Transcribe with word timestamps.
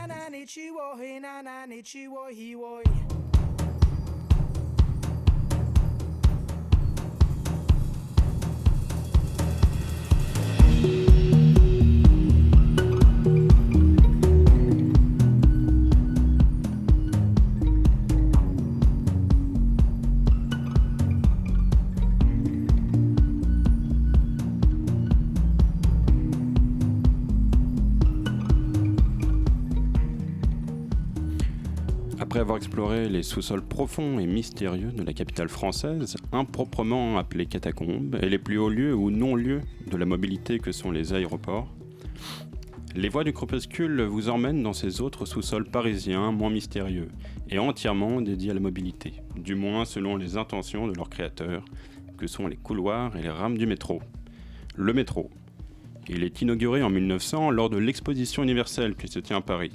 na 0.00 0.06
na 0.06 0.28
ni 0.28 0.46
chi 0.46 0.70
wo 0.70 0.96
he 0.96 1.18
na 1.18 1.42
na 1.42 1.66
ni 1.66 1.82
chi 1.82 2.08
wo 2.08 2.28
he 2.28 2.54
wo 2.56 2.80
he. 2.86 3.29
Exploré 32.70 33.08
les 33.08 33.24
sous-sols 33.24 33.66
profonds 33.66 34.20
et 34.20 34.26
mystérieux 34.26 34.92
de 34.92 35.02
la 35.02 35.12
capitale 35.12 35.48
française, 35.48 36.16
improprement 36.30 37.18
appelée 37.18 37.46
catacombe, 37.46 38.16
et 38.22 38.28
les 38.28 38.38
plus 38.38 38.58
hauts 38.58 38.68
lieux 38.68 38.94
ou 38.94 39.10
non-lieux 39.10 39.62
de 39.90 39.96
la 39.96 40.06
mobilité 40.06 40.60
que 40.60 40.70
sont 40.70 40.92
les 40.92 41.12
aéroports, 41.12 41.66
les 42.94 43.08
voies 43.08 43.24
du 43.24 43.32
crépuscule 43.32 44.02
vous 44.02 44.28
emmènent 44.28 44.62
dans 44.62 44.72
ces 44.72 45.00
autres 45.00 45.26
sous-sols 45.26 45.68
parisiens 45.68 46.30
moins 46.30 46.50
mystérieux 46.50 47.08
et 47.48 47.58
entièrement 47.58 48.20
dédiés 48.20 48.52
à 48.52 48.54
la 48.54 48.60
mobilité, 48.60 49.14
du 49.34 49.56
moins 49.56 49.84
selon 49.84 50.16
les 50.16 50.36
intentions 50.36 50.86
de 50.86 50.94
leurs 50.94 51.10
créateurs, 51.10 51.64
que 52.18 52.28
sont 52.28 52.46
les 52.46 52.56
couloirs 52.56 53.16
et 53.16 53.22
les 53.22 53.30
rames 53.30 53.58
du 53.58 53.66
métro. 53.66 54.00
Le 54.76 54.92
métro. 54.92 55.28
Il 56.08 56.22
est 56.22 56.40
inauguré 56.40 56.84
en 56.84 56.90
1900 56.90 57.50
lors 57.50 57.68
de 57.68 57.78
l'exposition 57.78 58.44
universelle 58.44 58.94
qui 58.94 59.08
se 59.08 59.18
tient 59.18 59.38
à 59.38 59.40
Paris. 59.40 59.72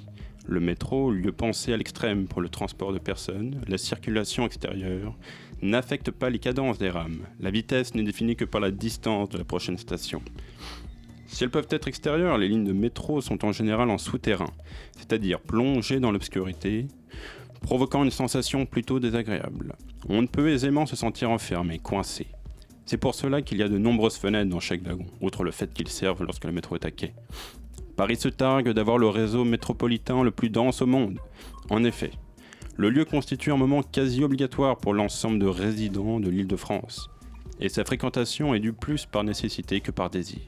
Le 0.47 0.59
métro, 0.59 1.09
lieu 1.11 1.31
pensé 1.31 1.73
à 1.73 1.77
l'extrême 1.77 2.27
pour 2.27 2.39
le 2.39 2.49
transport 2.49 2.93
de 2.93 2.99
personnes, 2.99 3.61
la 3.67 3.79
circulation 3.79 4.45
extérieure, 4.45 5.15
n'affecte 5.63 6.11
pas 6.11 6.29
les 6.29 6.37
cadences 6.37 6.77
des 6.77 6.91
rames. 6.91 7.25
La 7.39 7.49
vitesse 7.49 7.95
n'est 7.95 8.03
définie 8.03 8.35
que 8.35 8.45
par 8.45 8.61
la 8.61 8.69
distance 8.69 9.29
de 9.29 9.39
la 9.39 9.43
prochaine 9.43 9.77
station. 9.77 10.21
Si 11.25 11.43
elles 11.43 11.49
peuvent 11.49 11.67
être 11.71 11.87
extérieures, 11.87 12.37
les 12.37 12.47
lignes 12.47 12.65
de 12.65 12.73
métro 12.73 13.21
sont 13.21 13.43
en 13.43 13.51
général 13.51 13.89
en 13.89 13.97
souterrain, 13.97 14.51
c'est-à-dire 14.95 15.39
plongées 15.39 15.99
dans 15.99 16.11
l'obscurité, 16.11 16.87
provoquant 17.61 18.03
une 18.03 18.11
sensation 18.11 18.67
plutôt 18.67 18.99
désagréable. 18.99 19.75
On 20.07 20.21
ne 20.21 20.27
peut 20.27 20.49
aisément 20.49 20.85
se 20.85 20.95
sentir 20.95 21.31
enfermé, 21.31 21.79
coincé. 21.79 22.27
C'est 22.85 22.97
pour 22.97 23.15
cela 23.15 23.41
qu'il 23.41 23.57
y 23.57 23.63
a 23.63 23.67
de 23.67 23.79
nombreuses 23.79 24.17
fenêtres 24.17 24.51
dans 24.51 24.59
chaque 24.59 24.83
wagon, 24.83 25.07
outre 25.19 25.43
le 25.43 25.49
fait 25.49 25.73
qu'ils 25.73 25.87
servent 25.87 26.23
lorsque 26.23 26.45
le 26.45 26.51
métro 26.51 26.75
est 26.75 26.85
à 26.85 26.91
quai. 26.91 27.13
Paris 27.95 28.17
se 28.17 28.27
targue 28.27 28.71
d'avoir 28.71 28.97
le 28.97 29.07
réseau 29.07 29.45
métropolitain 29.45 30.23
le 30.23 30.31
plus 30.31 30.49
dense 30.49 30.81
au 30.81 30.85
monde. 30.85 31.19
En 31.69 31.83
effet, 31.83 32.11
le 32.77 32.89
lieu 32.89 33.05
constitue 33.05 33.51
un 33.51 33.57
moment 33.57 33.83
quasi 33.83 34.23
obligatoire 34.23 34.77
pour 34.77 34.93
l'ensemble 34.93 35.39
de 35.39 35.45
résidents 35.45 36.19
de 36.19 36.29
l'île 36.29 36.47
de 36.47 36.57
France, 36.57 37.09
et 37.61 37.69
sa 37.69 37.85
fréquentation 37.85 38.53
est 38.53 38.59
due 38.59 38.73
plus 38.73 39.05
par 39.05 39.23
nécessité 39.23 39.79
que 39.79 39.91
par 39.91 40.09
désir. 40.09 40.41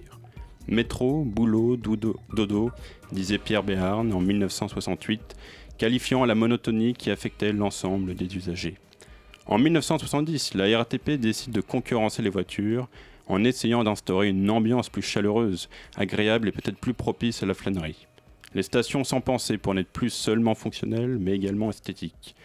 Métro, 0.67 1.23
boulot, 1.23 1.77
dodo, 1.77 2.17
dodo, 2.33 2.71
disait 3.13 3.37
Pierre 3.37 3.63
Béarn 3.63 4.11
en 4.13 4.19
1968, 4.19 5.37
qualifiant 5.77 6.25
la 6.25 6.35
monotonie 6.35 6.93
qui 6.93 7.11
affectait 7.11 7.53
l'ensemble 7.53 8.15
des 8.15 8.35
usagers. 8.35 8.75
En 9.45 9.57
1970, 9.57 10.55
la 10.55 10.77
RATP 10.77 11.11
décide 11.11 11.53
de 11.53 11.61
concurrencer 11.61 12.21
les 12.21 12.29
voitures 12.29 12.89
en 13.27 13.43
essayant 13.43 13.83
d'instaurer 13.83 14.29
une 14.29 14.49
ambiance 14.49 14.89
plus 14.89 15.01
chaleureuse, 15.01 15.69
agréable 15.95 16.47
et 16.47 16.51
peut-être 16.51 16.77
plus 16.77 16.93
propice 16.93 17.43
à 17.43 17.45
la 17.45 17.53
flânerie. 17.53 18.07
Les 18.53 18.63
stations 18.63 19.03
sont 19.03 19.21
pensées 19.21 19.57
pour 19.57 19.73
n'être 19.73 19.91
plus 19.91 20.09
seulement 20.09 20.55
fonctionnelles, 20.55 21.17
mais 21.19 21.33
également 21.33 21.69
esthétiques, 21.69 22.35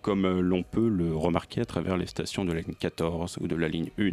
comme 0.00 0.24
euh, 0.24 0.40
l'on 0.40 0.62
peut 0.62 0.88
le 0.88 1.14
remarquer 1.14 1.60
à 1.60 1.64
travers 1.64 1.96
les 1.96 2.06
stations 2.06 2.44
de 2.44 2.52
la 2.52 2.60
ligne 2.60 2.74
14 2.78 3.38
ou 3.40 3.48
de 3.48 3.56
la 3.56 3.68
ligne 3.68 3.90
1. 3.98 4.12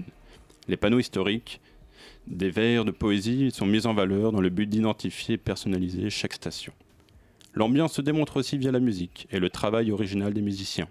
Les 0.67 0.77
panneaux 0.77 0.99
historiques, 0.99 1.61
des 2.25 2.49
vers 2.49 2.83
de 2.83 2.91
poésie 2.91 3.51
sont 3.51 3.65
mis 3.65 3.85
en 3.85 3.93
valeur 3.93 4.31
dans 4.31 4.41
le 4.41 4.49
but 4.49 4.67
d'identifier 4.67 5.35
et 5.35 5.37
personnaliser 5.37 6.09
chaque 6.09 6.33
station. 6.33 6.73
L'ambiance 7.53 7.93
se 7.93 8.01
démontre 8.01 8.37
aussi 8.37 8.57
via 8.57 8.71
la 8.71 8.79
musique 8.79 9.27
et 9.31 9.39
le 9.39 9.49
travail 9.49 9.91
original 9.91 10.33
des 10.33 10.41
musiciens. 10.41 10.87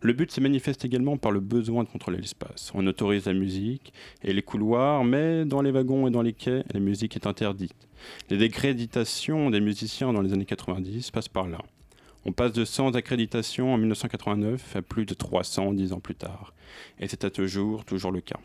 Le 0.00 0.12
but 0.12 0.30
se 0.30 0.40
manifeste 0.40 0.84
également 0.84 1.16
par 1.16 1.32
le 1.32 1.40
besoin 1.40 1.82
de 1.82 1.88
contrôler 1.88 2.18
l'espace. 2.18 2.70
On 2.74 2.86
autorise 2.86 3.26
la 3.26 3.32
musique 3.32 3.92
et 4.22 4.32
les 4.32 4.42
couloirs, 4.42 5.02
mais 5.02 5.44
dans 5.44 5.60
les 5.60 5.72
wagons 5.72 6.06
et 6.06 6.10
dans 6.10 6.22
les 6.22 6.32
quais, 6.32 6.62
la 6.72 6.78
musique 6.78 7.16
est 7.16 7.26
interdite. 7.26 7.88
Les 8.30 8.36
décréditations 8.36 9.50
des 9.50 9.60
musiciens 9.60 10.12
dans 10.12 10.22
les 10.22 10.32
années 10.32 10.44
90 10.44 11.10
passent 11.10 11.28
par 11.28 11.48
là. 11.48 11.58
On 12.24 12.32
passe 12.32 12.52
de 12.52 12.64
100 12.64 12.94
accréditations 12.94 13.74
en 13.74 13.78
1989 13.78 14.76
à 14.76 14.82
plus 14.82 15.04
de 15.04 15.14
300 15.14 15.72
dix 15.72 15.92
ans 15.92 16.00
plus 16.00 16.14
tard. 16.14 16.54
Et 17.00 17.08
c'est 17.08 17.24
à 17.24 17.30
ce 17.34 17.46
jour 17.46 17.84
toujours 17.84 18.12
le 18.12 18.20
cas. 18.20 18.38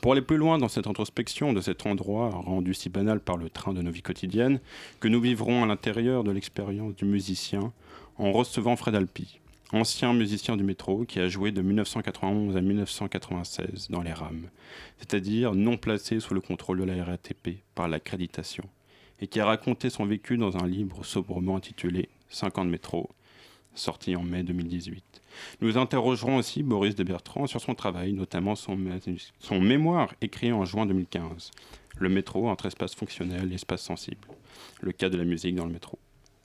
Pour 0.00 0.12
aller 0.12 0.22
plus 0.22 0.36
loin 0.36 0.58
dans 0.58 0.68
cette 0.68 0.86
introspection 0.86 1.52
de 1.52 1.60
cet 1.60 1.86
endroit 1.86 2.30
rendu 2.30 2.74
si 2.74 2.88
banal 2.88 3.20
par 3.20 3.36
le 3.36 3.50
train 3.50 3.72
de 3.72 3.82
nos 3.82 3.90
vies 3.90 4.02
quotidiennes, 4.02 4.60
que 5.00 5.08
nous 5.08 5.20
vivrons 5.20 5.62
à 5.62 5.66
l'intérieur 5.66 6.24
de 6.24 6.30
l'expérience 6.30 6.94
du 6.94 7.04
musicien 7.04 7.72
en 8.18 8.32
recevant 8.32 8.76
Fred 8.76 8.94
Alpi, 8.94 9.40
ancien 9.72 10.12
musicien 10.12 10.56
du 10.56 10.62
métro 10.62 11.04
qui 11.04 11.18
a 11.18 11.28
joué 11.28 11.50
de 11.50 11.62
1991 11.62 12.56
à 12.56 12.60
1996 12.60 13.88
dans 13.90 14.02
les 14.02 14.12
rames, 14.12 14.50
c'est-à-dire 14.98 15.54
non 15.54 15.76
placé 15.76 16.20
sous 16.20 16.34
le 16.34 16.40
contrôle 16.40 16.80
de 16.80 16.84
la 16.84 17.02
RATP 17.02 17.62
par 17.74 17.88
l'accréditation, 17.88 18.64
et 19.20 19.26
qui 19.26 19.40
a 19.40 19.46
raconté 19.46 19.88
son 19.88 20.04
vécu 20.04 20.36
dans 20.36 20.56
un 20.56 20.66
livre 20.66 21.04
sobrement 21.04 21.56
intitulé 21.56 22.10
5 22.28 22.58
ans 22.58 22.64
métro, 22.64 23.10
sorti 23.74 24.14
en 24.14 24.22
mai 24.22 24.42
2018. 24.42 25.22
Nous 25.62 25.78
interrogerons 25.78 26.36
aussi 26.36 26.62
Boris 26.62 26.94
de 26.94 27.04
Bertrand 27.04 27.46
sur 27.46 27.60
son 27.60 27.74
travail, 27.74 28.12
notamment 28.12 28.54
son, 28.54 28.78
son 29.38 29.60
mémoire 29.60 30.14
écrit 30.20 30.52
en 30.52 30.64
juin 30.64 30.84
2015, 30.84 31.50
Le 31.96 32.08
métro 32.08 32.48
entre 32.48 32.66
espace 32.66 32.94
fonctionnel 32.94 33.50
et 33.52 33.54
espace 33.54 33.82
sensible, 33.82 34.28
le 34.80 34.92
cas 34.92 35.08
de 35.08 35.16
la 35.16 35.24
musique 35.24 35.54
dans 35.54 35.66
le 35.66 35.72
métro. 35.72 35.98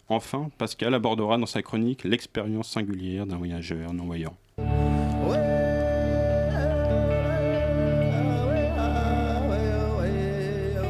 Enfin, 0.10 0.50
Pascal 0.58 0.94
abordera 0.94 1.38
dans 1.38 1.46
sa 1.46 1.62
chronique 1.62 2.06
l'expérience 2.06 2.70
singulière 2.70 3.26
d'un 3.26 3.36
voyageur 3.36 3.92
non-voyant. 3.94 4.38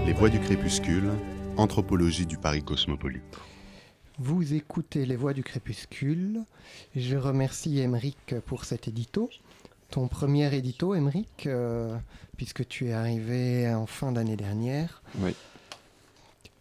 Les 0.06 0.14
voix 0.14 0.30
du 0.30 0.40
crépuscule, 0.40 1.10
anthropologie 1.58 2.28
du 2.28 2.38
Paris 2.38 2.64
cosmopolite. 2.64 3.24
Vous 4.20 4.54
écoutez 4.54 5.06
Les 5.06 5.16
Voix 5.16 5.34
du 5.34 5.44
Crépuscule. 5.44 6.42
Je 6.96 7.18
remercie 7.18 7.80
Emeric 7.80 8.36
pour 8.48 8.66
cet 8.66 8.88
édito. 8.88 9.30
Ton 9.92 10.08
premier 10.08 10.56
édito, 10.56 10.96
Emeric, 10.96 11.46
euh, 11.46 11.96
puisque 12.36 12.68
tu 12.68 12.88
es 12.88 12.94
arrivé 12.94 13.72
en 13.72 13.86
fin 13.86 14.12
d'année 14.12 14.36
dernière. 14.36 15.04
Oui. 15.20 15.36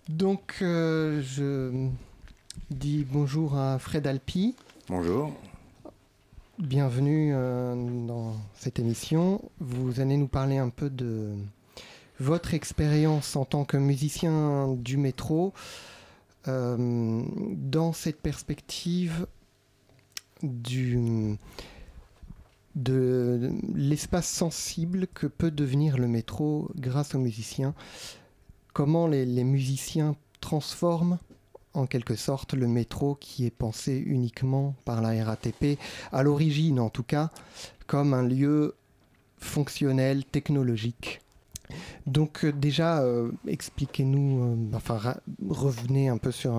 Donc, 0.09 0.59
euh, 0.61 1.23
je 1.23 1.89
dis 2.71 3.07
bonjour 3.11 3.57
à 3.57 3.79
Fred 3.79 4.07
Alpi. 4.07 4.55
Bonjour. 4.89 5.33
Bienvenue 6.59 7.33
euh, 7.35 7.75
dans 8.07 8.35
cette 8.55 8.79
émission. 8.79 9.43
Vous 9.61 10.01
allez 10.01 10.17
nous 10.17 10.29
parler 10.29 10.59
un 10.59 10.71
peu 10.71 10.89
de 10.89 11.35
votre 12.19 12.55
expérience 12.55 13.37
en 13.37 13.45
tant 13.45 13.65
que 13.65 13.77
musicien 13.77 14.69
du 14.75 14.97
métro 14.97 15.53
euh, 16.49 17.23
dans 17.57 17.93
cette 17.93 18.21
perspective 18.21 19.27
du, 20.43 21.37
de 22.75 23.51
l'espace 23.75 24.29
sensible 24.29 25.07
que 25.09 25.27
peut 25.27 25.51
devenir 25.51 25.99
le 25.99 26.09
métro 26.09 26.71
grâce 26.77 27.15
aux 27.15 27.19
musiciens. 27.19 27.75
Comment 28.73 29.07
les, 29.07 29.27
les 29.27 29.45
musiciens 29.45 30.17
transforment 30.41 31.19
en 31.77 31.87
quelque 31.87 32.17
sorte 32.17 32.55
le 32.55 32.67
métro 32.67 33.17
qui 33.17 33.47
est 33.47 33.51
pensé 33.51 34.03
uniquement 34.05 34.75
par 34.85 35.03
la 35.03 35.25
RATP, 35.25 35.79
à 36.13 36.23
l'origine 36.23 36.81
en 36.81 36.91
tout 36.91 37.03
cas, 37.03 37.31
comme 37.87 38.15
un 38.15 38.23
lieu 38.23 38.75
fonctionnel, 39.39 40.25
technologique. 40.25 41.21
Donc 42.07 42.45
euh, 42.45 42.53
déjà, 42.53 43.03
euh, 43.03 43.31
expliquez-nous, 43.47 44.45
euh, 44.45 44.77
enfin 44.77 45.17
revenez 45.49 46.09
un 46.09 46.19
peu 46.19 46.31
sur 46.31 46.55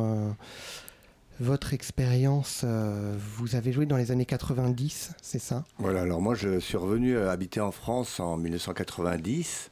votre 1.39 1.73
expérience. 1.73 2.65
vous 2.65 3.55
avez 3.55 3.71
joué 3.71 3.85
dans 3.85 3.97
les 3.97 4.11
années 4.11 4.25
90, 4.25 5.11
c'est 5.21 5.39
ça? 5.39 5.65
Voilà, 5.77 6.01
alors 6.01 6.19
moi 6.19 6.33
je 6.33 6.59
suis 6.59 6.77
revenu 6.77 7.17
habiter 7.17 7.59
en 7.59 7.71
France 7.71 8.19
en 8.19 8.37
1990. 8.37 9.71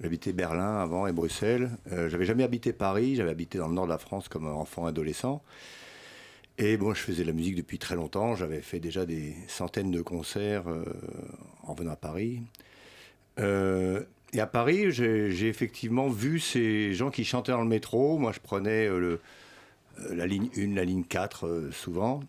J'habitais 0.00 0.32
Berlin 0.32 0.78
avant 0.78 1.06
et 1.06 1.12
Bruxelles. 1.12 1.70
Euh, 1.92 2.08
j'avais 2.08 2.24
jamais 2.24 2.42
habité 2.42 2.72
Paris, 2.72 3.14
j'avais 3.16 3.30
habité 3.30 3.58
dans 3.58 3.68
le 3.68 3.74
nord 3.74 3.84
de 3.84 3.90
la 3.90 3.98
France 3.98 4.28
comme 4.28 4.46
enfant 4.46 4.86
adolescent. 4.86 5.42
Et 6.58 6.76
bon, 6.76 6.92
je 6.92 7.00
faisais 7.00 7.22
de 7.22 7.28
la 7.28 7.32
musique 7.32 7.56
depuis 7.56 7.78
très 7.78 7.94
longtemps. 7.94 8.34
J'avais 8.34 8.60
fait 8.60 8.80
déjà 8.80 9.06
des 9.06 9.34
centaines 9.48 9.90
de 9.90 10.02
concerts 10.02 10.68
euh, 10.68 10.84
en 11.62 11.74
venant 11.74 11.92
à 11.92 11.96
Paris. 11.96 12.42
Euh, 13.38 14.02
et 14.32 14.40
à 14.40 14.46
Paris, 14.46 14.90
j'ai 14.92 15.48
effectivement 15.48 16.08
vu 16.08 16.40
ces 16.40 16.94
gens 16.94 17.10
qui 17.10 17.24
chantaient 17.24 17.52
dans 17.52 17.62
le 17.62 17.68
métro. 17.68 18.16
Moi, 18.16 18.32
je 18.32 18.40
prenais 18.40 18.86
euh, 18.86 19.20
la 20.10 20.26
ligne 20.26 20.48
1, 20.56 20.74
la 20.74 20.84
ligne 20.84 21.04
4, 21.04 21.46
euh, 21.46 21.70
souvent. 21.70 22.20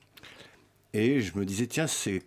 Et 0.94 1.22
je 1.22 1.38
me 1.38 1.46
disais, 1.46 1.68
tiens, 1.68 1.88
c'est. 1.88 2.22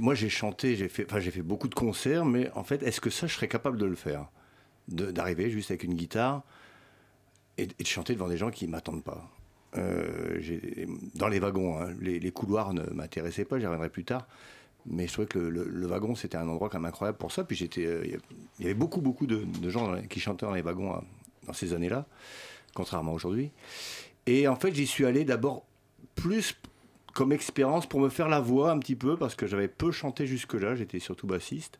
Moi, 0.00 0.14
j'ai 0.14 0.28
chanté, 0.28 0.76
j'ai 0.76 0.88
fait, 0.88 1.04
enfin, 1.04 1.20
j'ai 1.20 1.30
fait 1.30 1.42
beaucoup 1.42 1.68
de 1.68 1.74
concerts, 1.74 2.24
mais 2.24 2.50
en 2.54 2.64
fait, 2.64 2.82
est-ce 2.82 3.00
que 3.00 3.10
ça, 3.10 3.26
je 3.26 3.34
serais 3.34 3.48
capable 3.48 3.78
de 3.78 3.86
le 3.86 3.94
faire? 3.94 4.26
D'arriver 4.88 5.50
juste 5.50 5.70
avec 5.70 5.84
une 5.84 5.94
guitare 5.94 6.42
et, 7.58 7.66
de 7.66 7.86
chanter 7.86 8.14
devant 8.14 8.28
des 8.28 8.36
gens 8.36 8.50
qui 8.50 8.66
ne 8.66 8.72
m'attendent 8.72 9.04
pas. 9.04 9.30
Euh, 9.76 10.40
dans 11.14 11.28
les 11.28 11.38
wagons, 11.38 11.78
hein, 11.78 11.94
les, 12.00 12.30
couloirs 12.30 12.72
ne 12.72 12.82
m'intéressaient 12.92 13.44
pas, 13.44 13.58
j'y 13.58 13.66
reviendrai 13.66 13.90
plus 13.90 14.04
tard. 14.04 14.26
Mais 14.86 15.06
je 15.06 15.12
trouvais 15.12 15.28
que 15.28 15.38
le, 15.38 15.86
wagon, 15.86 16.14
c'était 16.14 16.38
un 16.38 16.48
endroit 16.48 16.70
quand 16.70 16.78
même 16.78 16.88
incroyable 16.88 17.18
pour 17.18 17.30
ça. 17.30 17.44
Puis 17.44 17.56
j'étais, 17.56 17.84
euh, 17.84 18.04
il 18.58 18.62
y 18.62 18.64
avait 18.64 18.74
beaucoup, 18.74 19.00
beaucoup 19.00 19.26
de, 19.26 19.46
gens 19.68 20.00
qui 20.08 20.20
chantaient 20.20 20.46
dans 20.46 20.54
les 20.54 20.62
wagons 20.62 20.94
hein, 20.94 21.04
dans 21.46 21.52
ces 21.52 21.74
années-là, 21.74 22.06
contrairement 22.74 23.12
aujourd'hui. 23.12 23.50
Et 24.26 24.48
en 24.48 24.56
fait, 24.56 24.74
j'y 24.74 24.86
suis 24.86 25.04
allé 25.04 25.24
d'abord 25.24 25.64
plus 26.14 26.56
comme 27.14 27.32
expérience 27.32 27.86
pour 27.86 28.00
me 28.00 28.08
faire 28.08 28.28
la 28.28 28.40
voix 28.40 28.70
un 28.70 28.78
petit 28.78 28.96
peu, 28.96 29.16
parce 29.16 29.34
que 29.34 29.46
j'avais 29.46 29.68
peu 29.68 29.90
chanté 29.90 30.26
jusque-là, 30.26 30.74
j'étais 30.74 30.98
surtout 30.98 31.26
bassiste. 31.26 31.78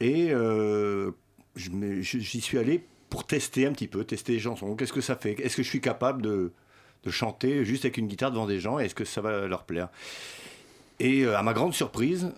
Et 0.00 0.28
euh, 0.30 1.12
j'y 1.56 2.40
suis 2.40 2.58
allé 2.58 2.84
pour 3.08 3.26
tester 3.26 3.66
un 3.66 3.72
petit 3.72 3.88
peu, 3.88 4.04
tester 4.04 4.32
les 4.32 4.40
chansons. 4.40 4.76
Qu'est-ce 4.76 4.92
que 4.92 5.00
ça 5.00 5.16
fait? 5.16 5.38
Est-ce 5.40 5.56
que 5.56 5.62
je 5.62 5.68
suis 5.68 5.80
capable 5.80 6.22
de, 6.22 6.52
de 7.04 7.10
chanter 7.10 7.64
juste 7.64 7.84
avec 7.84 7.98
une 7.98 8.06
guitare 8.06 8.30
devant 8.30 8.46
des 8.46 8.60
gens? 8.60 8.78
Est-ce 8.78 8.94
que 8.94 9.04
ça 9.04 9.20
va 9.20 9.46
leur 9.46 9.64
plaire? 9.64 9.88
Et 10.98 11.24
euh, 11.24 11.36
à 11.36 11.42
ma 11.42 11.52
grande 11.52 11.74
surprise, 11.74 12.32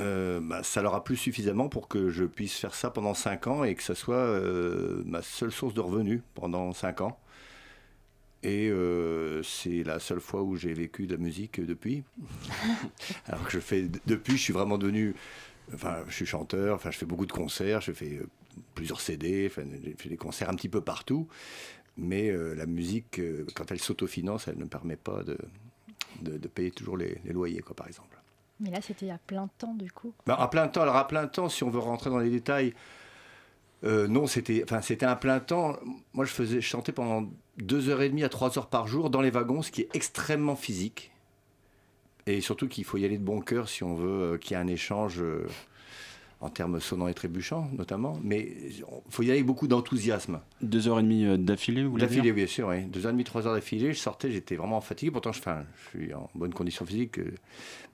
euh, 0.00 0.40
bah, 0.42 0.62
ça 0.62 0.82
leur 0.82 0.94
a 0.94 1.04
plu 1.04 1.16
suffisamment 1.16 1.68
pour 1.68 1.88
que 1.88 2.10
je 2.10 2.24
puisse 2.24 2.56
faire 2.56 2.74
ça 2.74 2.90
pendant 2.90 3.14
5 3.14 3.46
ans 3.46 3.64
et 3.64 3.74
que 3.74 3.82
ça 3.82 3.94
soit 3.94 4.40
ma 5.04 5.22
seule 5.22 5.52
source 5.52 5.74
de 5.74 5.80
revenus 5.80 6.22
pendant 6.34 6.72
5 6.72 7.00
ans. 7.02 7.18
Et 8.42 8.68
euh, 8.68 9.42
c'est 9.42 9.82
la 9.82 9.98
seule 9.98 10.20
fois 10.20 10.42
où 10.42 10.56
j'ai 10.56 10.72
vécu 10.72 11.06
de 11.06 11.14
la 11.14 11.20
musique 11.20 11.64
depuis. 11.64 12.04
Alors 13.26 13.44
que 13.44 13.52
je 13.52 13.60
fais 13.60 13.88
depuis, 14.06 14.36
je 14.36 14.42
suis 14.42 14.52
vraiment 14.52 14.78
devenu, 14.78 15.14
enfin, 15.74 15.96
je 16.06 16.14
suis 16.14 16.26
chanteur, 16.26 16.76
enfin, 16.76 16.90
je 16.90 16.98
fais 16.98 17.06
beaucoup 17.06 17.26
de 17.26 17.32
concerts, 17.32 17.80
je 17.80 17.92
fais 17.92 18.18
euh, 18.18 18.26
plusieurs 18.74 19.00
CD, 19.00 19.48
enfin, 19.50 19.62
j'ai 19.82 19.94
fait 19.94 20.08
des 20.08 20.16
concerts 20.16 20.50
un 20.50 20.54
petit 20.54 20.68
peu 20.68 20.80
partout. 20.80 21.26
Mais 21.96 22.28
euh, 22.28 22.54
la 22.54 22.66
musique, 22.66 23.20
quand 23.54 23.70
elle 23.70 23.80
s'autofinance, 23.80 24.48
elle 24.48 24.58
ne 24.58 24.66
permet 24.66 24.96
pas 24.96 25.22
de, 25.22 25.38
de, 26.20 26.36
de 26.36 26.48
payer 26.48 26.70
toujours 26.70 26.98
les, 26.98 27.20
les 27.24 27.32
loyers, 27.32 27.62
quoi, 27.62 27.74
par 27.74 27.86
exemple. 27.86 28.16
Mais 28.60 28.70
là, 28.70 28.80
c'était 28.80 29.10
à 29.10 29.18
plein 29.18 29.48
temps, 29.58 29.74
du 29.74 29.90
coup. 29.90 30.14
Ben, 30.26 30.34
à 30.34 30.48
plein 30.48 30.68
temps, 30.68 30.82
alors 30.82 30.96
à 30.96 31.06
plein 31.06 31.26
temps, 31.26 31.48
si 31.48 31.64
on 31.64 31.70
veut 31.70 31.78
rentrer 31.78 32.10
dans 32.10 32.18
les 32.18 32.30
détails, 32.30 32.74
euh, 33.84 34.08
non, 34.08 34.26
c'était, 34.26 34.62
enfin, 34.64 34.80
c'était 34.80 35.06
un 35.06 35.16
plein 35.16 35.40
temps. 35.40 35.76
Moi, 36.14 36.24
je 36.24 36.32
faisais, 36.32 36.60
je 36.60 36.66
chantais 36.66 36.92
pendant 36.92 37.28
deux 37.58 37.88
heures 37.88 38.02
et 38.02 38.08
demie 38.08 38.24
à 38.24 38.28
trois 38.28 38.58
heures 38.58 38.68
par 38.68 38.86
jour 38.86 39.10
dans 39.10 39.20
les 39.20 39.30
wagons, 39.30 39.62
ce 39.62 39.70
qui 39.70 39.82
est 39.82 39.88
extrêmement 39.94 40.56
physique. 40.56 41.12
Et 42.26 42.40
surtout 42.40 42.68
qu'il 42.68 42.84
faut 42.84 42.98
y 42.98 43.04
aller 43.04 43.18
de 43.18 43.24
bon 43.24 43.40
cœur 43.40 43.68
si 43.68 43.84
on 43.84 43.94
veut 43.94 44.34
euh, 44.34 44.38
qu'il 44.38 44.52
y 44.52 44.54
ait 44.54 44.62
un 44.62 44.66
échange 44.66 45.20
euh, 45.20 45.46
en 46.40 46.50
termes 46.50 46.80
sonnants 46.80 47.06
et 47.06 47.14
trébuchants, 47.14 47.70
notamment. 47.72 48.18
Mais 48.24 48.40
il 48.40 48.84
faut 49.10 49.22
y 49.22 49.26
aller 49.26 49.38
avec 49.38 49.46
beaucoup 49.46 49.68
d'enthousiasme. 49.68 50.40
Deux 50.60 50.88
heures 50.88 50.98
et 50.98 51.02
demie 51.02 51.24
euh, 51.24 51.36
d'affilée, 51.36 51.84
vous 51.84 51.92
voulez 51.92 52.04
D'affilée, 52.04 52.32
bien 52.32 52.48
sûr, 52.48 52.68
oui. 52.68 52.82
Deux 52.84 53.06
heures 53.06 53.10
et 53.10 53.12
demie, 53.12 53.24
trois 53.24 53.46
heures 53.46 53.54
d'affilée, 53.54 53.92
je 53.92 53.98
sortais, 53.98 54.32
j'étais 54.32 54.56
vraiment 54.56 54.80
fatigué. 54.80 55.12
Pourtant, 55.12 55.32
je, 55.32 55.38
enfin, 55.38 55.64
je 55.76 55.98
suis 55.98 56.14
en 56.14 56.28
bonne 56.34 56.52
condition 56.52 56.84
physique. 56.84 57.20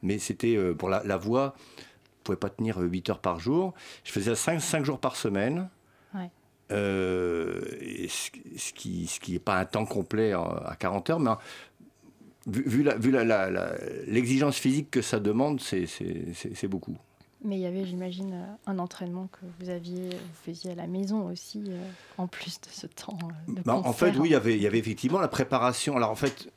mais 0.02 0.18
c'était 0.18 0.56
pour 0.74 0.88
la, 0.88 1.02
la 1.04 1.18
voix, 1.18 1.54
je 1.58 2.30
ne 2.30 2.36
pouvais 2.36 2.36
pas 2.36 2.50
tenir 2.50 2.78
8 2.78 3.10
heures 3.10 3.20
par 3.20 3.38
jour. 3.38 3.74
Je 4.04 4.12
faisais 4.12 4.34
5, 4.34 4.60
cinq 4.60 4.84
jours 4.84 4.98
par 4.98 5.16
semaine. 5.16 5.68
Ouais. 6.14 6.30
Euh, 6.72 7.60
et 7.80 8.08
ce, 8.08 8.30
ce 8.56 8.72
qui 8.72 9.06
ce 9.06 9.20
qui 9.20 9.32
n'est 9.32 9.38
pas 9.38 9.58
un 9.58 9.64
temps 9.64 9.84
complet 9.84 10.32
à 10.32 10.74
40 10.78 11.10
heures, 11.10 11.20
mais 11.20 11.30
vu, 12.46 12.62
vu 12.66 12.82
la- 12.82 12.96
vu 12.96 13.10
la- 13.10 13.24
la- 13.24 13.50
la- 13.50 13.72
l'exigence 14.06 14.56
physique 14.56 14.90
que 14.90 15.02
ça 15.02 15.20
demande, 15.20 15.60
c'est- 15.60 15.86
beaucoup. 16.66 16.96
Mais 17.44 17.56
il 17.56 17.60
y 17.62 17.66
avait, 17.66 17.84
j'imagine, 17.84 18.34
euh, 18.34 18.70
un 18.70 18.78
entraînement 18.78 19.28
que 19.32 19.40
vous 19.58 19.68
aviez, 19.68 20.10
vous 20.10 20.44
faisiez 20.44 20.70
à 20.72 20.74
la 20.76 20.86
maison 20.86 21.26
aussi, 21.26 21.64
euh, 21.68 21.76
en 22.16 22.28
plus 22.28 22.60
de 22.60 22.68
ce 22.70 22.86
temps 22.86 23.18
de 23.48 23.60
Bah, 23.62 23.74
en 23.74 23.92
fait, 23.92 24.16
oui, 24.16 24.28
il 24.28 24.32
y 24.32 24.36
avait- 24.36 24.54
il 24.56 24.62
y 24.62 24.66
avait 24.68 24.78
effectivement 24.78 25.18
la 25.20 25.26
préparation. 25.28 25.96
Alors, 25.96 26.10
en 26.10 26.14
fait, 26.14 26.52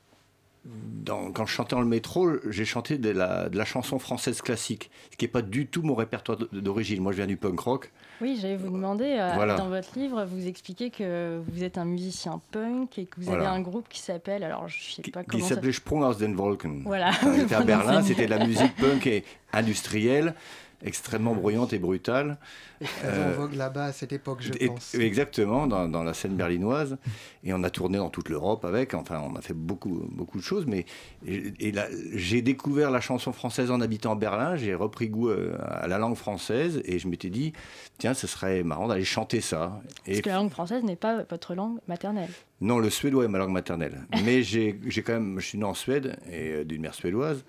dans- 0.64 1.32
quand 1.32 1.44
je 1.46 1.52
chantais 1.52 1.74
dans 1.74 1.82
le 1.82 1.88
métro, 1.88 2.30
j'ai 2.48 2.64
chanté 2.64 2.98
de 2.98 3.10
la, 3.10 3.48
de 3.48 3.58
la 3.58 3.64
chanson 3.64 3.98
française 3.98 4.40
classique, 4.42 4.90
ce 5.10 5.16
qui 5.16 5.24
n'est 5.24 5.30
pas 5.30 5.42
du 5.42 5.66
tout 5.66 5.82
mon 5.82 5.94
répertoire 5.96 6.38
d'origine. 6.52 7.02
Moi, 7.02 7.10
je 7.12 7.16
viens 7.16 7.26
du 7.26 7.36
punk 7.36 7.58
rock. 7.58 7.92
Oui, 8.20 8.38
j'allais 8.40 8.56
vous 8.56 8.70
demander, 8.70 9.16
euh, 9.18 9.56
dans 9.56 9.68
votre 9.68 9.98
livre, 9.98 10.24
vous 10.24 10.46
expliquez 10.46 10.90
que 10.90 11.40
vous 11.48 11.62
êtes 11.64 11.76
un 11.78 11.84
musicien 11.84 12.40
punk 12.50 12.98
et 12.98 13.04
que 13.04 13.16
vous 13.18 13.26
Voilà. 13.26 13.50
avez 13.50 13.58
un 13.58 13.60
groupe 13.60 13.86
qui 13.88 14.00
s'appelle, 14.00 14.42
alors 14.42 14.68
je 14.68 14.94
sais 14.94 15.02
qui, 15.02 15.10
pas 15.10 15.22
qui 15.22 15.30
comment 15.30 15.44
ça... 15.46 15.54
s'appelait 15.54 15.72
Sprung 15.72 16.02
aus 16.02 16.14
den 16.14 16.34
Wolken. 16.34 16.82
Voilà. 16.84 17.10
Quand 17.20 17.34
j'étais 17.34 17.54
à 17.54 17.60
Berlin, 17.62 18.02
c'était 18.02 18.26
de 18.26 18.30
la 18.30 18.46
musique 18.46 18.74
punk 18.76 19.06
et 19.06 19.24
industrielle, 19.52 20.34
extrêmement 20.82 21.34
bruyante 21.34 21.72
et 21.72 21.78
brutale. 21.78 22.38
Très 22.80 23.24
en 23.24 23.30
vogue 23.32 23.54
là-bas 23.54 23.86
à 23.86 23.92
cette 23.92 24.12
époque, 24.12 24.38
je 24.42 24.52
Et- 24.60 24.66
pense. 24.68 24.94
Exactement, 24.94 25.66
dans, 25.66 25.88
dans 25.88 26.02
la 26.04 26.12
scène 26.14 26.36
berlinoise. 26.36 26.98
Et 27.44 27.52
on 27.54 27.62
a 27.64 27.70
tourné 27.70 27.96
dans 27.98 28.10
toute 28.10 28.28
l'Europe 28.28 28.64
avec. 28.64 28.92
Enfin, 28.94 29.20
on 29.24 29.34
a 29.36 29.40
fait 29.40 29.54
beaucoup, 29.54 30.06
beaucoup 30.10 30.38
de 30.38 30.42
choses. 30.42 30.66
Mais 30.66 30.84
et, 31.26 31.52
et 31.60 31.72
là, 31.72 31.86
j'ai 32.14 32.42
découvert 32.42 32.90
la 32.90 33.00
chanson 33.00 33.32
française 33.32 33.70
en 33.70 33.80
habitant 33.80 34.12
à 34.12 34.16
Berlin. 34.16 34.56
J'ai 34.56 34.74
repris 34.74 35.08
goût 35.08 35.30
euh, 35.30 35.56
à 35.60 35.86
la 35.88 35.96
langue 35.98 36.16
française. 36.16 36.82
Et 36.84 36.98
je 36.98 37.08
m'étais 37.08 37.30
dit, 37.30 37.52
tiens, 37.98 38.12
ce 38.14 38.26
serait 38.26 38.62
marrant 38.62 38.88
d'aller 38.88 39.04
chanter 39.04 39.40
ça. 39.40 39.80
Et 40.06 40.10
Parce 40.12 40.20
que 40.22 40.28
la 40.28 40.36
langue 40.36 40.50
française 40.50 40.82
n'est 40.84 40.96
pas 40.96 41.22
votre 41.30 41.54
langue 41.54 41.78
maternelle. 41.88 42.30
non, 42.60 42.78
le 42.78 42.90
suédois 42.90 43.24
est 43.24 43.28
ma 43.28 43.38
langue 43.38 43.52
maternelle. 43.52 44.02
Mais 44.24 44.42
j'ai 44.42 44.78
j'ai 44.86 45.02
quand 45.02 45.14
même, 45.14 45.38
je 45.40 45.46
suis 45.46 45.58
né 45.58 45.64
en 45.64 45.74
Suède 45.74 46.16
et 46.30 46.50
euh, 46.52 46.64
d'une 46.64 46.82
mère 46.82 46.94
suédoise. 46.94 47.44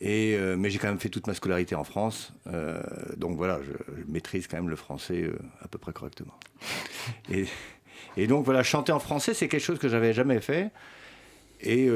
Et, 0.00 0.36
euh, 0.36 0.56
mais 0.58 0.68
j'ai 0.68 0.78
quand 0.78 0.88
même 0.88 1.00
fait 1.00 1.08
toute 1.08 1.26
ma 1.26 1.34
scolarité 1.34 1.74
en 1.74 1.84
France. 1.84 2.32
Euh, 2.48 2.82
donc 3.16 3.36
voilà, 3.36 3.60
je, 3.62 3.72
je 3.98 4.12
maîtrise 4.12 4.46
quand 4.46 4.56
même 4.56 4.68
le 4.68 4.76
français 4.76 5.22
euh, 5.22 5.38
à 5.62 5.68
peu 5.68 5.78
près 5.78 5.92
correctement. 5.92 6.34
Et, 7.30 7.46
et 8.16 8.26
donc 8.26 8.44
voilà, 8.44 8.62
chanter 8.62 8.92
en 8.92 8.98
français, 8.98 9.32
c'est 9.32 9.48
quelque 9.48 9.62
chose 9.62 9.78
que 9.78 9.88
j'avais 9.88 10.12
jamais 10.12 10.40
fait. 10.40 10.70
Et 11.60 11.88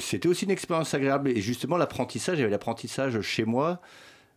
c'était 0.00 0.28
aussi 0.28 0.44
une 0.44 0.50
expérience 0.50 0.92
agréable. 0.94 1.28
Et 1.28 1.40
justement, 1.40 1.76
l'apprentissage, 1.76 2.40
avait 2.40 2.50
l'apprentissage 2.50 3.20
chez 3.20 3.44
moi 3.44 3.80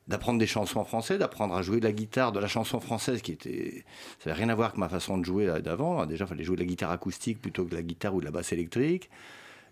d'apprendre 0.08 0.40
des 0.40 0.48
chansons 0.48 0.80
en 0.80 0.86
français, 0.86 1.18
d'apprendre 1.18 1.56
à 1.56 1.62
jouer 1.62 1.80
de 1.80 1.86
la 1.86 1.92
guitare, 1.92 2.32
de 2.32 2.40
la 2.40 2.48
chanson 2.48 2.80
française 2.80 3.22
qui 3.22 3.32
était... 3.32 3.86
Ça 4.20 4.30
n'avait 4.30 4.44
rien 4.44 4.50
à 4.50 4.56
voir 4.56 4.70
avec 4.70 4.78
ma 4.78 4.90
façon 4.90 5.18
de 5.18 5.26
jouer 5.26 5.62
d'avant. 5.62 6.06
Déjà, 6.06 6.26
il 6.26 6.28
fallait 6.28 6.44
jouer 6.44 6.56
de 6.58 6.62
la 6.62 6.68
guitare 6.68 6.92
acoustique 6.92 7.42
plutôt 7.42 7.66
que 7.66 7.72
de 7.72 7.76
la 7.76 7.82
guitare 7.82 8.14
ou 8.14 8.20
de 8.20 8.26
la 8.26 8.32
basse 8.32 8.52
électrique. 8.52 9.10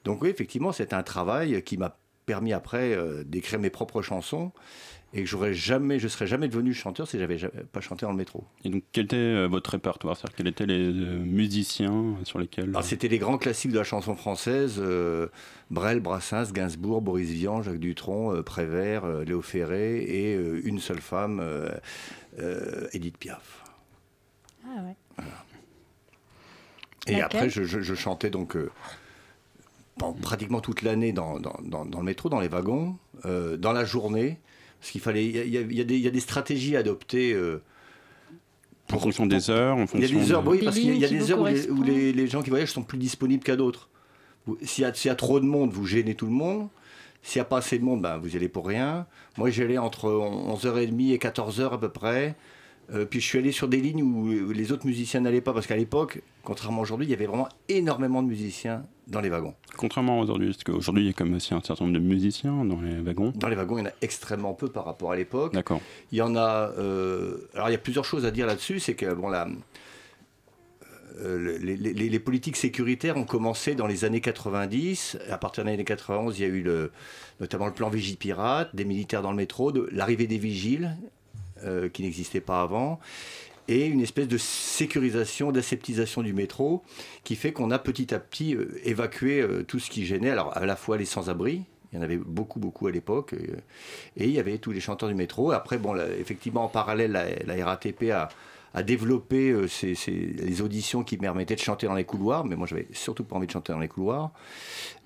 Donc 0.03 0.21
oui, 0.21 0.29
effectivement, 0.29 0.71
c'était 0.71 0.95
un 0.95 1.03
travail 1.03 1.61
qui 1.63 1.77
m'a 1.77 1.97
permis 2.25 2.53
après 2.53 2.93
euh, 2.93 3.23
d'écrire 3.23 3.59
mes 3.59 3.69
propres 3.69 4.01
chansons 4.01 4.51
et 5.13 5.21
que 5.23 5.29
j'aurais 5.29 5.53
jamais, 5.53 5.97
je 5.99 6.07
serais 6.09 6.27
jamais 6.27 6.47
devenu 6.49 6.73
chanteur 6.73 7.07
si 7.07 7.17
j'avais 7.17 7.37
pas 7.71 7.79
chanté 7.79 8.05
dans 8.05 8.11
le 8.11 8.17
métro. 8.17 8.43
Et 8.65 8.69
donc, 8.69 8.83
quel 8.91 9.05
était 9.05 9.15
euh, 9.15 9.45
votre 9.47 9.69
répertoire? 9.71 10.17
C'est-à-dire, 10.17 10.35
quels 10.35 10.47
étaient 10.47 10.65
les 10.65 10.89
euh, 10.89 11.17
musiciens 11.19 12.15
sur 12.23 12.37
lesquels. 12.39 12.69
Alors 12.69 12.83
c'était 12.83 13.07
les 13.07 13.19
grands 13.19 13.37
classiques 13.37 13.71
de 13.71 13.77
la 13.77 13.83
chanson 13.85 14.15
française, 14.15 14.75
euh, 14.79 15.27
Brel, 15.71 16.01
Brassens, 16.01 16.51
Gainsbourg, 16.51 17.01
Boris 17.01 17.29
Vian, 17.29 17.61
Jacques 17.61 17.79
Dutronc, 17.79 18.33
euh, 18.35 18.41
Prévert, 18.43 19.05
euh, 19.05 19.23
Léo 19.23 19.41
Ferré 19.41 20.03
et 20.03 20.35
euh, 20.35 20.59
une 20.65 20.79
seule 20.79 20.99
femme, 21.01 21.39
euh, 21.41 21.69
euh, 22.39 22.87
Edith 22.91 23.17
Piaf. 23.17 23.63
Ah 24.65 24.81
ouais. 24.83 25.23
Et 27.07 27.11
Laquelle? 27.11 27.23
après, 27.23 27.49
je, 27.49 27.63
je- 27.63 27.81
je 27.81 27.95
chantais 27.95 28.31
donc 28.31 28.55
euh, 28.57 28.69
pratiquement 30.21 30.59
toute 30.61 30.81
l'année 30.81 31.13
dans, 31.13 31.39
dans- 31.39 31.59
dans- 31.63 31.85
dans 31.85 31.99
le 31.99 32.05
métro, 32.05 32.29
dans 32.29 32.39
les 32.39 32.47
wagons, 32.47 32.97
euh, 33.25 33.57
dans 33.57 33.71
la 33.73 33.85
journée. 33.85 34.39
Parce 34.79 34.91
qu'il 34.91 35.01
fallait. 35.01 35.25
Il 35.25 35.35
y 35.35 35.57
y 35.57 35.77
y 35.77 35.81
a 35.81 35.83
des- 35.83 35.95
il 35.95 36.01
y 36.01 36.07
a 36.07 36.11
des 36.11 36.19
stratégies 36.19 36.75
à 36.75 36.79
adopter. 36.79 37.33
euh, 37.33 37.61
en 38.93 38.99
fonction 38.99 39.25
des 39.25 39.49
heures, 39.49 39.75
en 39.75 39.77
Il 39.77 39.79
y 39.79 39.83
a 39.83 39.87
fonction. 39.87 40.19
des 40.19 40.31
heures, 40.31 40.43
de- 40.43 40.49
oui, 40.49 40.59
parce 40.63 40.75
qu'il 40.77 40.85
y 40.85 40.91
a- 40.91 40.93
il 40.93 40.99
y 40.99 41.05
a 41.05 41.07
lignes 41.07 41.17
qui 41.19 41.25
des 41.25 41.31
heures 41.31 41.41
où, 41.41 41.45
les, 41.47 41.69
où 41.71 41.81
les- 41.83 42.13
les 42.13 42.27
gens 42.27 42.43
qui 42.43 42.51
voyagent 42.51 42.71
sont 42.71 42.83
plus 42.83 42.99
disponibles 42.99 43.43
qu'à 43.43 43.55
d'autres. 43.55 43.89
S'il 44.61 44.83
y, 44.83 44.85
a- 44.85 44.93
s'il 44.93 45.09
y 45.09 45.11
a 45.11 45.15
trop 45.15 45.39
de 45.39 45.45
monde, 45.45 45.71
vous 45.71 45.87
gênez 45.87 46.13
tout 46.13 46.27
le 46.27 46.31
monde. 46.33 46.67
S'il 47.23 47.39
n'y 47.39 47.41
a 47.41 47.45
pas 47.45 47.57
assez 47.57 47.79
de 47.79 47.83
monde, 47.83 48.03
ben, 48.03 48.17
vous 48.19 48.31
y 48.31 48.37
allez 48.37 48.49
pour 48.49 48.67
rien. 48.67 49.07
Moi, 49.39 49.49
j'y 49.49 49.63
allais 49.63 49.79
entre 49.79 50.07
11h30 50.11 51.11
et 51.13 51.17
14h 51.17 51.73
à 51.73 51.79
peu 51.79 51.89
près. 51.89 52.35
Euh, 52.93 53.05
puis 53.05 53.19
je 53.19 53.25
suis 53.25 53.39
allé 53.39 53.51
sur 53.51 53.67
des 53.67 53.77
lignes 53.81 54.03
où, 54.03 54.51
les 54.51 54.71
autres 54.71 54.85
musiciens 54.85 55.19
n'allaient 55.21 55.41
pas, 55.41 55.53
parce 55.53 55.65
qu'à 55.65 55.75
l'époque, 55.75 56.21
contrairement 56.43 56.81
aujourd'hui, 56.81 57.07
il 57.07 57.09
y 57.09 57.13
avait 57.13 57.25
vraiment 57.25 57.49
énormément 57.67 58.21
de 58.21 58.27
musiciens 58.27 58.85
dans 59.07 59.21
les 59.21 59.29
wagons. 59.29 59.55
Contrairement 59.75 60.19
aujourd'hui, 60.19 60.47
parce 60.51 60.63
qu'aujourd'hui, 60.63 61.03
il 61.03 61.07
y 61.07 61.09
a 61.09 61.13
comme 61.13 61.33
aussi 61.33 61.53
un 61.55 61.61
certain 61.61 61.85
nombre 61.85 61.97
de 61.97 62.03
musiciens 62.03 62.63
dans 62.63 62.79
les 62.81 63.01
wagons. 63.01 63.33
Dans 63.35 63.47
les 63.49 63.55
wagons, 63.55 63.77
il 63.77 63.81
y 63.81 63.83
en 63.83 63.89
a 63.89 63.93
extrêmement 64.03 64.53
peu 64.53 64.67
par 64.67 64.85
rapport 64.85 65.11
à 65.11 65.15
l'époque. 65.15 65.53
D'accord. 65.53 65.81
Il 66.11 66.17
y 66.19 66.21
en 66.21 66.35
a. 66.35 66.71
euh, 66.77 67.49
alors, 67.55 67.69
il 67.69 67.71
y 67.71 67.75
a 67.75 67.79
plusieurs 67.79 68.05
choses 68.05 68.25
à 68.25 68.31
dire 68.31 68.45
là-dessus. 68.45 68.79
C'est 68.79 68.93
que, 68.95 69.11
bon, 69.13 69.29
la, 69.29 69.47
euh, 71.19 71.57
les, 71.61 71.77
les- 71.77 71.93
les- 71.93 72.09
les 72.09 72.19
politiques 72.19 72.57
sécuritaires 72.57 73.17
ont 73.17 73.23
commencé 73.23 73.73
dans 73.73 73.87
les 73.87 74.05
années 74.05 74.21
90. 74.21 75.17
À 75.29 75.37
partir 75.37 75.63
des 75.63 75.71
années 75.71 75.83
91, 75.85 76.37
il 76.37 76.41
y 76.41 76.45
a 76.45 76.47
eu 76.49 76.61
le, 76.61 76.91
notamment 77.39 77.67
le 77.67 77.73
plan 77.73 77.89
Vigipirate, 77.89 78.75
des 78.75 78.85
militaires 78.85 79.21
dans 79.21 79.31
le 79.31 79.37
métro, 79.37 79.71
de- 79.71 79.87
l'arrivée 79.91 80.27
des 80.27 80.37
vigiles, 80.37 80.95
euh, 81.63 81.89
qui 81.89 82.03
n'existaient 82.03 82.41
pas 82.41 82.61
avant. 82.61 82.99
et 83.67 83.85
une 83.87 84.01
espèce 84.01 84.27
de 84.27 84.37
sécurisation, 84.37 85.51
d'aseptisation 85.51 86.21
du 86.21 86.33
métro 86.33 86.83
qui 87.23 87.35
fait 87.35 87.51
qu'on 87.51 87.71
a 87.71 87.79
petit 87.79 88.13
à 88.13 88.19
petit 88.19 88.55
euh, 88.55 88.79
évacué 88.83 89.41
euh, 89.41 89.63
tout 89.63 89.79
ce 89.79 89.89
qui 89.89 90.05
gênait. 90.05 90.29
Alors 90.29 90.55
à 90.55 90.65
la 90.65 90.75
fois 90.75 90.97
les 90.97 91.05
sans-abri, 91.05 91.63
il 91.91 91.95
y 91.95 91.99
en 91.99 92.03
avait 92.03 92.17
beaucoup, 92.17 92.59
beaucoup 92.59 92.87
à 92.87 92.91
l'époque. 92.91 93.33
Et 94.17 94.25
il 94.25 94.31
y 94.31 94.39
avait 94.39 94.57
tous 94.57 94.71
les 94.71 94.81
chanteurs 94.81 95.07
du 95.07 95.15
métro. 95.15 95.51
Après, 95.51 95.77
bon, 95.77 95.95
effectivement, 96.19 96.65
en 96.65 96.67
parallèle, 96.67 97.13
la 97.45 97.65
RATP 97.65 98.11
a, 98.11 98.27
a 98.75 98.83
développé 98.83 99.51
euh, 99.51 99.67
ces- 99.69 99.95
les 99.95 100.61
auditions 100.61 101.05
qui 101.05 101.15
permettaient 101.15 101.55
de 101.55 101.61
chanter 101.61 101.87
dans 101.87 101.95
les 101.95 102.03
couloirs. 102.03 102.43
Mais 102.45 102.57
moi, 102.57 102.67
j'avais 102.67 102.87
surtout 102.91 103.23
pas 103.23 103.37
envie 103.37 103.47
de 103.47 103.51
chanter 103.51 103.71
dans 103.71 103.79
les 103.79 103.87
couloirs. 103.87 104.31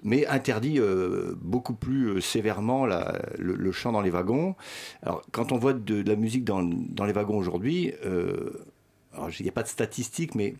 Mais 0.01 0.25
interdit 0.25 0.79
euh, 0.79 1.35
beaucoup 1.39 1.75
plus 1.75 2.07
euh, 2.07 2.19
sévèrement 2.19 2.87
le, 2.87 3.71
chant 3.71 3.91
dans 3.91 4.01
les 4.01 4.09
wagons. 4.09 4.55
Alors, 5.03 5.21
quand 5.31 5.51
on 5.51 5.57
voit 5.57 5.73
de, 5.73 6.01
la 6.01 6.15
musique 6.15 6.43
dans, 6.43 6.61
les 6.61 7.13
wagons 7.13 7.37
aujourd'hui, 7.37 7.93
il 8.03 9.43
n'y 9.43 9.49
a 9.49 9.51
pas 9.51 9.63
de 9.63 9.67
statistiques, 9.67 10.33
mais 10.33 10.55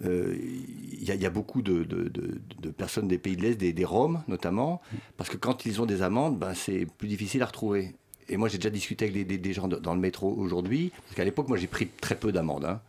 il 0.00 1.04
y, 1.04 1.24
a- 1.24 1.30
beaucoup 1.30 1.62
de 1.62 2.70
personnes 2.76 3.06
des 3.06 3.18
pays 3.18 3.36
de 3.36 3.42
l'Est, 3.42 3.54
des, 3.54 3.72
des 3.72 3.84
Roms 3.84 4.24
notamment, 4.26 4.82
parce 5.16 5.30
que 5.30 5.36
quand 5.36 5.66
ils 5.66 5.80
ont 5.80 5.86
des 5.86 6.02
amendes, 6.02 6.36
ben, 6.36 6.52
c'est 6.54 6.86
plus 6.98 7.06
difficile 7.06 7.42
à 7.42 7.46
retrouver. 7.46 7.94
Et 8.28 8.36
moi, 8.36 8.48
j'ai 8.48 8.58
déjà 8.58 8.70
discuté 8.70 9.04
avec 9.06 9.14
des, 9.14 9.24
des- 9.24 9.38
des 9.38 9.52
gens 9.52 9.68
de- 9.68 9.76
dans 9.76 9.94
le 9.94 10.00
métro 10.00 10.32
aujourd'hui, 10.38 10.92
parce 11.04 11.16
qu'à 11.16 11.24
l'époque, 11.24 11.48
moi, 11.48 11.56
j'ai 11.58 11.66
pris 11.66 11.88
très 12.00 12.14
peu 12.14 12.32
d'amendes. 12.32 12.64
hein. 12.64 12.80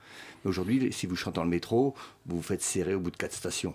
Mais 0.44 0.50
aujourd'hui, 0.50 0.92
si 0.94 1.08
vous 1.08 1.16
chantez 1.16 1.36
dans 1.36 1.44
le 1.44 1.50
métro, 1.50 1.94
vous 2.26 2.38
vous 2.38 2.42
faites 2.44 2.62
serrer 2.62 2.94
au 2.96 3.00
bout 3.00 3.12
de 3.12 3.18
quatre 3.18 3.34
stations. 3.34 3.74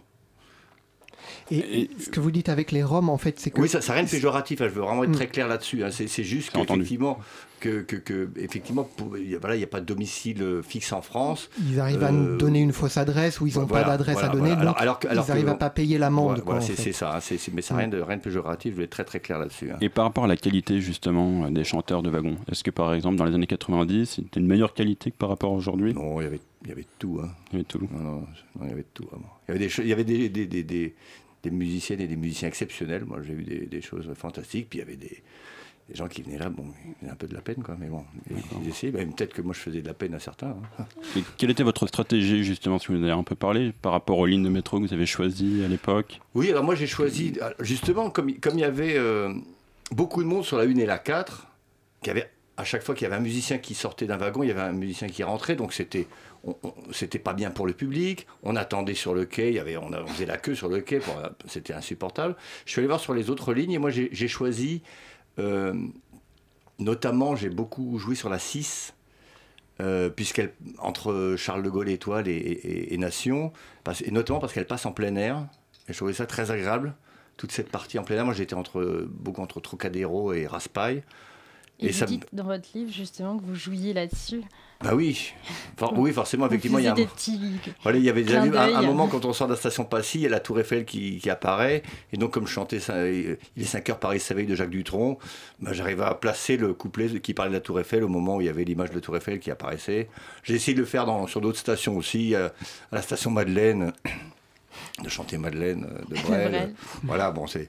Et, 1.51 1.83
Et- 1.83 1.91
ce 1.99 2.09
que 2.09 2.19
vous 2.21 2.31
dites 2.31 2.49
avec 2.49 2.73
les 2.73 2.83
Roms, 2.83 3.11
en 3.11 3.19
fait, 3.19 3.39
c'est 3.39 3.51
que 3.51 3.61
Oui, 3.61 3.69
ça, 3.69 3.81
ça 3.83 3.89
n'a 3.93 3.97
rien 3.99 4.05
de 4.07 4.11
péjoratif, 4.11 4.61
hein, 4.63 4.69
je 4.69 4.75
veux 4.75 4.81
vraiment 4.83 5.05
être 5.05 5.11
Mm. 5.11 5.15
très 5.15 5.27
clair 5.29 5.49
là-dessus. 5.49 5.85
hein. 5.85 5.91
C'est 5.91 6.25
juste 6.25 6.51
qu'effectivement, 6.51 7.19
que, 7.61 7.83
que, 7.83 7.97
que, 7.97 8.29
effectivement, 8.37 8.85
pour- 8.97 9.09
voilà, 9.41 9.55
il 9.55 9.59
n'y 9.59 9.65
a 9.65 9.69
pas 9.69 9.81
de 9.81 9.85
domicile 9.87 10.43
euh, 10.43 10.63
fixe 10.63 10.93
en 10.93 11.03
France. 11.03 11.49
ils 11.69 11.79
arrivent 11.79 12.03
à 12.03 12.11
nous 12.11 12.31
Euh, 12.31 12.37
donner 12.39 12.61
une 12.61 12.73
fausse 12.73 12.97
adresse 12.97 13.41
ou 13.41 13.47
ils 13.47 13.57
n'ont 13.59 13.67
voilà, 13.67 13.85
pas 13.85 13.91
d'adresse 13.93 14.15
voilà, 14.15 14.29
à 14.29 14.33
donner, 14.33 14.55
voilà. 14.55 14.71
Alors- 14.73 14.95
donc 14.95 15.05
alors 15.05 15.13
alors 15.13 15.25
ils 15.25 15.29
n'arrivent 15.29 15.49
à 15.51 15.55
pas 15.55 15.71
payer 15.71 15.99
l'amende. 15.99 16.43
Voilà, 16.45 16.61
c'est 16.61 16.93
ça, 16.93 17.17
hein, 17.17 17.21
mais 17.53 17.63
ça 17.63 17.75
n'a 17.75 17.81
rien, 17.81 17.89
de- 17.89 18.01
rien 18.01 18.17
de 18.17 18.23
péjoratif, 18.23 18.73
je 18.73 18.79
vais 18.79 18.85
être 18.85 18.91
très 18.91 19.05
très 19.05 19.21
clair 19.21 19.39
là-dessus. 19.39 19.71
hein. 19.71 19.77
Et 19.81 19.89
par 19.89 20.05
rapport 20.05 20.25
à 20.25 20.29
la 20.29 20.37
qualité 20.37 20.81
justement 20.81 21.51
des 21.51 21.65
chanteurs 21.65 22.03
de 22.03 22.11
wagons, 22.11 22.37
est-ce 22.51 22.65
que 22.65 22.71
par 22.71 22.93
exemple 22.95 23.17
dans 23.17 23.25
les 23.25 23.35
années 23.35 23.47
90, 23.47 24.07
c'était 24.17 24.41
une 24.41 24.47
meilleure 24.47 24.75
qualité 24.75 25.11
que 25.11 25.17
par 25.17 25.29
rapport 25.29 25.53
à 25.53 25.55
aujourd'hui? 25.55 25.93
Non, 25.95 26.21
il 26.21 26.25
y 26.25 26.27
avait, 26.27 26.41
il 26.65 26.69
y 26.69 26.73
avait 26.73 26.87
tout. 26.99 27.21
hein. 27.23 27.29
Il 27.53 27.53
y 27.53 27.57
avait 27.57 27.65
tout. 27.65 27.81
Non, 27.93 27.99
non, 28.01 28.21
non, 28.21 28.27
il 28.65 28.69
y 28.69 28.73
avait 28.73 28.87
tout, 28.95 29.05
vraiment. 29.11 29.31
Il 29.47 29.49
y 29.49 29.51
avait 29.53 29.59
des, 29.61 29.69
cho- 29.69 29.83
il 29.83 29.89
y 29.89 29.93
avait 29.93 30.05
des, 30.05 30.29
des, 30.29 30.47
des, 30.47 30.63
des- 30.65 30.95
des 31.43 31.51
musiciennes 31.51 32.01
et 32.03 32.07
des 32.07 32.17
musiciens 32.17 32.49
exceptionnels. 32.49 33.05
Moi, 33.07 33.21
j'ai 33.27 33.33
vu 33.35 33.45
des, 33.45 33.67
des 33.67 33.81
choses 33.81 34.07
fantastiques. 34.15 34.69
Puis 34.69 34.79
il 34.79 34.83
y 34.83 34.85
avait 34.85 34.97
des, 34.97 35.23
des 35.91 35.97
gens 35.97 36.07
qui 36.09 36.23
venaient 36.23 36.39
là, 36.39 36.49
bon, 36.49 36.67
ils 36.87 36.95
faisaient 37.01 37.13
un 37.13 37.17
peu 37.17 37.27
de 37.27 37.35
la 37.35 37.41
peine, 37.41 37.63
quoi. 37.63 37.77
Mais 37.79 37.89
bon, 37.89 38.05
ils, 38.63 38.69
essayaient. 38.69 38.93
Même 38.93 39.13
Peut-être 39.13 39.35
que 39.35 39.43
moi, 39.43 39.53
je 39.55 39.61
faisais 39.61 39.83
de 39.83 39.87
la 39.87 39.95
peine 39.95 40.15
à 40.15 40.21
certains. 40.21 40.57
hein. 40.79 40.85
Et 41.17 41.23
quelle 41.37 41.51
était 41.51 41.65
votre 41.65 41.87
stratégie 41.87 42.45
justement, 42.45 42.79
si 42.79 42.89
vous 42.89 42.99
en 42.99 43.03
avez 43.03 43.13
un 43.13 43.25
peu 43.25 43.35
parlé, 43.35 43.73
par 43.83 43.93
rapport 43.93 44.19
aux 44.19 44.27
lignes 44.27 44.45
de 44.45 44.49
métro 44.49 44.79
que 44.81 44.87
vous 44.87 44.95
avez 44.95 45.07
choisies 45.07 45.65
à 45.65 45.69
l'époque? 45.69 46.21
Oui, 46.35 46.51
alors 46.51 46.65
moi, 46.65 46.75
j'ai 46.75 46.87
choisi, 46.87 47.35
justement, 47.61 48.11
comme, 48.11 48.33
comme 48.39 48.55
il 48.55 48.61
y 48.61 48.65
avait 48.65 48.97
euh, 48.97 49.33
beaucoup 49.91 50.23
de 50.23 50.29
monde 50.29 50.45
sur 50.45 50.59
la 50.59 50.65
1 50.65 50.77
et 50.77 50.87
la 50.87 50.99
4, 50.99 51.47
qu'il 52.03 52.09
y 52.09 52.11
avait, 52.11 52.31
à 52.57 52.65
chaque 52.65 52.83
fois 52.83 52.95
qu'il 52.95 53.05
y 53.05 53.07
avait 53.07 53.17
un 53.17 53.21
musicien 53.21 53.59
qui 53.59 53.75
sortait 53.75 54.07
d'un 54.07 54.17
wagon, 54.17 54.43
il 54.43 54.49
y 54.49 54.53
avait 54.53 54.61
un 54.61 54.73
musicien 54.73 55.09
qui 55.09 55.23
rentrait. 55.25 55.57
Donc 55.57 55.73
c'était 55.73 56.07
c'était 56.93 57.19
pas 57.19 57.33
bien 57.33 57.51
pour 57.51 57.67
le 57.67 57.73
public. 57.73 58.27
On 58.43 58.57
attendait 58.57 58.95
sur 58.95 59.15
le 59.15 59.25
quai, 59.25 59.49
il 59.49 59.55
y 59.55 59.59
avait, 59.59 59.77
on, 59.77 59.91
faisait 60.07 60.27
la 60.27 60.37
queue 60.37 60.55
sur 60.55 60.69
le 60.69 60.81
quai, 60.81 60.99
pour- 60.99 61.21
c'était 61.47 61.75
insupportable. 61.75 62.37
Je 62.65 62.73
suis 62.73 62.79
allé 62.79 62.89
voir 62.89 63.01
sur 63.01 63.15
les 63.15 63.31
autres 63.31 63.53
lignes 63.53 63.73
et 63.73 63.79
moi 63.79 63.91
j'ai 63.91 64.29
choisi, 64.29 64.83
euh, 64.85 65.10
notamment 66.81 67.37
j'ai 67.37 67.51
beaucoup 67.51 67.99
joué 67.99 68.15
sur 68.15 68.29
la 68.29 68.39
6, 68.39 68.95
euh, 69.81 70.11
puisqu'elle, 70.11 70.53
entre 70.79 71.37
Charles 71.39 71.63
de 71.63 71.71
Gaulle 71.71 71.89
Étoile 71.89 72.29
et, 72.29 72.97
Nation, 72.99 73.53
et 74.05 74.11
notamment 74.11 74.41
parce 74.41 74.53
qu'elle 74.53 74.67
passe 74.67 74.87
en 74.87 74.93
plein 74.93 75.15
air. 75.17 75.47
Et 75.89 75.93
je 75.93 75.97
trouvais 75.97 76.13
ça 76.13 76.27
très 76.27 76.51
agréable, 76.51 76.95
toute 77.37 77.53
cette 77.53 77.71
partie 77.71 77.99
en 77.99 78.05
plein 78.05 78.17
air. 78.17 78.25
Moi 78.25 78.35
j'étais 78.35 78.55
entre, 78.55 79.07
beaucoup 79.11 79.41
entre 79.41 79.61
Trocadéro 79.61 80.33
et 80.33 80.47
Raspail. 80.47 81.03
Et, 81.81 81.87
Et 81.87 81.89
vous 81.89 81.99
ça 81.99 82.07
dites 82.07 82.27
dans 82.33 82.45
votre 82.45 82.69
livre 82.75 82.93
justement 82.93 83.39
que 83.39 83.45
vous 83.45 83.55
jouiez 83.55 83.93
là-dessus. 83.93 84.43
Bah 84.83 84.95
oui, 84.95 85.35
For- 85.77 85.93
oui 85.99 86.11
forcément, 86.11 86.47
effectivement, 86.47 86.79
il 86.79 86.87
y 86.87 86.89
a 86.89 86.93
un... 86.93 86.95
des 86.95 87.05
petits... 87.05 87.39
Voilà, 87.83 87.99
il 87.99 88.05
y 88.05 88.09
avait 88.09 88.23
déjà 88.23 88.47
eu 88.47 88.57
un, 88.57 88.81
moment 88.81 89.09
quand 89.09 89.27
on 89.27 89.35
sort 89.35 89.47
de 89.47 89.53
la 89.53 89.59
station 89.59 89.85
Passy, 89.85 90.21
il 90.21 90.23
y 90.23 90.27
a 90.27 90.31
la 90.31 90.41
Tour 90.41 90.59
Eiffel 90.59 90.87
qui, 90.87 91.19
qui 91.19 91.29
apparaît. 91.29 91.83
Et 92.15 92.17
donc, 92.17 92.31
comme 92.31 92.47
je 92.47 92.53
chantais 92.53 92.79
euh, 92.89 93.37
Il 93.57 93.63
est 93.63 93.67
5 93.67 93.91
heures 93.91 93.99
Paris 93.99 94.21
s'éveille 94.21 94.47
de 94.47 94.55
Jacques 94.55 94.71
Dutronc, 94.71 95.19
bah, 95.59 95.75
j'arrivais 95.75 96.05
à 96.05 96.15
placer 96.15 96.57
le 96.57 96.73
couplet 96.73 97.21
qui 97.21 97.35
parlait 97.35 97.51
de 97.51 97.57
la 97.57 97.61
Tour 97.61 97.79
Eiffel 97.79 98.03
au 98.05 98.09
moment 98.09 98.37
où 98.37 98.41
il 98.41 98.47
y 98.47 98.51
avait 98.51 98.65
l'image 98.65 98.89
de 98.89 98.95
la 98.95 99.01
Tour 99.03 99.19
Eiffel 99.19 99.39
qui 99.39 99.51
apparaissait. 99.51 100.09
J'ai 100.45 100.55
essayé 100.55 100.75
de 100.75 100.81
le 100.81 100.87
faire 100.87 101.05
dans, 101.05 101.27
sur 101.27 101.43
d'autres 101.43 101.59
stations 101.59 101.99
aussi, 101.99 102.35
euh, 102.35 102.49
à 102.91 102.97
la 102.97 103.03
station 103.03 103.31
Madeleine, 103.31 103.93
de 105.05 105.09
chanter 105.11 105.37
Madeleine 105.37 105.85
euh, 105.91 105.99
de 106.09 106.23
Brel. 106.23 106.51
Brel. 106.53 106.75
voilà, 107.03 107.31
bon, 107.33 107.47
c'est. 107.47 107.69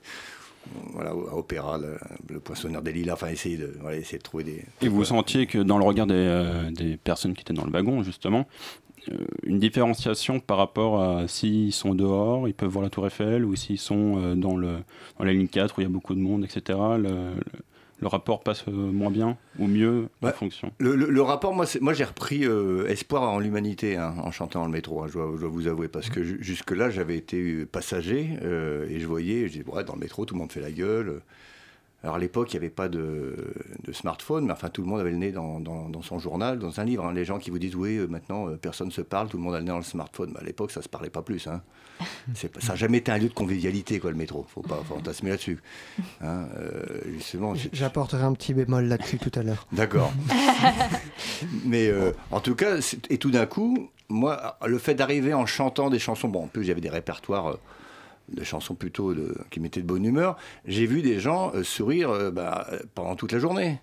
Voilà, 0.93 1.09
à 1.11 1.35
Opéra, 1.35 1.77
le, 1.77 1.97
le 2.29 2.39
Poissonneur 2.39 2.81
des 2.81 2.93
Lilas, 2.93 3.13
enfin, 3.13 3.27
essayer 3.27 3.57
de, 3.57 3.73
essayer 3.91 4.17
de 4.17 4.23
trouver 4.23 4.43
des. 4.43 4.65
Et 4.81 4.87
vous 4.87 5.03
sentiez 5.03 5.45
que 5.45 5.57
dans 5.57 5.77
le 5.77 5.83
regard 5.83 6.07
des, 6.07 6.13
euh, 6.15 6.69
des 6.71 6.97
personnes 6.97 7.33
qui 7.33 7.41
étaient 7.41 7.53
dans 7.53 7.65
le 7.65 7.71
wagon, 7.71 8.03
justement, 8.03 8.47
euh, 9.09 9.17
une 9.43 9.59
différenciation 9.59 10.39
par 10.39 10.57
rapport 10.57 11.01
à 11.01 11.27
s'ils 11.27 11.73
sont 11.73 11.95
dehors, 11.95 12.47
ils 12.47 12.53
peuvent 12.53 12.69
voir 12.69 12.83
la 12.83 12.89
Tour 12.89 13.07
Eiffel, 13.07 13.43
ou 13.45 13.55
s'ils 13.55 13.79
sont 13.79 14.17
euh, 14.17 14.35
dans, 14.35 14.55
le, 14.55 14.77
dans 15.17 15.25
la 15.25 15.33
ligne 15.33 15.47
4 15.47 15.77
où 15.77 15.81
il 15.81 15.85
y 15.85 15.87
a 15.87 15.89
beaucoup 15.89 16.13
de 16.13 16.19
monde, 16.19 16.45
etc. 16.45 16.77
le- 18.01 18.07
rapport 18.07 18.41
passe 18.43 18.65
euh, 18.67 18.71
moins 18.71 19.11
bien 19.11 19.37
ou 19.59 19.67
mieux 19.67 20.09
en 20.21 20.31
fonction? 20.31 20.71
Le, 20.79 20.95
le- 20.95 21.09
le 21.09 21.21
rapport, 21.21 21.53
moi, 21.53 21.65
moi 21.81 21.93
j'ai 21.93 22.03
repris 22.03 22.45
euh, 22.45 22.87
espoir 22.87 23.23
en 23.23 23.39
l'humanité 23.39 23.95
hein, 23.97 24.13
en 24.23 24.31
chantant 24.31 24.59
dans 24.61 24.65
le 24.65 24.71
métro, 24.71 25.01
hein, 25.03 25.07
je, 25.07 25.13
dois, 25.13 25.31
je 25.35 25.41
dois 25.41 25.49
vous 25.49 25.67
avouer, 25.67 25.87
parce 25.87 26.09
que 26.09 26.23
ju- 26.23 26.37
jusque-là, 26.41 26.89
j'avais 26.89 27.15
été 27.17 27.65
passager 27.65 28.29
euh, 28.41 28.87
et 28.89 28.99
je 28.99 29.07
voyais, 29.07 29.47
je 29.47 29.53
disais, 29.53 29.65
ouais, 29.69 29.83
dans 29.83 29.93
le 29.93 29.99
métro, 29.99 30.25
tout 30.25 30.33
le 30.35 30.39
monde 30.39 30.51
fait 30.51 30.61
la 30.61 30.71
gueule. 30.71 31.21
Alors 32.03 32.15
à 32.15 32.19
l'époque, 32.19 32.51
il 32.51 32.55
n'y 32.55 32.65
avait 32.65 32.71
pas 32.73 32.89
de, 32.89 33.53
de 33.83 33.91
smartphone, 33.93 34.45
mais 34.45 34.53
enfin, 34.53 34.69
tout 34.69 34.81
le 34.81 34.87
monde 34.87 34.99
avait 34.99 35.11
le 35.11 35.17
nez 35.17 35.31
dans, 35.31 35.59
dans- 35.59 35.87
dans 35.87 36.01
son 36.01 36.17
journal, 36.17 36.57
dans 36.57 36.79
un 36.79 36.83
livre. 36.83 37.05
hein. 37.05 37.13
Les 37.13 37.25
gens 37.25 37.37
qui 37.37 37.51
vous 37.51 37.59
disent, 37.59 37.75
oui, 37.75 37.97
euh, 37.97 38.07
maintenant, 38.07 38.47
euh, 38.49 38.57
personne 38.57 38.87
ne 38.87 38.91
se 38.91 39.01
parle, 39.01 39.29
tout 39.29 39.37
le 39.37 39.43
monde 39.43 39.53
a 39.53 39.59
le 39.59 39.65
nez 39.65 39.69
dans 39.69 39.77
le 39.77 39.83
smartphone. 39.83 40.35
À 40.39 40.43
l'époque, 40.43 40.71
ça 40.71 40.79
ne 40.79 40.83
se 40.83 40.89
parlait 40.89 41.11
pas 41.11 41.21
plus. 41.21 41.45
Hein. 41.47 41.61
Ça 42.33 42.47
n'a 42.69 42.75
jamais 42.75 42.97
été 42.97 43.11
un 43.11 43.19
lieu 43.19 43.27
de 43.29 43.33
convivialité, 43.33 43.99
quoi, 43.99 44.09
le 44.09 44.17
métro. 44.17 44.43
faut 44.49 44.63
pas 44.63 44.81
fantasmer 44.89 45.29
là-dessus. 45.29 45.59
Hein, 46.21 46.47
euh, 46.57 46.81
justement, 47.13 47.53
J'apporterai 47.71 48.23
un 48.23 48.33
petit 48.33 48.55
bémol 48.55 48.85
là-dessus 48.85 49.19
tout 49.19 49.31
à 49.39 49.43
l'heure. 49.43 49.67
D'accord. 49.71 50.11
Mais 51.65 51.87
euh, 51.89 52.11
en 52.31 52.39
tout 52.39 52.55
cas, 52.55 52.81
c'est- 52.81 53.09
et 53.11 53.17
tout 53.19 53.29
d'un 53.31 53.45
coup, 53.45 53.89
moi, 54.09 54.57
le 54.65 54.77
fait 54.79 54.95
d'arriver 54.95 55.33
en 55.35 55.45
chantant 55.45 55.89
des 55.91 55.99
chansons, 55.99 56.27
bon, 56.29 56.45
en 56.45 56.47
plus 56.47 56.63
j'avais 56.63 56.81
des 56.81 56.89
répertoires 56.89 57.47
euh, 57.49 57.55
de 58.29 58.43
chansons 58.43 58.75
plutôt 58.75 59.13
de- 59.13 59.35
qui 59.49 59.59
mettaient 59.59 59.81
de 59.81 59.87
bonne 59.87 60.05
humeur, 60.05 60.37
j'ai 60.65 60.85
vu 60.85 61.01
des 61.01 61.19
gens 61.19 61.51
euh, 61.53 61.63
sourire 61.63 62.09
euh, 62.11 62.31
bah, 62.31 62.67
pendant 62.95 63.15
toute 63.15 63.31
la 63.31 63.39
journée. 63.39 63.79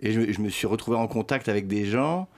Et 0.00 0.12
je, 0.12 0.32
je 0.32 0.40
me 0.40 0.48
suis 0.50 0.66
retrouvé 0.66 0.96
en 0.96 1.06
contact 1.06 1.48
avec 1.48 1.66
des 1.66 1.86
gens 1.86 2.28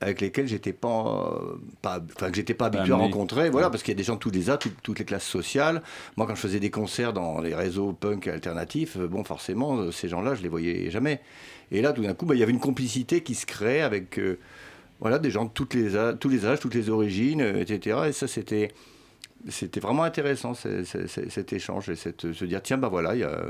avec 0.00 0.20
lesquels 0.20 0.46
j'étais 0.46 0.74
pas, 0.74 1.32
euh, 1.40 1.56
pas 1.80 2.00
que 2.00 2.34
j'étais 2.34 2.52
pas 2.52 2.66
habitué 2.66 2.92
à 2.92 2.96
rencontrer 2.96 3.48
voilà 3.48 3.70
parce 3.70 3.82
qu'il 3.82 3.92
y 3.92 3.96
a 3.96 3.98
des 3.98 4.02
gens 4.04 4.16
de 4.16 4.18
tous 4.20 4.30
les 4.30 4.50
âges 4.50 4.58
toutes, 4.58 4.76
toutes 4.82 4.98
les 4.98 5.06
classes 5.06 5.24
sociales. 5.24 5.80
Moi 6.18 6.26
quand 6.26 6.34
je 6.34 6.40
faisais 6.42 6.60
des 6.60 6.68
concerts 6.70 7.14
dans 7.14 7.40
les 7.40 7.54
réseaux 7.54 7.94
punk 7.94 8.28
alternatifs 8.28 8.98
bon 8.98 9.24
forcément 9.24 9.90
ces 9.90 10.08
gens-là 10.10 10.34
je 10.34 10.42
les 10.42 10.50
voyais 10.50 10.90
jamais. 10.90 11.20
Et 11.72 11.80
là 11.80 11.94
tout 11.94 12.02
d'un 12.02 12.12
coup 12.12 12.26
bah, 12.26 12.34
il 12.34 12.40
y 12.40 12.42
avait 12.42 12.52
une 12.52 12.60
complicité 12.60 13.22
qui 13.22 13.34
se 13.34 13.46
créait 13.46 13.80
avec 13.80 14.18
euh, 14.18 14.38
voilà 15.00 15.18
des 15.18 15.30
gens 15.30 15.46
de 15.46 15.50
toutes 15.50 15.72
les 15.72 15.96
âges, 15.96 16.16
tous 16.20 16.28
les 16.28 16.44
âges 16.44 16.60
toutes 16.60 16.74
les 16.74 16.90
origines 16.90 17.40
etc 17.40 18.00
et 18.08 18.12
ça 18.12 18.28
c'était 18.28 18.72
c'était 19.48 19.80
vraiment 19.80 20.02
intéressant 20.02 20.54
cet 20.54 21.52
échange 21.52 21.88
et 21.88 21.96
cette, 21.96 22.32
se 22.32 22.44
dire 22.44 22.62
tiens 22.62 22.78
bah 22.78 22.88
voilà 22.88 23.14
il 23.14 23.20
y 23.20 23.24
a- 23.24 23.46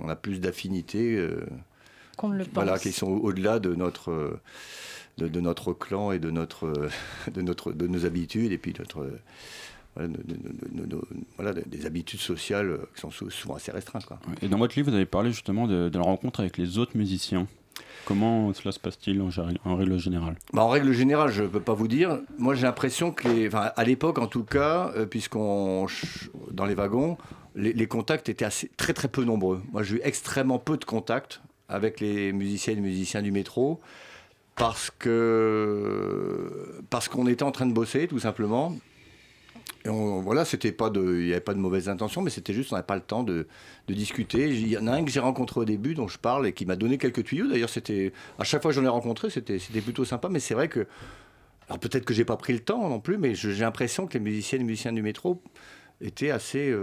on 0.00 0.08
a 0.08 0.16
plus 0.16 0.40
d'affinités 0.40 1.16
euh, 1.16 1.44
Qu'on 2.16 2.28
ne 2.28 2.38
le 2.38 2.44
pense. 2.44 2.54
voilà, 2.54 2.78
qui 2.78 2.92
sont 2.92 3.08
au-delà 3.10 3.58
de 3.58 3.74
notre, 3.74 4.10
euh, 4.10 4.40
de, 5.18 5.28
de 5.28 5.40
notre 5.40 5.72
clan 5.72 6.12
et 6.12 6.18
de, 6.18 6.30
notre, 6.30 6.72
de, 7.32 7.42
notre, 7.42 7.72
de 7.72 7.86
nos 7.86 8.04
habitudes 8.06 8.52
et 8.52 8.58
puis 8.58 8.74
notre, 8.78 9.08
voilà, 9.96 10.08
de- 10.08 10.22
de- 10.22 10.34
de- 10.34 10.80
de- 10.82 10.86
de- 10.86 11.00
voilà, 11.36 11.52
de- 11.52 11.62
des 11.66 11.86
habitudes 11.86 12.20
sociales 12.20 12.70
euh, 12.70 12.78
qui 12.94 13.00
sont 13.00 13.10
sou- 13.10 13.30
souvent 13.30 13.54
assez 13.56 13.72
restreintes. 13.72 14.06
Quoi. 14.06 14.18
Et 14.42 14.48
dans 14.48 14.58
votre 14.58 14.76
livre, 14.76 14.90
vous 14.90 14.96
avez 14.96 15.06
parlé 15.06 15.32
justement 15.32 15.66
de, 15.66 15.88
de 15.88 15.98
la 15.98 16.04
rencontre 16.04 16.40
avec 16.40 16.58
les 16.58 16.78
autres 16.78 16.96
musiciens. 16.96 17.46
Comment 18.04 18.52
cela 18.52 18.72
se 18.72 18.78
passe-t-il 18.78 19.20
en, 19.22 19.76
règle 19.76 19.98
générale? 19.98 20.36
Bah, 20.52 20.62
en 20.62 20.68
règle 20.68 20.92
générale, 20.92 21.30
je 21.30 21.42
ne 21.42 21.48
peux 21.48 21.60
pas 21.60 21.74
vous 21.74 21.88
dire. 21.88 22.18
Moi, 22.38 22.54
j'ai 22.54 22.62
l'impression 22.62 23.12
que, 23.12 23.28
les, 23.28 23.48
enfin, 23.48 23.70
à 23.76 23.84
l'époque 23.84 24.18
en 24.18 24.26
tout 24.26 24.44
cas, 24.44 24.92
euh, 24.96 25.06
puisqu'on 25.06 25.86
dans 26.50 26.64
les 26.64 26.74
wagons, 26.74 27.16
les, 27.54 27.72
les 27.72 27.86
contacts 27.86 28.28
étaient 28.28 28.44
assez, 28.44 28.70
très 28.76 28.92
très 28.92 29.08
peu 29.08 29.24
nombreux. 29.24 29.62
Moi, 29.72 29.82
j'ai 29.82 29.96
eu 29.96 30.00
extrêmement 30.02 30.58
peu 30.58 30.76
de 30.76 30.84
contacts 30.84 31.40
avec 31.68 32.00
les 32.00 32.32
musiciennes 32.32 32.78
et 32.78 32.82
musiciens 32.82 33.22
du 33.22 33.32
métro 33.32 33.80
parce 34.56 34.90
que 34.90 36.82
parce 36.90 37.08
qu'on 37.08 37.26
était 37.26 37.44
en 37.44 37.52
train 37.52 37.66
de 37.66 37.72
bosser 37.72 38.08
tout 38.08 38.18
simplement. 38.18 38.74
Voilà, 39.84 40.44
c'était 40.44 40.72
pas 40.72 40.90
de, 40.90 41.00
il 41.00 41.26
n'y 41.26 41.32
avait 41.32 41.40
pas 41.40 41.54
de 41.54 41.58
mauvaises 41.58 41.88
intentions, 41.88 42.22
mais 42.22 42.30
c'était 42.30 42.52
juste, 42.52 42.72
on 42.72 42.76
n'avait 42.76 42.86
pas 42.86 42.96
le 42.96 43.00
temps 43.00 43.22
de, 43.22 43.46
discuter. 43.88 44.48
Il 44.48 44.68
y 44.68 44.78
en 44.78 44.86
a 44.86 44.92
un 44.92 45.04
que 45.04 45.10
j'ai 45.10 45.20
rencontré 45.20 45.60
au 45.60 45.64
début, 45.64 45.94
dont 45.94 46.06
je 46.06 46.18
parle, 46.18 46.46
et 46.46 46.52
qui 46.52 46.66
m'a 46.66 46.76
donné 46.76 46.98
quelques 46.98 47.24
tuyaux. 47.24 47.48
D'ailleurs, 47.48 47.70
c'était, 47.70 48.12
à 48.38 48.44
chaque 48.44 48.62
fois 48.62 48.70
que 48.70 48.76
j'en 48.76 48.84
ai 48.84 48.88
rencontré, 48.88 49.30
c'était, 49.30 49.58
plutôt 49.80 50.04
sympa, 50.04 50.28
mais 50.28 50.40
c'est 50.40 50.54
vrai 50.54 50.68
que 50.68 50.86
Alors 51.68 51.78
peut-être 51.78 52.04
que 52.04 52.14
j'ai 52.14 52.24
pas 52.24 52.36
pris 52.36 52.52
le 52.52 52.60
temps 52.60 52.88
non 52.88 53.00
plus, 53.00 53.18
mais 53.18 53.34
j'ai 53.34 53.52
l'impression 53.52 54.06
que 54.06 54.14
les 54.14 54.20
musiciennes 54.20 54.62
et 54.62 54.64
musiciens 54.64 54.92
du 54.92 55.02
métro 55.02 55.42
étaient 56.00 56.30
assez 56.30 56.74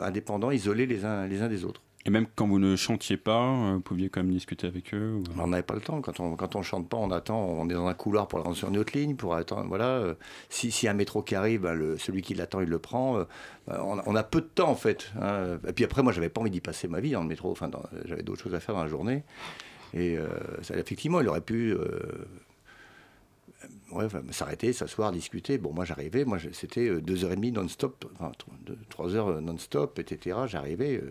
indépendants, 0.00 0.50
isolés 0.50 0.86
les 0.86 1.04
uns, 1.04 1.26
les 1.26 1.42
uns 1.42 1.48
des 1.48 1.64
autres. 1.64 1.82
Et 2.06 2.10
même 2.10 2.26
quand 2.34 2.48
vous 2.48 2.58
ne 2.58 2.76
chantiez 2.76 3.18
pas, 3.18 3.42
euh, 3.42 3.74
vous 3.74 3.80
pouviez 3.80 4.08
quand 4.08 4.22
même 4.22 4.32
discuter 4.32 4.66
avec 4.66 4.94
eux 4.94 5.22
On 5.38 5.48
n'avait 5.48 5.62
pas 5.62 5.74
le 5.74 5.82
temps. 5.82 6.00
Quand 6.00 6.18
on 6.18 6.34
quand 6.34 6.56
on 6.56 6.62
chante 6.62 6.88
pas, 6.88 6.96
on 6.96 7.10
attend. 7.10 7.38
On 7.38 7.68
est 7.68 7.74
dans 7.74 7.86
un 7.86 7.94
couloir 7.94 8.26
pour 8.26 8.38
la 8.38 8.44
rendre 8.46 8.56
sur 8.56 8.68
une 8.68 8.78
autre 8.78 8.96
ligne. 8.96 9.16
Pour 9.16 9.34
attendre, 9.34 9.66
voilà. 9.68 9.88
Euh, 9.88 10.14
si, 10.48 10.70
si 10.70 10.88
un 10.88 10.94
métro 10.94 11.22
qui 11.22 11.34
arrive, 11.34 11.62
ben, 11.62 11.98
celui 11.98 12.22
qui 12.22 12.32
l'attend, 12.32 12.62
il 12.62 12.70
le 12.70 12.78
prend. 12.78 13.18
Euh, 13.18 13.24
ben, 13.66 13.82
on, 13.84 14.16
a 14.16 14.22
peu 14.22 14.40
de 14.40 14.46
temps 14.46 14.70
en 14.70 14.76
fait. 14.76 15.12
Hein. 15.20 15.58
Et 15.68 15.74
puis 15.74 15.84
après, 15.84 16.02
moi, 16.02 16.12
j'avais 16.12 16.30
pas 16.30 16.40
envie 16.40 16.50
d'y 16.50 16.62
passer 16.62 16.88
ma 16.88 17.00
vie 17.00 17.10
dans 17.10 17.20
le 17.20 17.28
métro. 17.28 17.50
Enfin, 17.50 17.70
j'avais 18.06 18.22
d'autres 18.22 18.42
choses 18.42 18.54
à 18.54 18.60
faire 18.60 18.74
dans 18.74 18.82
la 18.82 18.88
journée. 18.88 19.22
Et 19.92 20.16
effectivement, 20.72 21.20
il 21.20 21.28
aurait 21.28 21.40
pu. 21.42 21.76
Ouais, 23.92 24.06
s'arrêter, 24.30 24.72
s'asseoir, 24.72 25.12
discuter. 25.12 25.58
Bon, 25.58 25.72
moi 25.74 25.84
j'arrivais, 25.84 26.24
moi 26.24 26.38
c'était 26.52 27.00
deux 27.00 27.24
heures 27.24 27.32
et 27.32 27.36
demie 27.36 27.52
non-stop, 27.52 28.06
enfin, 28.14 28.30
trois 28.88 29.14
heures 29.16 29.42
non-stop, 29.42 29.98
etc. 29.98 30.38
J'arrivais, 30.46 31.02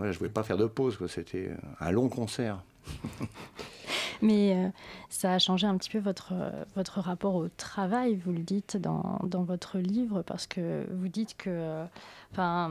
je 0.00 0.04
ne 0.04 0.12
voulais 0.12 0.30
pas 0.30 0.42
faire 0.42 0.56
de 0.56 0.66
pause, 0.66 0.98
c'était 1.08 1.50
un 1.80 1.90
long 1.90 2.08
concert. 2.08 2.62
Mais 4.22 4.56
euh, 4.56 4.68
ça 5.08 5.34
a 5.34 5.38
changé 5.38 5.66
un 5.66 5.76
petit 5.76 5.90
peu 5.90 5.98
votre, 5.98 6.32
votre 6.76 7.00
rapport 7.00 7.34
au 7.34 7.48
travail, 7.48 8.16
vous 8.16 8.32
le 8.32 8.42
dites 8.42 8.76
dans, 8.76 9.18
dans 9.24 9.42
votre 9.42 9.78
livre, 9.78 10.22
parce 10.22 10.46
que 10.46 10.86
vous 10.92 11.08
dites 11.08 11.36
que, 11.36 11.84
enfin, 12.32 12.70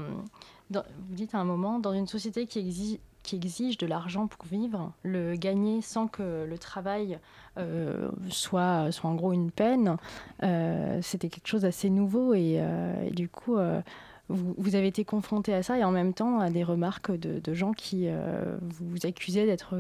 vous 0.72 1.15
dites 1.15 1.36
à 1.36 1.39
un 1.39 1.44
moment, 1.44 1.80
dans 1.80 1.94
une 1.94 2.08
société 2.08 2.46
qui 2.46 2.60
exige, 2.60 3.77
de 3.77 3.86
l'argent 3.86 4.27
pour 4.27 4.46
vivre, 4.46 4.92
le 5.03 5.36
gagner 5.36 5.82
sans 5.82 6.08
que 6.08 6.46
le 6.46 6.58
travail 6.58 7.20
euh, 7.58 8.10
soit, 8.30 8.92
soit 8.92 9.10
en 9.10 9.15
gros 9.15 9.32
une 9.32 9.51
peine, 9.51 9.98
euh, 10.44 11.00
c'était 11.01 11.30
quelque 11.30 11.48
chose 11.48 11.62
d'assez 11.62 11.89
nouveau 11.89 12.34
et, 12.34 12.62
du 13.12 13.30
coup 13.30 13.58
vous, 14.30 14.75
avez 14.75 14.88
été 14.88 15.03
confronté 15.03 15.53
à 15.53 15.63
ça 15.63 15.77
et 15.77 15.84
en 15.84 15.92
même 15.92 16.13
temps 16.13 16.39
à 16.39 16.50
des 16.50 16.63
remarques 16.63 17.12
de, 17.12 17.53
gens 17.53 17.74
qui 17.74 18.06
euh, 18.08 18.58
vous 18.62 19.06
accusaient 19.06 19.46
d'être 19.46 19.75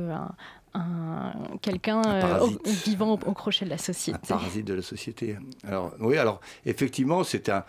un, 0.73 1.33
quelqu'un 1.61 2.01
euh, 2.05 2.47
vivant 2.85 3.13
au, 3.13 3.33
crochet 3.33 3.65
de 3.65 3.69
la 3.69 3.77
société. 3.77 4.19
Un 4.33 4.37
parasite 4.37 4.65
de 4.65 4.73
la 4.73 4.81
société. 4.81 5.37
Alors, 5.65 5.93
oui, 5.99 6.17
alors 6.17 6.41
effectivement, 6.65 7.23
c'est 7.23 7.49
un. 7.49 7.63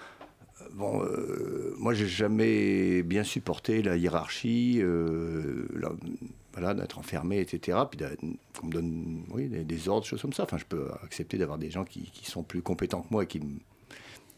Bon, 0.73 1.03
euh, 1.03 1.75
moi, 1.79 1.95
j'ai 1.95 2.09
jamais 2.09 3.03
bien 3.03 3.23
supporté 3.23 3.83
la 3.83 3.97
hiérarchie, 3.97 4.83
voilà, 6.53 6.75
d'être 6.75 6.99
enfermé, 6.99 7.39
etc. 7.41 7.79
Puis 7.89 8.01
qu'on 8.59 8.67
me 8.67 8.73
donne 8.73 9.25
oui, 9.31 9.49
des, 9.49 9.89
ordres, 9.89 10.07
choses 10.07 10.23
comme 10.23 10.33
ça. 10.33 10.43
Enfin, 10.43 10.59
je 10.59 10.65
peux 10.65 10.89
accepter 11.05 11.39
d'avoir 11.39 11.59
des 11.59 11.71
gens 11.71 11.85
qui, 11.85 12.11
qui, 12.13 12.29
sont 12.29 12.43
plus 12.43 12.63
compétents 12.63 13.03
que 13.03 13.09
moi 13.11 13.25
et 13.25 13.27
qui 13.27 13.41
me 13.41 13.59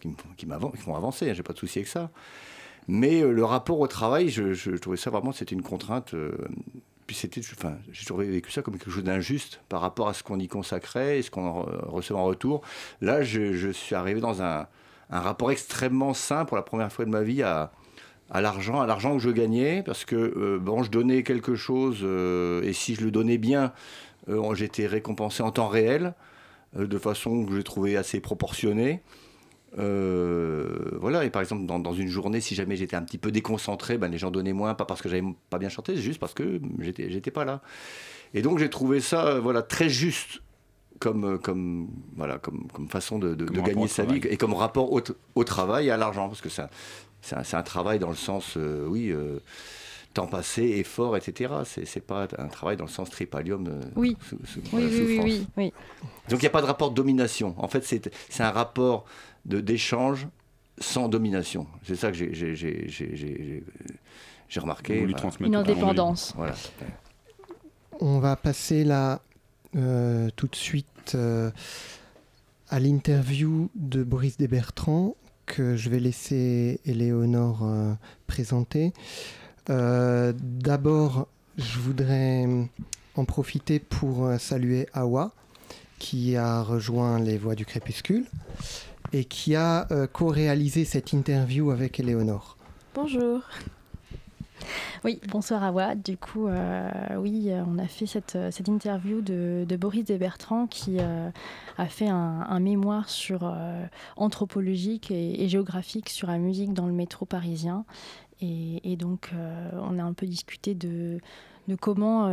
qui, 0.01 0.11
qui, 0.37 0.47
font 0.77 0.95
avancer, 0.95 1.31
hein, 1.31 1.35
j'ai 1.35 1.43
pas 1.43 1.53
de 1.53 1.59
souci 1.59 1.79
avec 1.79 1.89
ça. 1.89 2.11
Mais 2.89 3.23
euh, 3.23 3.33
le 3.33 3.45
rapport 3.45 3.81
au 3.81 3.87
travail, 3.87 4.29
je, 4.29 4.77
trouvais 4.77 4.97
ça 4.97 5.11
vraiment, 5.11 5.33
c'était 5.33 5.55
une 5.55 5.63
contrainte. 5.63 6.15
Euh, 6.15 6.33
puis 7.07 7.15
c'était, 7.15 7.41
j'ai 7.41 8.05
toujours 8.05 8.19
vécu 8.19 8.51
ça 8.51 8.63
comme 8.63 8.79
quelque 8.79 8.91
chose 8.91 9.05
d'injuste 9.05 9.61
par 9.69 9.81
rapport 9.81 10.09
à 10.09 10.15
ce 10.15 10.25
qu'on 10.25 10.41
y 10.41 10.49
consacrait 10.49 11.19
et 11.19 11.23
ce 11.23 11.31
qu'on 11.31 11.63
recevait 11.63 12.19
en 12.19 12.25
retour. 12.25 12.63
Là, 13.01 13.23
je, 13.23 13.71
suis 13.71 13.95
arrivé 13.95 14.21
dans 14.21 14.43
un, 14.43 14.67
rapport 15.09 15.53
extrêmement 15.53 16.15
sain 16.15 16.45
pour 16.45 16.57
la 16.57 16.65
première 16.65 16.91
fois 16.91 17.05
de 17.05 17.11
ma 17.11 17.23
vie 17.23 17.45
à, 17.45 17.71
à 18.29 18.41
l'argent, 18.41 18.81
à 18.81 18.87
l'argent 18.87 19.13
que 19.17 19.23
je 19.23 19.31
gagnais, 19.31 19.85
parce 19.87 20.05
que 20.05 20.17
euh, 20.17 20.59
bon, 20.59 20.83
je 20.83 20.91
donnais 20.91 21.23
quelque 21.23 21.55
chose 21.55 22.03
et 22.65 22.73
si 22.73 22.97
je 22.97 23.05
le 23.05 23.13
donnais 23.13 23.39
bien, 23.39 23.73
j'étais 24.55 24.89
récompensé 24.89 25.45
en 25.45 25.53
temps 25.53 25.69
réel, 25.69 26.15
de 26.77 26.99
façon 26.99 27.47
que 27.47 27.55
j'ai 27.55 27.63
trouvé 27.63 27.97
assez 27.97 28.19
proportionnée. 28.19 29.01
Euh, 29.79 30.91
voilà, 31.01 31.25
et 31.25 31.31
par 31.31 31.43
exemple, 31.43 31.67
dans, 31.67 31.93
une 31.93 32.09
journée, 32.09 32.41
si 32.41 32.55
jamais 32.55 32.77
j'étais 32.77 32.97
un 32.97 33.03
petit 33.03 33.19
peu 33.19 33.31
déconcentré, 33.31 33.99
ben, 33.99 34.09
les 34.09 34.19
gens 34.19 34.31
donnaient 34.31 34.53
moins, 34.53 34.75
pas 34.75 34.85
parce 34.85 35.03
que 35.03 35.09
j'avais 35.09 35.25
pas 35.51 35.59
bien 35.59 35.69
chanté, 35.69 35.97
juste 35.97 36.19
parce 36.19 36.35
que 36.35 36.61
j'étais, 36.81 37.11
j'étais 37.11 37.31
pas 37.31 37.45
là. 37.45 37.61
Et 38.35 38.43
donc 38.43 38.59
j'ai 38.59 38.71
trouvé 38.71 39.01
ça 39.01 39.39
voilà, 39.39 39.63
très 39.63 39.89
juste 39.89 40.43
comme, 40.99 41.39
comme, 41.39 41.89
voilà, 42.17 42.39
comme, 42.39 42.67
comme 42.73 42.89
façon 42.89 43.19
de, 43.19 43.35
gagner 43.35 43.89
sa 43.89 44.05
vie 44.05 44.21
et 44.29 44.37
comme 44.37 44.55
rapport 44.55 44.93
au, 44.93 45.01
au 45.35 45.45
travail 45.45 45.89
et 45.89 45.91
à 45.91 45.97
l'argent, 45.97 46.29
parce 46.29 46.41
que 46.41 46.49
c'est 46.49 46.63
un, 46.63 47.59
un, 47.59 47.63
travail 47.63 47.99
dans 47.99 48.11
le 48.11 48.17
sens, 48.17 48.55
euh, 48.57 48.87
oui. 48.89 49.11
Euh, 49.11 49.41
temps 50.15 50.27
passé, 50.27 50.63
effort, 50.63 51.15
etc. 51.15 51.53
C'est 51.85 52.01
pas 52.01 52.27
un 52.39 52.49
travail 52.49 52.79
dans 52.79 52.87
le 52.87 52.91
sens 52.91 53.11
tripalium. 53.11 53.69
oui. 53.97 54.17
oui, 54.33 54.39
oui, 54.73 55.21
oui, 55.23 55.47
oui, 55.59 55.73
Donc 56.31 56.41
il 56.41 56.45
n'y 56.45 56.47
a 56.47 56.51
pas 56.51 56.63
de 56.63 56.67
rapport 56.67 56.89
de 56.89 56.95
domination. 56.95 57.55
En 57.59 57.69
fait, 57.69 57.85
c'est 57.85 58.43
un 58.43 58.51
rapport 58.51 59.05
d'échange 59.47 60.29
sans 60.79 61.09
domination. 61.09 61.67
C'est 61.85 61.97
ça 61.97 62.13
que 62.13 62.17
j'ai 62.35 63.63
remarqué. 64.57 65.07
Une 65.41 65.55
indépendance. 65.55 66.35
Voilà. 66.37 66.55
On 68.01 68.19
va 68.19 68.37
passer 68.37 68.85
là 68.85 69.23
euh, 69.75 70.29
tout 70.37 70.49
de 70.49 70.55
suite 70.55 71.13
euh, 71.15 71.51
à 72.69 72.79
l'interview 72.79 73.71
de 73.75 74.03
Boris 74.03 74.37
Desbertrand 74.37 75.17
que 75.47 75.77
je 75.77 75.89
vais 75.89 76.01
laisser 76.01 76.81
Éléonore 76.85 77.61
euh, 77.65 77.93
présenter. 78.27 78.93
D'abord, 79.69 81.27
je 81.57 81.79
voudrais 81.81 82.47
en 83.17 83.25
profiter 83.25 83.81
pour 83.81 84.31
saluer 84.39 84.87
Awa 84.93 85.33
qui 85.99 86.37
a 86.37 86.63
rejoint 86.63 87.19
les 87.19 87.37
Voix 87.37 87.57
du 87.57 87.67
Crépuscule 87.67 88.27
et 89.13 89.25
qui 89.25 89.55
a 89.55 89.87
euh, 89.91 90.07
co-réalisé 90.07 90.85
cette 90.85 91.13
interview 91.13 91.71
avec 91.71 92.01
Éléonore. 92.01 92.57
Bonjour. 92.95 93.41
Oui, 95.05 95.21
bonsoir 95.29 95.63
Awa. 95.63 95.95
Du 95.95 96.17
coup, 96.17 96.49
euh, 96.49 96.89
oui, 97.19 97.51
euh, 97.51 97.63
on 97.67 97.79
a 97.79 97.87
fait 97.87 98.07
cette, 98.07 98.39
cette 98.51 98.69
interview 98.69 99.21
de, 99.21 99.65
de 99.69 99.77
Boris 99.77 100.05
Desbertrand 100.05 100.67
qui 100.67 100.99
a 100.99 101.87
fait 101.87 102.09
un, 102.09 102.61
mémoire 102.61 103.09
sur 103.09 103.55
anthropologique 104.17 105.11
et, 105.11 105.47
géographique 105.49 106.09
sur 106.09 106.29
la 106.29 106.39
musique 106.39 106.73
dans 106.73 106.87
le 106.87 106.93
métro 106.93 107.27
parisien. 107.27 107.85
Et, 108.41 108.97
donc, 108.97 109.31
on 109.73 109.99
a 109.99 110.03
un 110.03 110.13
peu 110.15 110.27
discuté 110.27 110.75
de, 110.75 111.21
de 111.69 111.75
comment 111.77 112.31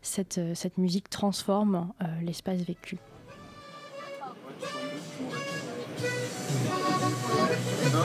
cette, 0.00 0.40
cette 0.54 0.78
musique 0.78 1.10
transforme 1.10 1.92
l'espace 2.22 2.60
vécu. 2.60 2.98
En 7.94 7.98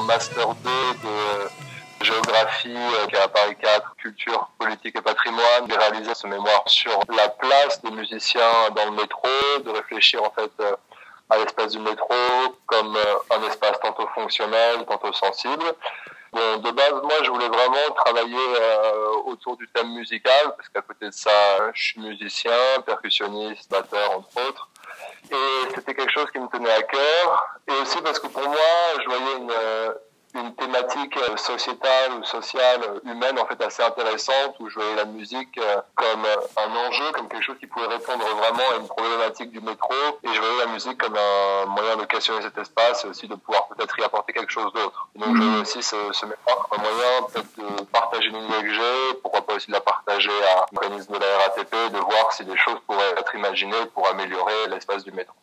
master 0.00 0.54
2 0.56 0.70
de 1.04 2.04
géographie 2.04 2.74
euh, 2.74 3.24
à 3.24 3.28
Paris 3.28 3.54
4, 3.60 3.94
culture, 3.96 4.50
politique 4.58 4.96
et 4.96 5.02
patrimoine, 5.02 5.42
j'ai 5.68 5.76
réalisé 5.76 6.12
ce 6.14 6.26
mémoire 6.26 6.62
sur 6.66 6.98
la 7.16 7.28
place 7.28 7.80
des 7.82 7.92
musiciens 7.92 8.40
dans 8.74 8.86
le 8.86 8.96
métro, 8.96 9.28
de 9.64 9.70
réfléchir 9.70 10.24
en 10.24 10.30
fait 10.32 10.50
euh, 10.60 10.74
à 11.30 11.38
l'espace 11.38 11.72
du 11.72 11.78
métro 11.78 12.14
comme 12.66 12.96
euh, 12.96 13.36
un 13.36 13.42
espace 13.48 13.78
tantôt 13.80 14.06
fonctionnel, 14.14 14.84
tantôt 14.86 15.12
sensible. 15.12 15.64
Bon, 16.32 16.56
de 16.58 16.70
base, 16.70 16.92
moi, 17.02 17.22
je 17.22 17.30
voulais 17.30 17.48
vraiment 17.48 17.94
travailler 17.94 18.36
euh, 18.58 19.08
autour 19.26 19.56
du 19.58 19.68
thème 19.68 19.92
musical, 19.92 20.54
parce 20.56 20.68
qu'à 20.70 20.80
côté 20.80 21.06
de 21.06 21.12
ça, 21.12 21.30
je 21.74 21.82
suis 21.82 22.00
musicien, 22.00 22.80
percussionniste, 22.86 23.70
batteur, 23.70 24.18
entre 24.18 24.48
autres. 24.48 24.68
Et 25.30 25.74
c'était 25.74 25.94
quelque 25.94 26.12
chose 26.12 26.30
qui 26.30 26.38
me 26.38 26.48
tenait 26.48 26.72
à 26.72 26.82
cœur. 26.82 27.58
Et 27.68 27.72
aussi 27.82 28.00
parce 28.00 28.18
que 28.18 28.28
pour 28.28 28.48
moi, 28.48 28.56
je 28.98 29.04
voyais 29.04 29.36
une, 29.36 29.52
une 30.34 30.54
thématique 30.54 31.16
euh, 31.16 31.36
sociétale 31.36 32.14
ou 32.18 32.24
sociale 32.24 32.80
euh, 32.84 33.10
humaine 33.10 33.38
en 33.38 33.46
fait 33.46 33.60
assez 33.62 33.82
intéressante 33.82 34.56
où 34.60 34.68
je 34.68 34.76
voyais 34.76 34.96
la 34.96 35.04
musique 35.04 35.58
euh, 35.58 35.80
comme 35.94 36.24
un 36.24 36.88
enjeu, 36.88 37.12
comme 37.12 37.28
quelque 37.28 37.42
chose 37.42 37.58
qui 37.58 37.66
pouvait 37.66 37.86
répondre 37.86 38.24
vraiment 38.24 38.70
à 38.72 38.76
une 38.80 38.88
problématique 38.88 39.50
du 39.50 39.60
métro 39.60 39.94
et 40.22 40.28
je 40.32 40.40
voyais 40.40 40.58
la 40.64 40.72
musique 40.72 40.96
comme 40.96 41.16
un 41.16 41.66
moyen 41.66 41.96
de 41.96 42.04
questionner 42.04 42.40
cet 42.42 42.56
espace 42.56 43.04
et 43.04 43.08
aussi 43.08 43.28
de 43.28 43.34
pouvoir 43.34 43.68
peut-être 43.68 43.98
y 43.98 44.02
apporter 44.02 44.32
quelque 44.32 44.52
chose 44.52 44.72
d'autre. 44.72 45.08
Donc 45.16 45.36
je 45.36 45.42
voyais 45.42 45.60
aussi 45.60 45.82
ce, 45.82 45.96
ce 46.12 46.24
comme 46.24 46.32
un 46.72 46.78
moyen 46.78 47.22
peut-être 47.30 47.78
de 47.78 47.84
partager 47.84 48.28
une 48.28 48.48
que 48.48 48.72
j'ai, 48.74 49.14
pourquoi 49.22 49.44
pas 49.44 49.54
aussi 49.54 49.66
de 49.66 49.72
la 49.72 49.80
partager 49.80 50.30
à 50.56 50.66
l'organisme 50.72 51.12
de 51.12 51.18
la 51.18 51.38
RATP, 51.38 51.92
de 51.92 51.98
voir 51.98 52.32
si 52.32 52.44
des 52.44 52.56
choses 52.56 52.78
pourraient 52.86 53.14
être 53.18 53.34
imaginées 53.34 53.86
pour 53.92 54.08
améliorer 54.08 54.68
l'espace 54.68 55.04
du 55.04 55.12
métro 55.12 55.34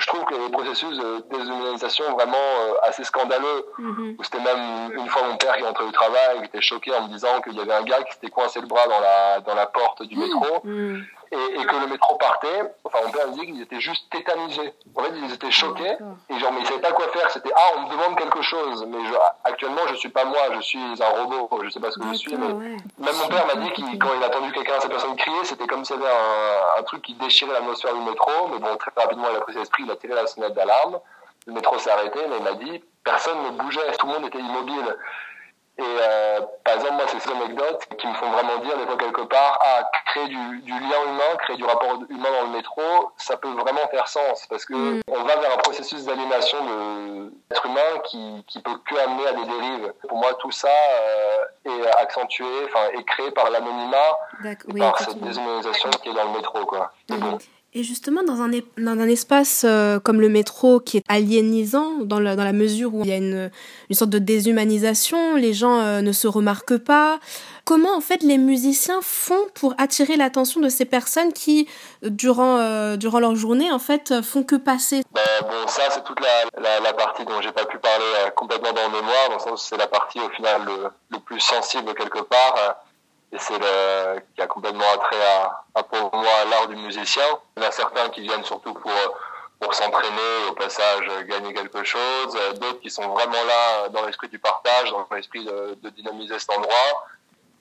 je 0.00 0.06
trouve 0.06 0.24
que 0.24 0.34
les 0.34 0.48
processus 0.50 0.96
de 0.98 1.24
déshumanisation 1.30 2.04
vraiment 2.14 2.36
euh, 2.36 2.88
assez 2.88 3.04
scandaleux, 3.04 3.66
mhm. 3.78 4.16
où 4.18 4.24
c'était 4.24 4.40
même 4.40 4.92
une 4.96 5.08
fois 5.08 5.22
mon 5.28 5.36
père 5.36 5.56
qui 5.56 5.62
est 5.62 5.66
entré 5.66 5.84
au 5.84 5.92
travail, 5.92 6.38
qui 6.38 6.44
était 6.46 6.60
choqué 6.60 6.92
en 6.94 7.02
me 7.06 7.08
disant 7.08 7.40
qu'il 7.42 7.54
y 7.54 7.60
avait 7.60 7.74
un 7.74 7.84
gars 7.84 8.02
qui 8.02 8.14
s'était 8.14 8.30
coincé 8.30 8.60
le 8.60 8.66
bras 8.66 8.86
dans 8.86 9.00
la, 9.00 9.40
dans 9.40 9.54
la 9.54 9.66
porte 9.66 10.02
du 10.02 10.16
métro. 10.16 10.60
Mhm. 10.64 11.04
Et, 11.32 11.64
que 11.64 11.76
le 11.76 11.86
métro 11.86 12.16
partait, 12.16 12.62
enfin 12.84 12.98
mon 13.04 13.12
père 13.12 13.28
me 13.28 13.34
dit 13.34 13.46
qu'ils 13.46 13.62
étaient 13.62 13.80
juste 13.80 14.10
tétanisés. 14.10 14.74
En 14.96 15.02
fait, 15.02 15.12
ils 15.14 15.32
étaient 15.32 15.50
choqués 15.50 15.96
et 16.28 16.38
genre 16.38 16.52
mais 16.52 16.60
ils 16.60 16.66
savaient 16.66 16.80
pas 16.80 16.92
quoi 16.92 17.08
faire. 17.08 17.30
C'était 17.30 17.52
ah 17.54 17.70
on 17.76 17.80
me 17.82 17.90
demande 17.90 18.18
quelque 18.18 18.42
chose, 18.42 18.84
mais 18.88 18.98
je, 19.06 19.14
actuellement 19.44 19.86
je 19.88 19.94
suis 19.94 20.08
pas 20.08 20.24
moi, 20.24 20.40
je 20.56 20.60
suis 20.60 20.78
un 20.78 21.22
robot. 21.22 21.48
Je 21.62 21.70
sais 21.70 21.80
pas 21.80 21.90
ce 21.90 21.98
que 21.98 22.06
je 22.08 22.14
suis, 22.14 22.36
mais 22.36 22.48
même 22.48 23.16
mon 23.22 23.28
père 23.28 23.46
m'a 23.46 23.54
dit 23.56 23.70
qu'il 23.72 23.98
quand 23.98 24.10
il 24.16 24.24
a 24.24 24.26
entendu 24.26 24.52
quelqu'un, 24.52 24.80
cette 24.80 24.90
personne 24.90 25.14
crier, 25.16 25.44
c'était 25.44 25.66
comme 25.66 25.84
s'il 25.84 25.96
y 25.96 25.98
avait 26.00 26.10
un, 26.10 26.80
un 26.80 26.82
truc 26.82 27.02
qui 27.02 27.14
déchirait 27.14 27.52
l'atmosphère 27.52 27.94
du 27.94 28.00
métro. 28.00 28.48
Mais 28.52 28.58
bon, 28.58 28.76
très 28.76 28.90
rapidement 28.96 29.28
il 29.30 29.36
a 29.36 29.40
pris 29.40 29.54
ses 29.54 29.60
esprits, 29.60 29.84
il 29.84 29.90
a 29.90 29.96
tiré 29.96 30.14
la 30.14 30.26
sonnette 30.26 30.54
d'alarme. 30.54 30.98
Le 31.46 31.52
métro 31.52 31.78
s'est 31.78 31.90
arrêté, 31.90 32.18
mais 32.28 32.36
il 32.38 32.42
m'a 32.42 32.54
dit 32.54 32.82
personne 33.04 33.42
ne 33.44 33.50
bougeait, 33.50 33.92
tout 33.98 34.06
le 34.06 34.12
monde 34.12 34.26
était 34.26 34.38
immobile. 34.38 34.96
Et 35.80 35.82
euh, 35.82 36.40
par 36.62 36.74
exemple, 36.74 36.94
moi, 36.94 37.04
c'est 37.08 37.20
ces 37.20 37.30
anecdotes 37.30 37.86
qui 37.96 38.06
me 38.06 38.12
font 38.12 38.28
vraiment 38.30 38.58
dire, 38.58 38.76
des 38.76 38.84
fois, 38.84 38.98
quelque 38.98 39.22
part, 39.22 39.58
à 39.62 39.80
ah, 39.80 39.90
créer 40.04 40.28
du, 40.28 40.36
lien 40.36 41.02
humain, 41.08 41.36
créer 41.38 41.56
du 41.56 41.64
rapport 41.64 42.00
humain 42.10 42.28
dans 42.38 42.46
le 42.48 42.52
métro, 42.52 42.82
ça 43.16 43.38
peut 43.38 43.48
vraiment 43.48 43.88
faire 43.90 44.06
sens. 44.06 44.46
Parce 44.50 44.66
que 44.66 44.74
mm. 44.74 45.00
on 45.08 45.22
va 45.22 45.36
vers 45.36 45.54
un 45.54 45.56
processus 45.56 46.04
d'aliénation 46.04 46.58
de 46.66 47.32
l'être 47.50 47.64
humain 47.64 47.98
qui, 48.04 48.44
qui 48.46 48.60
peut 48.60 48.78
que 48.84 48.94
amener 48.98 49.26
à 49.26 49.32
des 49.32 49.44
dérives. 49.44 49.94
Pour 50.06 50.18
moi, 50.18 50.34
tout 50.34 50.50
ça 50.50 50.68
euh, 50.68 51.70
est 51.70 51.86
accentué, 51.98 52.44
enfin, 52.66 52.88
est 52.92 53.04
créé 53.04 53.30
par 53.30 53.48
l'anonymat, 53.48 54.18
par 54.78 54.98
cette 54.98 55.20
déshumanisation 55.20 55.88
qui 56.02 56.10
est 56.10 56.14
dans 56.14 56.24
le 56.24 56.36
métro, 56.36 56.66
quoi. 56.66 56.92
Et 57.72 57.84
justement, 57.84 58.24
dans 58.24 58.42
un, 58.42 58.50
dans 58.78 59.00
un 59.00 59.08
espace 59.08 59.62
euh, 59.64 60.00
comme 60.00 60.20
le 60.20 60.28
métro 60.28 60.80
qui 60.80 60.96
est 60.96 61.04
aliénisant, 61.06 61.98
dans 62.00 62.18
la, 62.18 62.34
dans 62.34 62.42
la 62.42 62.52
mesure 62.52 62.92
où 62.92 63.02
il 63.02 63.08
y 63.08 63.12
a 63.12 63.16
une, 63.16 63.48
une 63.88 63.94
sorte 63.94 64.10
de 64.10 64.18
déshumanisation, 64.18 65.36
les 65.36 65.52
gens 65.52 65.78
euh, 65.78 66.00
ne 66.00 66.10
se 66.10 66.26
remarquent 66.26 66.78
pas, 66.78 67.20
comment 67.64 67.96
en 67.96 68.00
fait 68.00 68.24
les 68.24 68.38
musiciens 68.38 68.98
font 69.02 69.46
pour 69.54 69.76
attirer 69.78 70.16
l'attention 70.16 70.60
de 70.60 70.68
ces 70.68 70.84
personnes 70.84 71.32
qui, 71.32 71.68
durant, 72.02 72.56
euh, 72.58 72.96
durant 72.96 73.20
leur 73.20 73.36
journée, 73.36 73.70
en 73.70 73.78
fait, 73.78 74.20
font 74.20 74.42
que 74.42 74.56
passer? 74.56 75.02
Ben, 75.12 75.20
Bon, 75.42 75.68
ça, 75.68 75.82
c'est 75.90 76.02
toute 76.02 76.18
la, 76.20 76.80
la, 76.80 76.92
partie 76.92 77.24
dont 77.24 77.40
j'ai 77.40 77.52
pas 77.52 77.66
pu 77.66 77.78
parler 77.78 78.04
complètement 78.34 78.72
dans 78.72 78.88
le 78.88 79.00
mémoire, 79.00 79.28
dans 79.28 79.36
le 79.36 79.40
sens 79.40 79.68
c'est 79.70 79.76
la 79.76 79.86
partie 79.86 80.18
au 80.18 80.28
final 80.30 80.62
le, 80.66 80.88
le 81.10 81.18
plus 81.20 81.38
sensible 81.38 81.94
quelque 81.94 82.22
part 82.22 82.80
et 83.32 83.38
c'est 83.38 83.58
le 83.58 84.20
qui 84.34 84.42
a 84.42 84.46
complètement 84.46 84.90
attrait 84.94 85.22
à, 85.22 85.64
à 85.74 85.82
pour 85.82 86.14
moi 86.14 86.44
l'art 86.50 86.68
du 86.68 86.76
musicien. 86.76 87.22
Il 87.56 87.62
y 87.62 87.66
en 87.66 87.68
a 87.68 87.72
certains 87.72 88.08
qui 88.10 88.22
viennent 88.22 88.44
surtout 88.44 88.74
pour 88.74 88.92
pour 89.60 89.74
s'entraîner 89.74 90.48
au 90.48 90.54
passage 90.54 91.06
gagner 91.26 91.52
quelque 91.52 91.84
chose, 91.84 92.34
d'autres 92.58 92.80
qui 92.80 92.90
sont 92.90 93.06
vraiment 93.08 93.44
là 93.44 93.88
dans 93.90 94.06
l'esprit 94.06 94.28
du 94.28 94.38
partage, 94.38 94.90
dans 94.90 95.06
l'esprit 95.14 95.44
de, 95.44 95.78
de, 95.82 95.90
dynamiser 95.90 96.38
cet 96.38 96.50
endroit. 96.50 97.06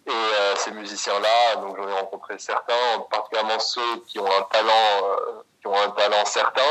Et 0.08 0.12
euh, 0.12 0.56
ces 0.56 0.72
musiciens-là, 0.72 1.58
donc 1.58 1.76
j'en 1.76 1.88
ai 1.88 1.94
rencontré 1.94 2.40
certains, 2.40 3.00
particulièrement 3.12 3.60
ceux 3.60 3.98
qui 4.08 4.18
ont 4.18 4.26
un 4.26 4.42
talent, 4.44 4.72
euh, 5.04 5.44
qui 5.62 5.68
ont 5.68 5.80
un 5.80 5.90
talent 5.92 6.26
certain, 6.26 6.62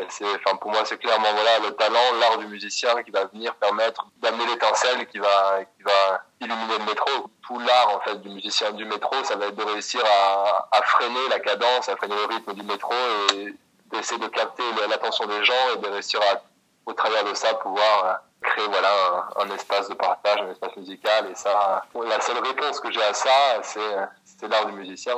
enfin, 0.00 0.56
pour 0.56 0.70
moi, 0.70 0.82
c'est 0.84 0.98
clairement 0.98 1.32
voilà, 1.32 1.58
le 1.60 1.70
talent, 1.72 2.12
l'art 2.20 2.38
du 2.38 2.46
musicien 2.46 3.02
qui 3.02 3.10
va 3.10 3.24
venir 3.26 3.54
permettre 3.56 4.06
d'amener 4.18 4.46
l'étincelle 4.46 5.06
qui 5.06 5.18
va, 5.18 5.64
qui 5.76 5.82
va 5.82 6.22
illuminer 6.40 6.78
le 6.78 6.84
métro. 6.84 7.30
Tout 7.42 7.58
l'art 7.58 7.96
en 7.96 8.00
fait 8.00 8.16
du 8.20 8.28
musicien 8.28 8.72
du 8.72 8.84
métro, 8.84 9.16
ça 9.24 9.36
va 9.36 9.46
être 9.46 9.56
de 9.56 9.64
réussir 9.64 10.00
à, 10.04 10.82
freiner 10.82 11.28
la 11.30 11.40
cadence, 11.40 11.88
à 11.88 11.96
freiner 11.96 12.14
le 12.14 12.34
rythme 12.34 12.54
du 12.54 12.62
métro 12.62 12.94
et 13.34 13.54
d'essayer 13.92 14.20
de 14.20 14.28
capter 14.28 14.62
l'attention 14.88 15.26
des 15.26 15.44
gens 15.44 15.74
et 15.74 15.78
de 15.78 15.86
réussir 15.88 16.20
à, 16.20 16.42
au 16.86 16.92
travers 16.92 17.24
de 17.24 17.34
ça, 17.34 17.54
pouvoir 17.54 18.04
euh, 18.04 18.12
créer 18.42 18.66
voilà 18.68 19.28
un, 19.36 19.50
espace 19.50 19.88
de 19.88 19.94
partage, 19.94 20.40
un 20.40 20.50
espace 20.50 20.76
musical. 20.76 21.28
Et 21.30 21.34
ça, 21.34 21.84
la 21.94 22.20
seule 22.20 22.38
réponse 22.38 22.80
que 22.80 22.90
j'ai 22.92 23.02
à 23.02 23.14
ça, 23.14 23.60
c'est, 23.62 23.80
c'est 24.24 24.48
l'art 24.48 24.66
du 24.66 24.72
musicien. 24.72 25.14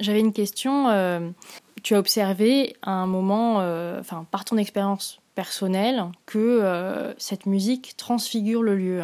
J'avais 0.00 0.20
une 0.20 0.32
question. 0.32 0.88
Euh, 0.88 1.20
tu 1.82 1.94
as 1.94 1.98
observé 1.98 2.76
à 2.82 2.90
un 2.90 3.06
moment, 3.06 3.60
euh, 3.60 4.00
enfin 4.00 4.26
par 4.30 4.44
ton 4.44 4.56
expérience 4.56 5.20
personnelle, 5.34 6.04
que 6.26 6.38
euh, 6.38 7.14
cette 7.18 7.46
musique 7.46 7.96
transfigure 7.96 8.62
le 8.62 8.76
lieu, 8.76 9.02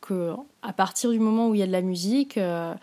que 0.00 0.32
à 0.62 0.72
partir 0.72 1.10
du 1.10 1.18
moment 1.18 1.48
où 1.48 1.54
il 1.54 1.60
y 1.60 1.62
a 1.62 1.66
de 1.66 1.72
la 1.72 1.80
musique, 1.80 2.38
euh, 2.38 2.74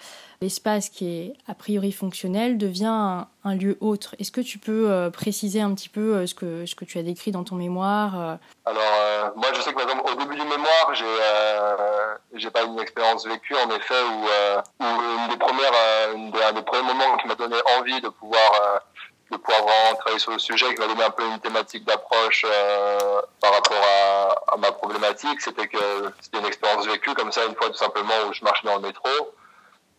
l'espace 0.41 0.89
qui 0.89 1.08
est 1.08 1.34
a 1.48 1.54
priori 1.54 1.91
fonctionnel 1.91 2.58
devient 2.58 3.26
un, 3.46 3.56
lieu 3.56 3.78
autre. 3.82 4.15
Est-ce 4.19 4.32
que 4.32 4.41
tu 4.41 4.58
peux 4.58 5.10
préciser 5.12 5.62
un 5.62 5.74
petit 5.74 5.89
peu 5.89 6.26
ce 6.28 6.34
que 6.34 6.65
ce 6.65 6.76
que 6.76 6.86
tu 6.86 6.98
as 6.98 7.04
décrit 7.04 7.32
dans 7.32 7.43
ton 7.43 7.56
mémoire 7.56 8.39
Alors 8.65 9.34
moi 9.36 9.48
je 9.54 9.62
sais 9.62 9.72
que 9.72 9.76
par 9.76 9.89
exemple 9.89 10.10
au 10.12 10.15
début 10.15 10.36
du 10.36 10.43
mémoire 10.43 10.93
j'ai 10.93 12.39
j'ai 12.39 12.50
pas 12.52 12.63
une 12.63 12.80
expérience 12.80 13.26
vécue 13.26 13.56
en 13.56 13.69
effet 13.69 14.02
où, 14.02 14.86
une 14.86 15.30
des 15.30 15.38
premières 15.38 15.72
un 16.15 16.54
des 16.54 16.62
premiers 16.62 16.88
moments 16.88 17.17
qui 17.22 17.28
m'a 17.28 17.36
donné 17.36 17.58
envie 17.78 18.02
de 18.02 18.10
pouvoir 18.10 18.82
de 19.34 19.41
pouvoir 19.41 19.63
vraiment 19.63 19.96
travailler 19.96 20.19
sur 20.19 20.32
le 20.32 20.39
sujet, 20.39 20.74
qui 20.74 20.82
m'a 20.82 20.88
donné 20.88 21.04
un 21.04 21.10
peu 21.10 21.26
une 21.26 21.39
thématique 21.39 21.86
d'approche 21.86 22.46
euh, 22.48 23.22
par 23.41 23.54
rapport 23.54 23.84
à, 24.48 24.58
ma 24.58 24.72
problématique. 24.72 25.41
C'était 25.41 25.67
que 25.67 25.78
c'était 26.22 26.39
une 26.39 26.46
expérience 26.46 26.86
vécue 26.86 27.13
comme 27.15 27.32
ça 27.32 27.46
une 27.46 27.56
fois 27.56 27.67
tout 27.67 27.76
simplement 27.76 28.13
où 28.30 28.34
je 28.34 28.43
marchais 28.43 28.65
dans 28.65 28.76
le 28.76 28.82
métro. 28.82 29.10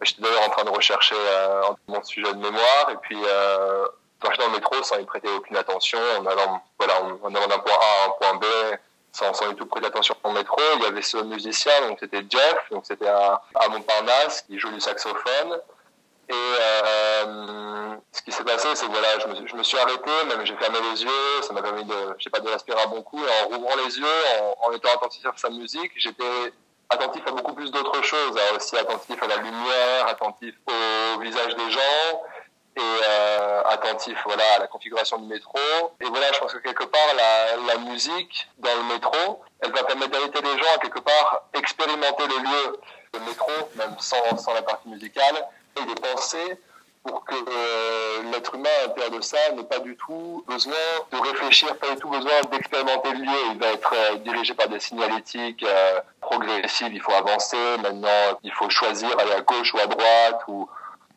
J'étais 0.01 0.23
d'ailleurs 0.23 0.47
en 0.47 0.51
train 0.51 0.64
de 0.64 0.70
rechercher 0.70 1.16
euh, 1.16 1.62
mon 1.88 2.03
sujet 2.03 2.33
de 2.33 2.38
mémoire 2.38 2.90
et 2.90 2.97
puis 2.97 3.18
euh, 3.25 3.87
je 4.23 4.27
marchais 4.27 4.42
dans 4.42 4.49
le 4.49 4.55
métro 4.55 4.83
sans 4.83 4.99
y 4.99 5.05
prêter 5.05 5.29
aucune 5.29 5.57
attention, 5.57 5.99
en 6.18 6.27
allant 6.27 6.62
voilà, 6.79 7.01
d'un 7.01 7.59
point 7.59 7.75
A 7.75 8.03
à 8.03 8.07
un 8.07 8.11
point 8.11 8.35
B 8.35 8.44
sans, 9.12 9.33
sans 9.33 9.49
du 9.49 9.55
tout 9.55 9.66
prêter 9.66 9.87
attention 9.87 10.14
au 10.23 10.31
métro. 10.31 10.61
Il 10.77 10.83
y 10.83 10.87
avait 10.87 11.03
ce 11.03 11.18
musicien, 11.18 11.73
donc 11.88 11.99
c'était 12.01 12.25
Jeff, 12.29 12.59
donc 12.70 12.85
c'était 12.87 13.09
à, 13.09 13.42
à 13.55 13.68
Montparnasse, 13.68 14.42
qui 14.42 14.59
joue 14.59 14.70
du 14.70 14.81
saxophone. 14.81 15.61
Et 16.28 16.32
euh, 16.34 17.96
ce 18.12 18.22
qui 18.22 18.32
s'est 18.32 18.44
passé, 18.44 18.68
c'est 18.74 18.87
que 18.87 18.90
voilà, 18.90 19.18
je 19.18 19.56
me, 19.56 19.62
suis 19.62 19.78
arrêté, 19.78 20.10
même 20.28 20.44
j'ai 20.44 20.56
fermé 20.56 20.78
les 20.92 21.02
yeux, 21.02 21.42
ça 21.42 21.52
m'a 21.52 21.62
permis 21.62 21.84
de, 21.84 21.94
je 22.18 22.24
sais 22.24 22.30
pas, 22.30 22.40
de 22.40 22.48
respirer 22.48 22.80
un 22.80 22.87
bon 22.87 23.02
coup. 23.02 23.20
Et 23.22 23.44
en 23.44 23.48
rouvrant 23.48 23.76
les 23.84 23.98
yeux, 23.98 24.06
en, 24.62 24.72
étant 24.72 24.90
attentif 24.94 25.24
à 25.26 25.32
sa 25.37 25.50
musique, 25.50 25.92
j'étais 25.96 26.52
attentif 26.88 27.22
à 27.26 27.32
beaucoup 27.32 27.54
plus 27.54 27.70
d'autres 27.70 28.02
choses, 28.02 28.38
aussi 28.56 28.76
attentif 28.76 29.22
à 29.22 29.26
la 29.26 29.37
lumière, 29.37 30.06
attentif 30.06 30.54
au 30.66 31.20
visage 31.20 31.54
des 31.56 31.70
gens 31.70 32.22
et 32.76 32.80
euh, 32.80 33.62
attentif 33.66 34.18
voilà 34.24 34.44
à 34.56 34.58
la 34.60 34.66
configuration 34.66 35.18
du 35.18 35.26
métro. 35.26 35.58
Et 36.00 36.06
voilà, 36.06 36.32
je 36.32 36.40
pense 36.40 36.52
que 36.52 36.58
quelque 36.58 36.84
part 36.84 37.14
la, 37.16 37.74
la 37.74 37.78
musique 37.78 38.48
dans 38.58 38.74
le 38.76 38.94
métro, 38.94 39.42
elle 39.60 39.72
va 39.72 39.84
permettre 39.84 40.10
d'inviter 40.10 40.40
les 40.42 40.58
gens 40.58 40.74
à 40.74 40.78
quelque 40.78 41.00
part 41.00 41.44
expérimenter 41.54 42.26
le 42.26 42.38
lieu, 42.38 42.80
le 43.14 43.20
métro, 43.20 43.52
même 43.76 43.94
sans, 43.98 44.37
sans 44.37 44.54
la 44.54 44.62
partie 44.62 44.88
musicale, 44.88 45.46
il 45.76 45.90
est 45.90 46.12
pensé 46.12 46.58
pour 47.04 47.24
que 47.24 47.34
euh, 47.34 48.22
l'être 48.32 48.54
humain 48.54 48.70
à 48.82 48.87
l'intérieur 48.87 49.10
de 49.10 49.20
ça 49.20 49.37
n'ait 49.52 49.64
pas 49.64 49.78
du 49.80 49.94
tout 49.96 50.42
besoin 50.48 50.72
de 51.12 51.18
réfléchir, 51.18 51.76
pas 51.78 51.90
du 51.90 51.96
tout 51.96 52.08
besoin 52.08 52.32
d'expérimenter 52.50 53.12
le 53.12 53.18
lieu. 53.18 53.38
Il 53.52 53.58
va 53.58 53.72
être 53.72 53.94
euh, 53.94 54.16
dirigé 54.16 54.54
par 54.54 54.68
des 54.68 54.80
signalétiques 54.80 55.62
euh, 55.62 56.00
progressives, 56.22 56.92
il 56.92 57.00
faut 57.00 57.12
avancer, 57.12 57.58
maintenant 57.82 58.38
il 58.42 58.52
faut 58.52 58.70
choisir 58.70 59.10
aller 59.18 59.32
à 59.32 59.42
gauche 59.42 59.74
ou 59.74 59.78
à 59.78 59.87
droite, 59.87 60.40
ou, 60.48 60.66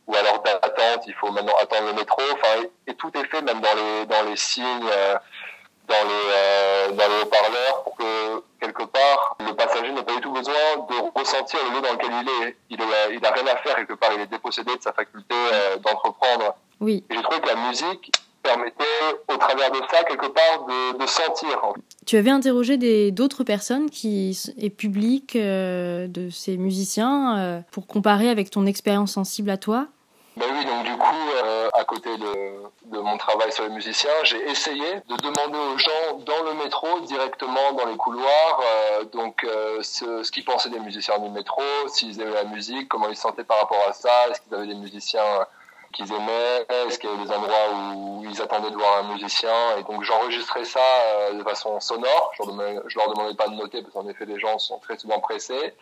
ou 0.07 0.15
alors 0.15 0.43
d'attente, 0.43 1.07
il 1.07 1.13
faut 1.13 1.31
maintenant 1.31 1.55
attendre 1.61 1.87
le 1.87 1.93
métro, 1.93 2.21
enfin, 2.33 2.63
et, 2.85 2.93
tout 2.95 3.11
est 3.17 3.25
fait 3.25 3.41
même 3.41 3.61
dans 3.61 3.75
les, 3.75 4.05
dans 4.07 4.23
les 4.23 4.35
signes, 4.35 4.89
dans 5.88 6.04
les, 6.08 6.95
dans 6.95 7.08
les 7.08 7.21
haut-parleurs 7.23 7.84
pour 7.84 7.95
que 7.97 8.43
quelque 8.60 8.84
part, 8.84 9.38
le 9.39 9.54
passager 9.54 9.91
n'a 9.91 10.04
pas 10.04 10.15
du 10.15 10.21
tout 10.21 10.32
besoin 10.32 10.54
de 10.54 11.19
ressentir 11.19 11.60
le 11.69 11.76
lieu 11.76 11.82
dans 11.82 11.93
lequel 11.93 12.12
il 12.12 12.47
est. 12.47 12.56
Il, 12.69 12.78
n'a 12.78 12.86
il 13.12 13.26
a 13.26 13.32
rien 13.32 13.47
à 13.47 13.58
faire 13.58 13.76
quelque 13.76 13.93
part, 13.93 14.12
il 14.15 14.21
est 14.21 14.28
dépossédé 14.28 14.76
de 14.76 14.82
sa 14.82 14.93
faculté 14.93 15.36
euh, 15.36 15.78
d'entreprendre. 15.78 16.56
Oui. 16.80 17.04
Et 17.10 17.15
j'ai 17.15 17.21
trouvé 17.21 17.39
que 17.39 17.47
la 17.47 17.67
musique 17.67 18.12
permettait, 18.43 18.84
au 19.28 19.38
travers 19.38 19.71
de 19.71 19.80
ça, 19.91 20.04
quelque 20.04 20.28
part, 20.28 20.65
de, 20.67 20.97
de 20.97 21.06
sentir. 21.08 21.73
Tu 22.06 22.15
avais 22.15 22.30
interrogé 22.30 22.78
d'autres 23.12 23.43
personnes 23.43 23.89
qui 23.89 24.38
est 24.58 24.69
public 24.69 25.36
euh, 25.36 26.08
de 26.08 26.30
ces 26.30 26.56
musiciens 26.58 27.38
euh, 27.38 27.60
pour 27.71 27.88
comparer 27.88 28.30
avec 28.30 28.50
ton 28.50 28.65
expérience 28.65 29.13
sensible 29.13 29.50
à 29.50 29.58
toi 29.58 29.88
ben 30.38 30.45
oui, 30.56 30.65
donc 30.65 30.84
du 30.86 30.95
coup, 30.95 31.30
euh, 31.43 31.67
à 31.73 31.84
côté 31.84 32.15
de, 32.15 32.62
de, 32.86 33.00
mon 33.00 33.17
travail 33.17 33.52
sur 33.52 33.63
les 33.63 33.71
musiciens, 33.71 34.12
j'ai 34.21 34.39
essayé 34.47 35.02
de 35.10 35.15
demander 35.15 35.58
aux 35.58 35.78
gens 35.80 36.19
dans 36.19 36.43
le 36.43 36.54
métro, 36.63 37.00
directement 37.02 37.73
dans 37.73 37.86
les 37.86 37.97
couloirs, 37.97 38.62
euh, 38.63 39.04
donc 39.06 39.43
euh, 39.43 39.82
ce, 39.82 40.21
ce 40.21 40.32
qu'ils 40.32 40.45
pensaient 40.45 40.69
des 40.69 40.80
musiciens 40.80 41.17
du 41.17 41.30
métro, 41.30 41.63
s'ils 41.88 42.21
aimaient 42.21 42.36
la 42.36 42.43
musique, 42.43 42.88
comment 42.88 43.10
ils 43.10 43.15
se 43.15 43.23
sentaient 43.23 43.43
par 43.43 43.62
rapport 43.62 43.84
à 43.89 43.93
ça, 43.93 44.30
est-ce 44.30 44.41
qu'ils 44.41 44.54
avaient 44.54 44.67
des 44.67 44.76
musiciens 44.76 45.47
qu'ils 45.91 46.13
aimaient, 46.13 46.67
est-ce 46.86 47.00
qu'il 47.00 47.10
y 47.10 47.13
avait 47.13 47.23
des 47.23 47.32
endroits 47.32 47.73
où 47.73 48.23
ils 48.30 48.39
attendaient 48.39 48.69
de 48.69 48.78
voir 48.78 48.97
un 48.97 49.13
musicien, 49.13 49.78
et 49.80 49.84
donc 49.84 50.04
j'enregistrais 50.04 50.65
ça 50.65 51.32
de 51.34 51.41
façon 51.41 51.80
sonore, 51.80 52.32
je 52.38 52.43
je 52.86 53.00
leur 53.00 53.12
demandais 53.12 53.36
pas 53.36 53.47
de 53.47 53.56
noter, 53.56 53.82
parce 53.82 53.93
qu'en 53.93 54.08
effet 54.08 54.26
les 54.26 54.39
gens 54.39 54.60
sont 54.60 54.78
très 54.78 55.00
souvent 55.00 55.19
pressés. 55.19 55.73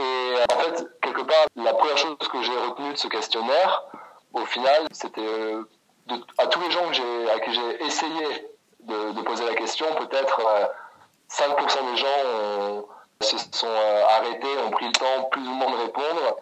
Et 0.00 0.52
en 0.52 0.58
fait, 0.58 0.86
quelque 1.02 1.22
part, 1.22 1.46
la 1.56 1.74
première 1.74 1.98
chose 1.98 2.16
que 2.32 2.42
j'ai 2.42 2.56
retenue 2.56 2.92
de 2.92 2.98
ce 2.98 3.08
questionnaire, 3.08 3.84
au 4.32 4.44
final, 4.46 4.86
c'était 4.92 5.20
euh, 5.20 5.62
à 6.38 6.46
tous 6.46 6.60
les 6.60 6.70
gens 6.70 6.88
que 6.90 7.28
à 7.34 7.40
qui 7.40 7.52
j'ai 7.52 7.84
essayé 7.84 8.50
de, 8.80 9.12
de, 9.12 9.22
poser 9.22 9.44
la 9.44 9.54
question, 9.54 9.86
peut-être 9.96 10.40
5% 11.30 11.50
euh, 11.50 11.90
des 11.90 11.96
gens 11.96 12.86
se 13.20 13.36
sont 13.52 13.66
euh, 13.66 14.04
arrêtés, 14.16 14.58
ont 14.66 14.70
pris 14.70 14.86
le 14.86 14.92
temps 14.92 15.24
plus 15.30 15.42
ou 15.42 15.52
moins 15.52 15.70
de 15.70 15.82
répondre. 15.82 16.36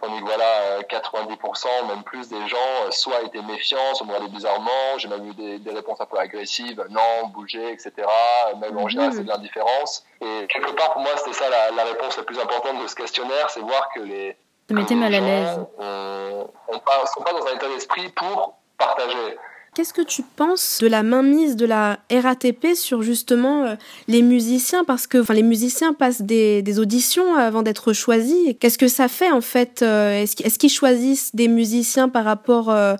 Tandis 0.00 0.20
que 0.20 0.24
voilà, 0.24 0.80
90%, 0.82 1.66
même 1.88 2.02
plus 2.02 2.28
des 2.28 2.48
gens, 2.48 2.90
soit 2.90 3.22
étaient 3.22 3.42
méfiants, 3.42 3.94
soit 3.94 4.06
me 4.06 4.12
regardaient 4.12 4.34
bizarrement. 4.34 4.98
J'ai 4.98 5.08
même 5.08 5.26
eu 5.26 5.34
des, 5.34 5.58
des, 5.58 5.70
réponses 5.70 6.00
un 6.00 6.06
peu 6.06 6.18
agressives, 6.18 6.84
non, 6.90 7.28
bouger, 7.28 7.72
etc. 7.72 7.92
Même 8.60 8.76
en 8.76 8.88
général, 8.88 9.12
c'est 9.12 9.24
de 9.24 9.28
l'indifférence. 9.28 10.04
Et 10.20 10.46
quelque 10.48 10.72
part, 10.72 10.92
pour 10.92 11.02
moi, 11.02 11.12
c'était 11.16 11.32
ça 11.32 11.48
la, 11.48 11.70
la 11.70 11.84
réponse 11.84 12.16
la 12.16 12.24
plus 12.24 12.38
importante 12.38 12.82
de 12.82 12.86
ce 12.86 12.94
questionnaire, 12.94 13.50
c'est 13.50 13.60
voir 13.60 13.88
que 13.94 14.00
les, 14.00 14.36
mettait 14.70 14.94
mal 14.94 15.14
à 15.14 15.20
l'aise. 15.20 15.60
On 15.78 16.48
ne 16.72 17.06
sont 17.06 17.22
pas 17.22 17.32
dans 17.32 17.46
un 17.46 17.54
état 17.54 17.68
d'esprit 17.68 18.08
pour 18.10 18.54
partager. 18.76 19.38
Qu'est-ce 19.78 19.94
que 19.94 20.02
tu 20.02 20.24
penses 20.34 20.80
de 20.82 20.88
la 20.88 21.04
mainmise 21.04 21.54
de 21.54 21.64
la 21.64 22.00
RATP 22.10 22.74
sur 22.74 23.02
justement 23.02 23.62
euh, 23.62 23.74
les 24.08 24.22
musiciens? 24.22 24.82
Parce 24.82 25.06
que 25.06 25.32
les 25.32 25.44
musiciens 25.44 25.92
passent 25.92 26.20
des, 26.20 26.62
des 26.62 26.80
auditions 26.80 27.36
avant 27.36 27.62
d'être 27.62 27.92
choisis. 27.92 28.56
Qu'est-ce 28.58 28.76
que 28.76 28.88
ça 28.88 29.06
fait 29.06 29.30
en 29.30 29.40
fait 29.40 29.82
euh, 29.82 30.20
Est-ce 30.20 30.58
qu'ils 30.58 30.68
choisissent 30.68 31.32
des 31.32 31.46
musiciens 31.46 32.08
par 32.08 32.24
rapport 32.24 32.70
euh, 32.70 32.96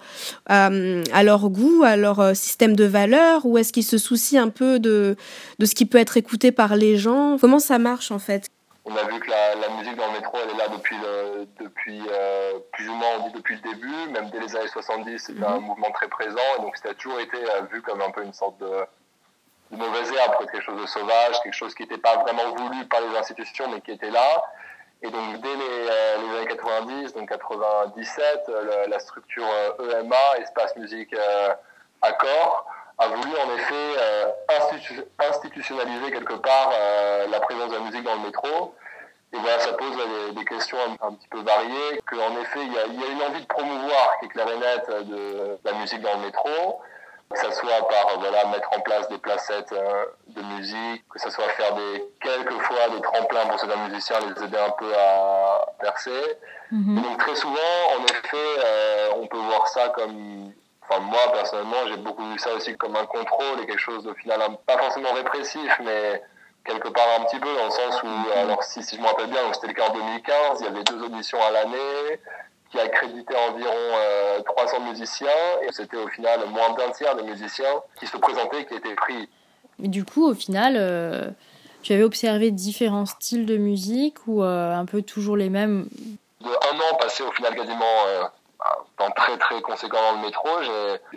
à, 0.46 0.70
à, 1.12 1.22
leur 1.24 1.50
goût, 1.50 1.82
à 1.84 1.96
leur 1.96 2.36
système 2.36 2.76
de 2.76 2.84
valeurs? 2.84 3.44
Ou 3.44 3.58
est-ce 3.58 3.72
qu'ils 3.72 3.82
se 3.82 3.98
soucient 3.98 4.44
un 4.44 4.48
peu 4.48 4.78
de, 4.78 5.16
de 5.58 5.66
ce 5.66 5.74
qui 5.74 5.84
peut 5.84 5.98
être 5.98 6.16
écouté 6.16 6.52
par 6.52 6.76
les 6.76 6.96
gens? 6.96 7.38
Comment 7.40 7.58
ça 7.58 7.80
marche 7.80 8.12
en 8.12 8.20
fait? 8.20 8.46
On 8.88 8.96
a 8.96 9.02
vu 9.04 9.20
que 9.20 9.30
la, 9.30 9.54
la, 9.54 9.68
musique 9.68 9.96
dans 9.96 10.06
le 10.06 10.12
métro, 10.14 10.38
elle 10.42 10.50
est 10.50 10.58
là 10.58 10.68
depuis, 10.68 10.96
le, 10.96 11.46
depuis 11.60 12.02
euh, 12.10 12.58
plus 12.72 12.88
ou 12.88 12.94
moins, 12.94 13.08
on 13.18 13.28
dit 13.28 13.34
depuis 13.34 13.56
le 13.56 13.60
début, 13.60 14.08
même 14.12 14.30
dès 14.30 14.40
les 14.40 14.56
années 14.56 14.68
70, 14.68 15.18
c'était 15.18 15.44
un 15.44 15.58
mhm. 15.58 15.66
mouvement 15.66 15.90
très 15.90 16.08
présent, 16.08 16.40
et 16.58 16.62
donc 16.62 16.74
a 16.84 16.94
toujours 16.94 17.20
été 17.20 17.36
euh, 17.36 17.62
vu 17.70 17.82
comme 17.82 18.00
un 18.00 18.10
peu 18.10 18.24
une 18.24 18.32
sorte 18.32 18.58
de, 18.58 18.86
de 19.70 19.76
mauvaise 19.76 20.10
herbe, 20.12 20.36
quelque 20.38 20.62
chose 20.62 20.80
de 20.80 20.86
sauvage, 20.86 21.40
quelque 21.42 21.54
chose 21.54 21.74
qui 21.74 21.82
n'était 21.82 21.98
pas 21.98 22.16
vraiment 22.16 22.54
voulu 22.54 22.84
par 22.86 23.00
les 23.02 23.16
institutions, 23.18 23.68
mais 23.70 23.80
qui 23.82 23.90
était 23.90 24.10
là. 24.10 24.42
Et 25.02 25.10
donc 25.10 25.40
dès 25.40 25.54
les, 25.54 25.88
euh, 25.90 26.16
les 26.22 26.38
années 26.38 26.48
90, 26.48 27.14
donc 27.14 27.28
97, 27.28 28.44
le, 28.48 28.90
la 28.90 28.98
structure 28.98 29.46
EMA, 29.78 30.16
e 30.38 30.42
Espace 30.42 30.74
Musique 30.76 31.14
Accord, 32.00 32.66
a 32.98 33.06
voulu 33.08 33.30
en 33.36 33.54
effet 33.54 33.74
euh, 33.98 34.26
institu 34.58 35.04
institutionnaliser 35.18 36.10
quelque 36.10 36.34
part 36.34 36.70
euh, 36.72 37.26
la 37.28 37.40
présence 37.40 37.70
de 37.70 37.74
la 37.74 37.80
musique 37.80 38.02
dans 38.02 38.14
le 38.16 38.22
métro. 38.22 38.74
Et 39.32 39.36
voilà, 39.38 39.58
ça 39.60 39.72
pose 39.74 39.94
des, 39.94 40.34
des 40.36 40.44
questions 40.46 40.78
un, 40.78 41.06
un, 41.06 41.12
petit 41.12 41.28
peu 41.28 41.40
variées, 41.42 42.00
qu'en 42.10 42.32
effet, 42.40 42.60
il 42.62 42.72
y, 42.72 42.78
a, 42.78 42.86
y, 42.86 43.04
a, 43.04 43.08
une 43.12 43.22
envie 43.22 43.42
de 43.42 43.46
promouvoir, 43.46 44.18
qui 44.18 44.24
est 44.26 44.28
claire 44.28 44.48
et 44.48 44.56
nette, 44.56 45.06
de, 45.06 45.58
la 45.64 45.72
musique 45.74 46.00
dans 46.00 46.14
le 46.14 46.20
métro, 46.26 46.80
que 47.30 47.38
ce 47.38 47.50
soit 47.52 47.86
par 47.88 48.18
voilà, 48.18 48.46
mettre 48.46 48.70
en 48.74 48.80
place 48.80 49.06
des 49.10 49.18
placettes 49.18 49.72
euh, 49.72 50.06
de 50.28 50.40
musique, 50.40 51.04
que 51.10 51.18
ce 51.20 51.28
soit 51.28 51.48
faire 51.50 51.74
des, 51.74 52.04
quelquefois 52.22 52.88
des 52.88 53.02
tremplins 53.02 53.46
pour 53.48 53.60
certains 53.60 53.86
musiciens, 53.88 54.16
les 54.20 54.44
aider 54.44 54.56
un 54.56 54.70
peu 54.70 54.90
à 54.96 55.66
percer. 55.78 56.38
Mm 56.70 56.96
-hmm. 56.96 57.02
donc 57.02 57.18
très 57.18 57.36
souvent, 57.36 57.76
en 57.98 58.04
effet, 58.04 58.50
euh, 58.64 59.20
on 59.20 59.26
peut 59.26 59.42
voir 59.50 59.68
ça 59.68 59.90
comme 59.90 60.52
Enfin, 60.88 61.00
moi, 61.00 61.20
personnellement, 61.32 61.86
j'ai 61.88 61.96
beaucoup 61.96 62.24
vu 62.30 62.38
ça 62.38 62.54
aussi 62.54 62.74
comme 62.76 62.96
un 62.96 63.04
contrôle 63.04 63.60
et 63.62 63.66
quelque 63.66 63.80
chose 63.80 64.06
au 64.06 64.14
final, 64.14 64.40
pas 64.66 64.78
forcément 64.78 65.12
répressif, 65.12 65.70
mais 65.84 66.22
quelque 66.64 66.88
part 66.88 67.06
un 67.20 67.24
petit 67.24 67.38
peu, 67.38 67.54
dans 67.54 67.66
le 67.66 67.70
sens 67.70 68.02
où, 68.02 68.06
mhm. 68.06 68.32
alors 68.36 68.62
si, 68.62 68.82
si 68.82 68.96
je 68.96 69.00
me 69.00 69.06
rappelle 69.06 69.28
bien, 69.28 69.40
c'était 69.52 69.68
le 69.68 69.74
cas 69.74 69.88
en 69.88 69.92
2015, 69.92 70.60
il 70.60 70.64
y 70.64 70.68
avait 70.68 70.84
deux 70.84 71.02
auditions 71.02 71.42
à 71.42 71.50
l'année, 71.50 72.20
qui 72.70 72.78
accréditaient 72.78 73.36
environ 73.50 73.72
euh, 73.72 74.40
300 74.40 74.80
musiciens, 74.80 75.28
et 75.62 75.72
c'était 75.72 75.96
au 75.96 76.08
final 76.08 76.40
moins 76.50 76.70
d'un 76.74 76.90
tiers 76.90 77.16
des 77.16 77.22
musiciens 77.22 77.82
qui 77.98 78.06
se 78.06 78.16
présentaient, 78.16 78.64
qui 78.66 78.74
étaient 78.74 78.94
pris. 78.94 79.28
Mais 79.78 79.88
du 79.88 80.04
coup, 80.04 80.26
au 80.26 80.34
final, 80.34 80.74
euh, 80.76 81.30
tu 81.82 81.92
avais 81.92 82.02
observé 82.02 82.50
différents 82.50 83.06
styles 83.06 83.46
de 83.46 83.56
musique 83.56 84.16
ou 84.26 84.42
euh, 84.42 84.74
un 84.74 84.84
peu 84.84 85.02
toujours 85.02 85.36
les 85.36 85.50
mêmes? 85.50 85.86
De 86.40 86.48
un 86.48 86.78
an 86.78 86.96
passé 86.98 87.22
au 87.24 87.32
final 87.32 87.54
quasiment 87.54 87.84
très 89.16 89.36
très 89.38 89.60
conséquent 89.60 89.98
dans 90.00 90.20
le 90.20 90.26
métro, 90.26 90.48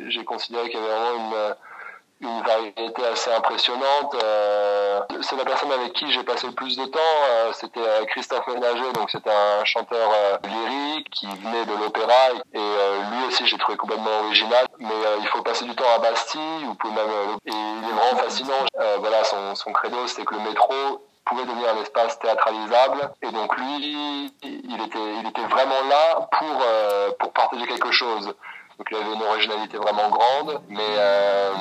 j'ai 0.08 0.24
considéré 0.24 0.70
qu'il 0.70 0.80
y 0.80 0.84
avait 0.84 0.94
vraiment 0.94 1.56
une, 2.22 2.30
une 2.30 2.42
variété 2.44 3.06
assez 3.12 3.32
impressionnante. 3.32 4.16
Euh, 4.24 5.02
c'est 5.22 5.36
la 5.36 5.46
personne 5.46 5.72
avec 5.72 5.94
qui 5.94 6.12
j'ai 6.12 6.24
passé 6.24 6.48
le 6.48 6.54
plus 6.54 6.78
de 6.78 6.86
temps, 6.86 7.00
euh, 7.30 7.52
c'était 7.54 7.80
euh, 7.80 8.06
Christophe 8.06 8.48
Ménager, 8.48 8.92
donc 8.94 9.10
c'était 9.10 9.32
un 9.32 9.64
chanteur 9.66 10.10
euh, 10.14 10.38
lyrique 10.48 11.10
qui 11.12 11.28
venait 11.28 11.66
de 11.66 11.74
l'opéra 11.84 12.30
et 12.54 12.60
euh, 12.60 13.02
lui 13.12 13.28
aussi 13.28 13.46
j'ai 13.48 13.58
trouvé 13.58 13.78
complètement 13.78 14.20
original. 14.26 14.66
Mais 14.80 14.88
euh, 14.92 15.18
il 15.20 15.28
faut 15.28 15.42
passer 15.42 15.66
du 15.66 15.76
temps 15.76 15.92
à 15.96 16.00
Bastille, 16.00 16.66
ou 16.66 16.88
même 16.88 17.10
et 17.46 17.52
il 17.52 17.90
est 17.90 17.94
vraiment 17.94 18.18
fascinant. 18.24 18.66
voilà, 19.00 19.24
son, 19.24 19.56
son 19.56 19.72
credo 19.74 20.08
c'était 20.08 20.26
que 20.26 20.36
le 20.36 20.42
métro 20.42 20.74
pouvait 21.26 21.46
devenir 21.46 21.70
un 21.76 21.82
espace 21.82 22.20
théâtralisable. 22.20 23.12
Et 23.22 23.32
donc 23.32 23.58
lui, 23.58 24.34
il 24.44 24.82
était, 24.86 25.14
il 25.22 25.28
était 25.28 25.48
vraiment 25.48 25.82
là 25.90 26.28
pour, 26.32 26.62
euh, 26.66 27.12
pour 27.20 27.32
partager 27.34 27.66
quelque 27.68 27.92
chose. 27.92 28.26
Donc 28.78 28.88
il 28.90 28.98
avait 28.98 29.14
une 29.14 29.24
originalité 29.24 29.78
vraiment 29.78 30.10
grande. 30.10 30.62
Mais 30.70 30.80
euh, 30.98 31.52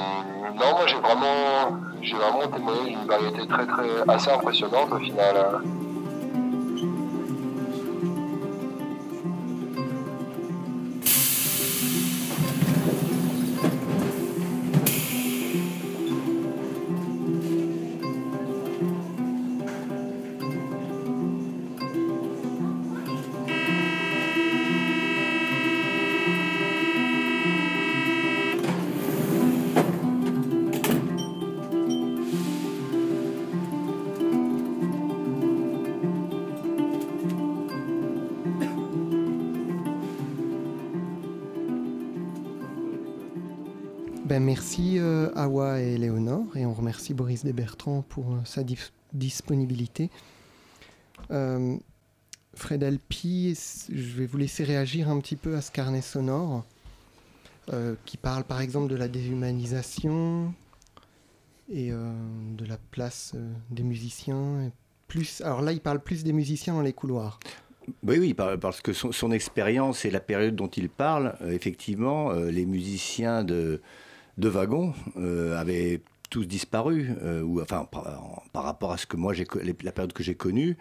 non, 0.54 0.70
moi 0.72 0.86
j'ai 0.86 0.96
vraiment, 0.96 1.78
j'ai 2.02 2.16
vraiment 2.16 2.48
témoigné 2.48 2.90
d'une 2.90 3.06
variété 3.06 3.46
très 3.46 3.66
très 3.66 4.08
assez 4.08 4.30
impressionnante 4.30 4.92
au 4.92 4.98
final. 4.98 5.60
Boris 47.14 47.44
Desbertrand 47.44 48.02
pour 48.02 48.32
euh, 48.32 48.38
sa 48.44 48.62
disponibilité. 49.12 50.10
Euh, 51.30 51.76
Fred 52.54 52.82
Alpi, 52.82 53.56
je 53.88 54.16
vais 54.16 54.26
vous 54.26 54.38
laisser 54.38 54.64
réagir 54.64 55.08
un 55.08 55.20
petit 55.20 55.36
peu 55.36 55.54
à 55.56 55.60
ce 55.60 55.70
carnet 55.70 56.02
sonore 56.02 56.64
euh, 57.72 57.94
qui 58.04 58.16
parle 58.16 58.44
par 58.44 58.60
exemple 58.60 58.88
de 58.88 58.96
la 58.96 59.08
déshumanisation 59.08 60.52
et 61.72 61.90
de 61.90 62.64
la 62.64 62.78
place 62.90 63.36
des 63.70 63.84
musiciens. 63.84 64.72
Plus, 65.06 65.40
alors 65.42 65.62
là, 65.62 65.70
il 65.70 65.80
parle 65.80 66.00
plus 66.00 66.24
des 66.24 66.32
musiciens 66.32 66.74
dans 66.74 66.82
les 66.82 66.92
couloirs. 66.92 67.38
Oui, 68.02 68.18
oui, 68.18 68.34
parce 68.34 68.80
que 68.80 68.92
son, 68.92 69.30
expérience 69.30 70.04
et 70.04 70.10
la 70.10 70.18
période 70.18 70.56
dont 70.56 70.66
il 70.66 70.88
parle, 70.88 71.36
effectivement, 71.48 72.32
les 72.32 72.66
musiciens 72.66 73.44
de, 73.44 73.80
de 74.36 74.48
wagon 74.48 74.94
avaient 75.16 76.00
tous 76.30 76.44
disparu, 76.44 77.10
euh, 77.22 77.42
ou 77.42 77.60
enfin 77.60 77.86
par, 77.90 78.64
rapport 78.64 78.92
à 78.92 78.96
ce 78.96 79.06
que 79.06 79.16
moi 79.16 79.34
j'ai 79.34 79.46
la 79.82 79.92
période 79.92 80.12
que 80.12 80.22
j'ai 80.22 80.34
connue, 80.34 80.76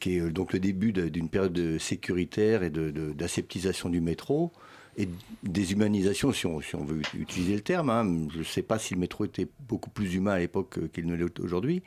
qui 0.00 0.16
est 0.16 0.30
donc 0.30 0.52
le 0.52 0.58
début 0.58 0.92
d'une 0.92 1.28
période 1.28 1.52
de 1.52 1.78
sécuritaire 1.78 2.62
et 2.62 2.70
d'aseptisation 2.70 3.88
du 3.88 4.00
métro 4.00 4.52
et 4.96 5.08
déshumanisation, 5.42 6.32
si 6.32 6.46
on, 6.46 6.60
si 6.60 6.74
on 6.74 6.84
veut 6.84 7.00
utiliser 7.14 7.54
le 7.54 7.60
terme. 7.60 7.90
Hein. 7.90 8.28
Je 8.32 8.38
ne 8.38 8.44
sais 8.44 8.62
pas 8.62 8.78
si 8.78 8.94
le 8.94 9.00
métro 9.00 9.24
était 9.24 9.46
beaucoup 9.68 9.90
plus 9.90 10.14
humain 10.14 10.32
à 10.32 10.38
l'époque 10.38 10.78
qu'il 10.92 11.06
ne 11.06 11.14
l'est 11.14 11.40
aujourd'hui. 11.40 11.82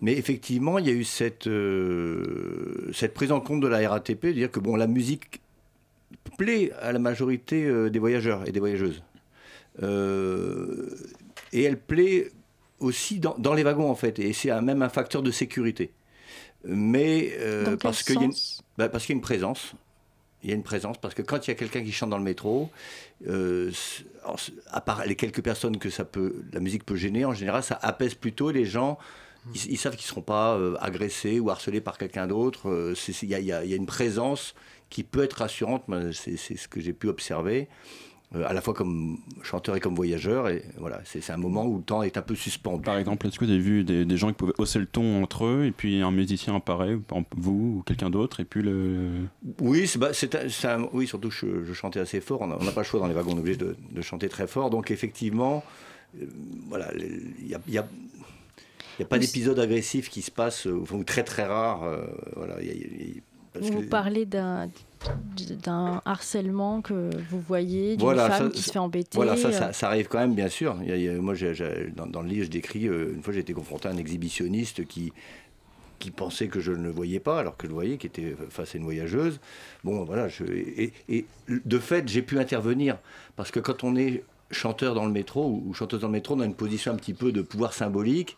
Mais 0.00 0.16
effectivement, 0.16 0.78
il 0.78 0.86
y 0.86 0.90
a 0.90 0.94
eu 0.94 1.04
cette, 1.04 1.46
euh, 1.46 2.90
prise 3.14 3.32
en 3.32 3.40
compte 3.40 3.60
de 3.60 3.68
la 3.68 3.88
RATP, 3.88 4.26
de 4.26 4.32
dire 4.32 4.50
que 4.50 4.60
bon, 4.60 4.76
la 4.76 4.86
musique 4.86 5.40
plaît 6.38 6.72
à 6.80 6.92
la 6.92 6.98
majorité 6.98 7.64
euh, 7.64 7.90
des 7.90 7.98
voyageurs 7.98 8.48
et 8.48 8.52
des 8.52 8.60
voyageuses. 8.60 9.02
Euh, 9.82 10.90
et 11.52 11.62
elle 11.62 11.78
plaît 11.78 12.30
aussi 12.78 13.18
dans, 13.18 13.34
dans, 13.38 13.54
les 13.54 13.62
wagons, 13.62 13.90
en 13.90 13.94
fait. 13.94 14.18
Et 14.18 14.32
c'est 14.32 14.58
même 14.60 14.82
un 14.82 14.88
facteur 14.88 15.22
de 15.22 15.30
sécurité. 15.30 15.92
Mais 16.64 17.32
euh, 17.38 17.76
parce 17.76 18.02
qu'il 18.02 18.22
y, 18.22 18.28
bah, 18.76 18.88
qu 18.88 18.98
y, 18.98 19.12
a 19.12 19.14
une 19.14 19.20
présence. 19.20 19.72
Il 20.42 20.48
y 20.48 20.52
a 20.52 20.56
une 20.56 20.62
présence 20.62 20.96
parce 20.98 21.14
que 21.14 21.22
quand 21.22 21.46
il 21.46 21.50
y 21.50 21.52
a 21.52 21.54
quelqu'un 21.54 21.82
qui 21.82 21.92
chante 21.92 22.10
dans 22.10 22.18
le 22.18 22.24
métro, 22.24 22.70
euh, 23.28 23.70
à 24.70 24.80
part 24.80 25.04
les 25.04 25.16
quelques 25.16 25.42
personnes 25.42 25.78
que 25.78 25.90
ça 25.90 26.04
peut, 26.04 26.44
la 26.52 26.60
musique 26.60 26.84
peut 26.84 26.96
gêner, 26.96 27.24
en 27.24 27.34
général, 27.34 27.62
ça 27.62 27.78
apaise 27.82 28.14
plutôt 28.14 28.50
les 28.50 28.64
gens. 28.64 28.98
Ils, 29.54 29.72
ils 29.72 29.76
savent 29.78 29.96
qu'ils 29.96 30.04
ne 30.04 30.08
seront 30.08 30.22
pas 30.22 30.54
euh, 30.56 30.76
agressés 30.80 31.40
ou 31.40 31.50
harcelés 31.50 31.80
par 31.80 31.98
quelqu'un 31.98 32.26
d'autre. 32.26 32.94
Il 33.08 33.14
y, 33.22 33.34
y, 33.34 33.44
y, 33.46 33.52
a 33.52 33.76
une 33.76 33.86
présence 33.86 34.54
qui 34.90 35.02
peut 35.02 35.22
être 35.22 35.38
rassurante. 35.38 35.84
C'est 36.12 36.36
ce 36.36 36.68
que 36.68 36.80
j'ai 36.80 36.92
pu 36.92 37.08
observer. 37.08 37.68
Euh, 38.36 38.44
à 38.46 38.52
la 38.52 38.60
fois 38.60 38.74
comme 38.74 39.18
chanteur 39.42 39.74
et 39.74 39.80
comme 39.80 39.96
voyageur. 39.96 40.48
Et 40.48 40.64
voilà, 40.78 41.00
c'est 41.04 41.30
un 41.30 41.36
moment 41.36 41.66
où 41.66 41.78
le 41.78 41.82
temps 41.82 42.02
est 42.04 42.16
un 42.16 42.22
peu 42.22 42.36
suspendu. 42.36 42.82
Par 42.82 42.96
exemple, 42.96 43.26
est-ce 43.26 43.38
que 43.38 43.44
vous 43.44 43.50
avez 43.50 43.60
vu 43.60 43.82
des, 43.82 44.16
gens 44.16 44.28
qui 44.28 44.34
pouvaient 44.34 44.54
hausser 44.58 44.78
le 44.78 44.86
ton 44.86 45.22
entre 45.22 45.46
eux, 45.46 45.64
et 45.66 45.72
puis 45.72 46.00
un 46.00 46.12
musicien 46.12 46.54
apparaît, 46.54 46.96
vous 47.36 47.78
ou 47.78 47.82
quelqu'un 47.84 48.08
d'autre, 48.08 48.38
et 48.40 48.44
puis 48.44 48.62
le. 48.62 49.26
Oui, 49.60 49.88
c'est 49.88 49.98
bah, 49.98 50.10
oui 50.92 51.08
surtout 51.08 51.30
je, 51.30 51.64
je, 51.64 51.72
chantais 51.72 52.00
assez 52.00 52.20
fort. 52.20 52.42
On 52.42 52.46
n'a 52.46 52.72
pas 52.72 52.82
le 52.82 52.86
choix 52.86 53.00
dans 53.00 53.08
les 53.08 53.14
wagons, 53.14 53.32
on 53.32 53.36
est 53.36 53.40
obligé 53.40 53.58
de, 53.58 53.74
chanter 54.02 54.28
très 54.28 54.46
fort. 54.46 54.70
Donc 54.70 54.90
effectivement, 54.90 55.64
euh, 56.20 56.26
voilà, 56.68 56.92
il 56.96 57.48
y 57.48 57.54
a, 57.54 57.60
y 57.66 57.78
a 57.78 57.86
il 58.98 59.04
n'y 59.04 59.06
a 59.06 59.08
pas 59.08 59.18
d'épisode 59.18 59.58
agressif 59.58 60.10
qui 60.10 60.20
se 60.20 60.30
passe, 60.30 60.66
ou 60.66 61.04
très 61.04 61.24
très 61.24 61.44
rare. 61.44 61.84
voilà, 62.36 62.56
vous 63.54 63.82
parlez 63.82 64.26
d'un 64.26 64.68
d'un 65.64 66.02
harcèlement 66.04 66.82
que 66.82 67.10
vous 67.30 67.40
voyez, 67.40 67.96
d'une 67.96 68.16
femme 68.16 68.50
qui 68.50 68.62
se 68.62 68.70
fait 68.70 68.78
embêter 68.78 69.16
Voilà, 69.16 69.36
ça, 69.36 69.48
euh. 69.48 69.72
ça, 69.72 69.86
arrive 69.86 70.08
quand 70.08 70.18
même, 70.18 70.34
bien 70.34 70.48
sûr. 70.48 70.74
moi, 70.74 71.34
dans, 71.96 72.20
le 72.20 72.28
livre, 72.28 72.44
je 72.44 72.50
décris, 72.50 72.86
euh, 72.86 73.14
une 73.14 73.22
fois 73.22 73.32
j'ai 73.32 73.40
été 73.40 73.54
confronté 73.54 73.88
à 73.88 73.92
un 73.92 73.96
exhibitionniste 73.96 74.86
qui, 74.86 75.12
qui 75.98 76.10
pensait 76.10 76.48
que 76.48 76.60
je 76.60 76.72
ne 76.72 76.82
le 76.82 76.90
voyais 76.90 77.20
pas, 77.20 77.40
alors 77.40 77.56
que 77.56 77.66
je 77.66 77.68
le 77.68 77.74
voyais, 77.74 77.96
qui 77.96 78.08
était 78.08 78.36
face 78.50 78.74
à 78.74 78.78
une 78.78 78.84
voyageuse. 78.84 79.40
Bon, 79.84 80.04
voilà, 80.04 80.28
je, 80.28 80.44
et, 80.44 80.92
et 81.08 81.24
de 81.48 81.78
fait, 81.78 82.06
j'ai 82.06 82.22
pu 82.22 82.38
intervenir, 82.38 82.98
parce 83.36 83.50
que 83.50 83.60
quand 83.60 83.84
on 83.84 83.96
est 83.96 84.22
chanteur 84.50 84.94
dans 84.94 85.06
le 85.06 85.12
métro, 85.12 85.62
ou 85.64 85.72
chanteuse 85.72 86.00
dans 86.00 86.08
le 86.08 86.12
métro, 86.12 86.34
on 86.34 86.40
a 86.40 86.44
une 86.44 86.54
position 86.54 86.92
un 86.92 86.96
petit 86.96 87.14
peu 87.14 87.32
de 87.32 87.40
pouvoir 87.40 87.72
symbolique, 87.72 88.36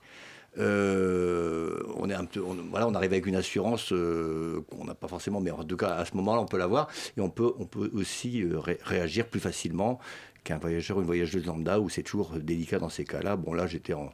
euh, 0.59 1.81
on 1.97 2.11
est 2.11 2.15
un 2.15 2.27
peu, 2.27 2.41
voilà, 2.41 2.87
on 2.87 2.95
arrive 2.95 3.13
avec 3.13 3.27
une 3.27 3.37
assurance 3.37 3.93
euh, 3.93 4.61
qu'on 4.71 4.85
n'a 4.85 4.95
pas 4.95 5.09
forcément, 5.09 5.41
mais 5.41 5.51
en 5.51 5.65
tout 5.65 5.77
cas 5.77 5.95
à 5.95 6.05
ce 6.05 6.15
moment-là, 6.17 6.43
on 6.43 6.47
peut 6.47 6.59
l'avoir 6.59 6.89
et 7.17 7.21
on 7.21 7.31
peut, 7.31 7.53
on 7.59 7.65
peut 7.65 7.91
aussi 7.95 8.43
euh, 8.43 8.59
réagir 8.85 9.27
plus 9.27 9.41
facilement 9.41 9.99
qu'un 10.45 10.59
voyageur 10.59 10.99
ou 10.99 11.01
une 11.01 11.07
voyageuse 11.07 11.47
lambda 11.47 11.81
où 11.81 11.89
c'est 11.89 12.03
toujours 12.03 12.33
délicat 12.33 12.79
dans 12.79 12.91
ces 12.91 13.05
cas-là. 13.05 13.37
Bon, 13.37 13.55
là, 13.55 13.67
j'étais 13.67 13.95
en, 13.95 14.11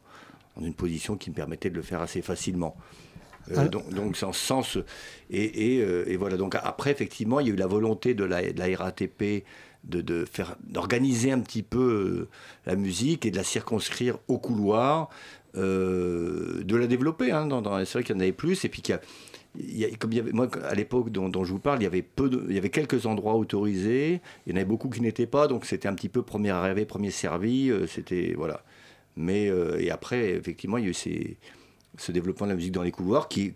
une 0.61 0.75
position 0.75 1.17
qui 1.17 1.31
me 1.31 1.35
permettait 1.35 1.71
de 1.71 1.77
le 1.77 1.83
faire 1.83 2.01
assez 2.01 2.23
facilement. 2.23 2.77
Ah. 3.57 3.67
donc, 3.67 3.89
donc 3.93 4.17
c'est 4.17 4.27
en 4.27 4.33
ce 4.33 4.45
sens. 4.45 4.79
Et, 5.31 5.79
et, 5.79 6.17
voilà. 6.17 6.37
Donc 6.37 6.55
après, 6.55 6.91
effectivement, 6.91 7.41
il 7.41 7.47
y 7.47 7.51
a 7.51 7.55
eu 7.55 7.57
la 7.57 7.67
volonté 7.67 8.13
de 8.13 8.25
la, 8.25 8.53
de 8.53 8.59
la 8.59 8.77
RATP 8.77 9.45
de, 9.85 10.01
de 10.03 10.27
faire, 10.27 10.57
d'organiser 10.65 11.33
un 11.33 11.41
petit 11.41 11.63
peu 11.63 12.29
la 12.67 12.77
musique 12.77 13.25
et 13.25 13.31
de 13.31 13.37
la 13.37 13.45
circonscrire 13.45 14.19
au 14.29 14.37
couloir. 14.39 15.09
Euh, 15.59 16.63
de 16.65 16.77
la 16.77 16.87
développer. 16.87 17.33
Hein, 17.33 17.47
dans, 17.47 17.63
c'est 17.85 17.93
vrai 17.93 18.05
qu'il 18.05 18.15
y 18.15 18.19
en 18.19 18.21
avait 18.21 18.33
plus. 18.33 18.65
Et 18.65 18.69
puis 18.69 18.83
qu'il 18.83 18.99
y 19.59 19.97
comme 19.97 20.13
il 20.13 20.17
y 20.17 20.21
avait, 20.21 20.33
moi, 20.33 20.49
à 20.65 20.75
l'époque 20.75 21.11
dont, 21.11 21.45
je 21.45 21.53
vous 21.53 21.59
parle, 21.59 21.81
il 21.81 21.85
y 21.85 21.87
avait 21.87 22.03
peu, 22.03 22.31
il 22.49 22.55
y 22.55 22.59
avait 22.59 22.71
quelques 22.71 23.07
endroits 23.07 23.35
autorisés. 23.35 24.21
Il 24.47 24.51
y 24.51 24.53
en 24.53 24.57
avait 24.57 24.65
beaucoup 24.65 24.89
qui 24.89 25.01
n'étaient 25.01 25.27
pas, 25.27 25.49
donc 25.49 25.65
c'était 25.65 25.89
un 25.89 25.95
petit 25.95 26.09
peu 26.09 26.23
premier 26.23 26.51
arrivé, 26.51 26.85
premier 26.85 27.11
servi. 27.11 27.71
Euh, 27.71 27.87
c'était 27.87 28.35
voilà. 28.37 28.63
Mais 29.17 29.49
euh, 29.49 29.81
et 29.81 29.91
après, 29.91 30.31
effectivement, 30.31 30.79
il 30.79 30.85
y 30.85 30.87
a 30.87 30.91
eu 30.91 31.37
ce 31.97 32.13
développement 32.13 32.47
de 32.47 32.53
la 32.53 32.57
musique 32.57 32.73
dans 32.73 32.85
les 32.85 32.93
couloirs 32.93 33.27
qui, 33.29 33.55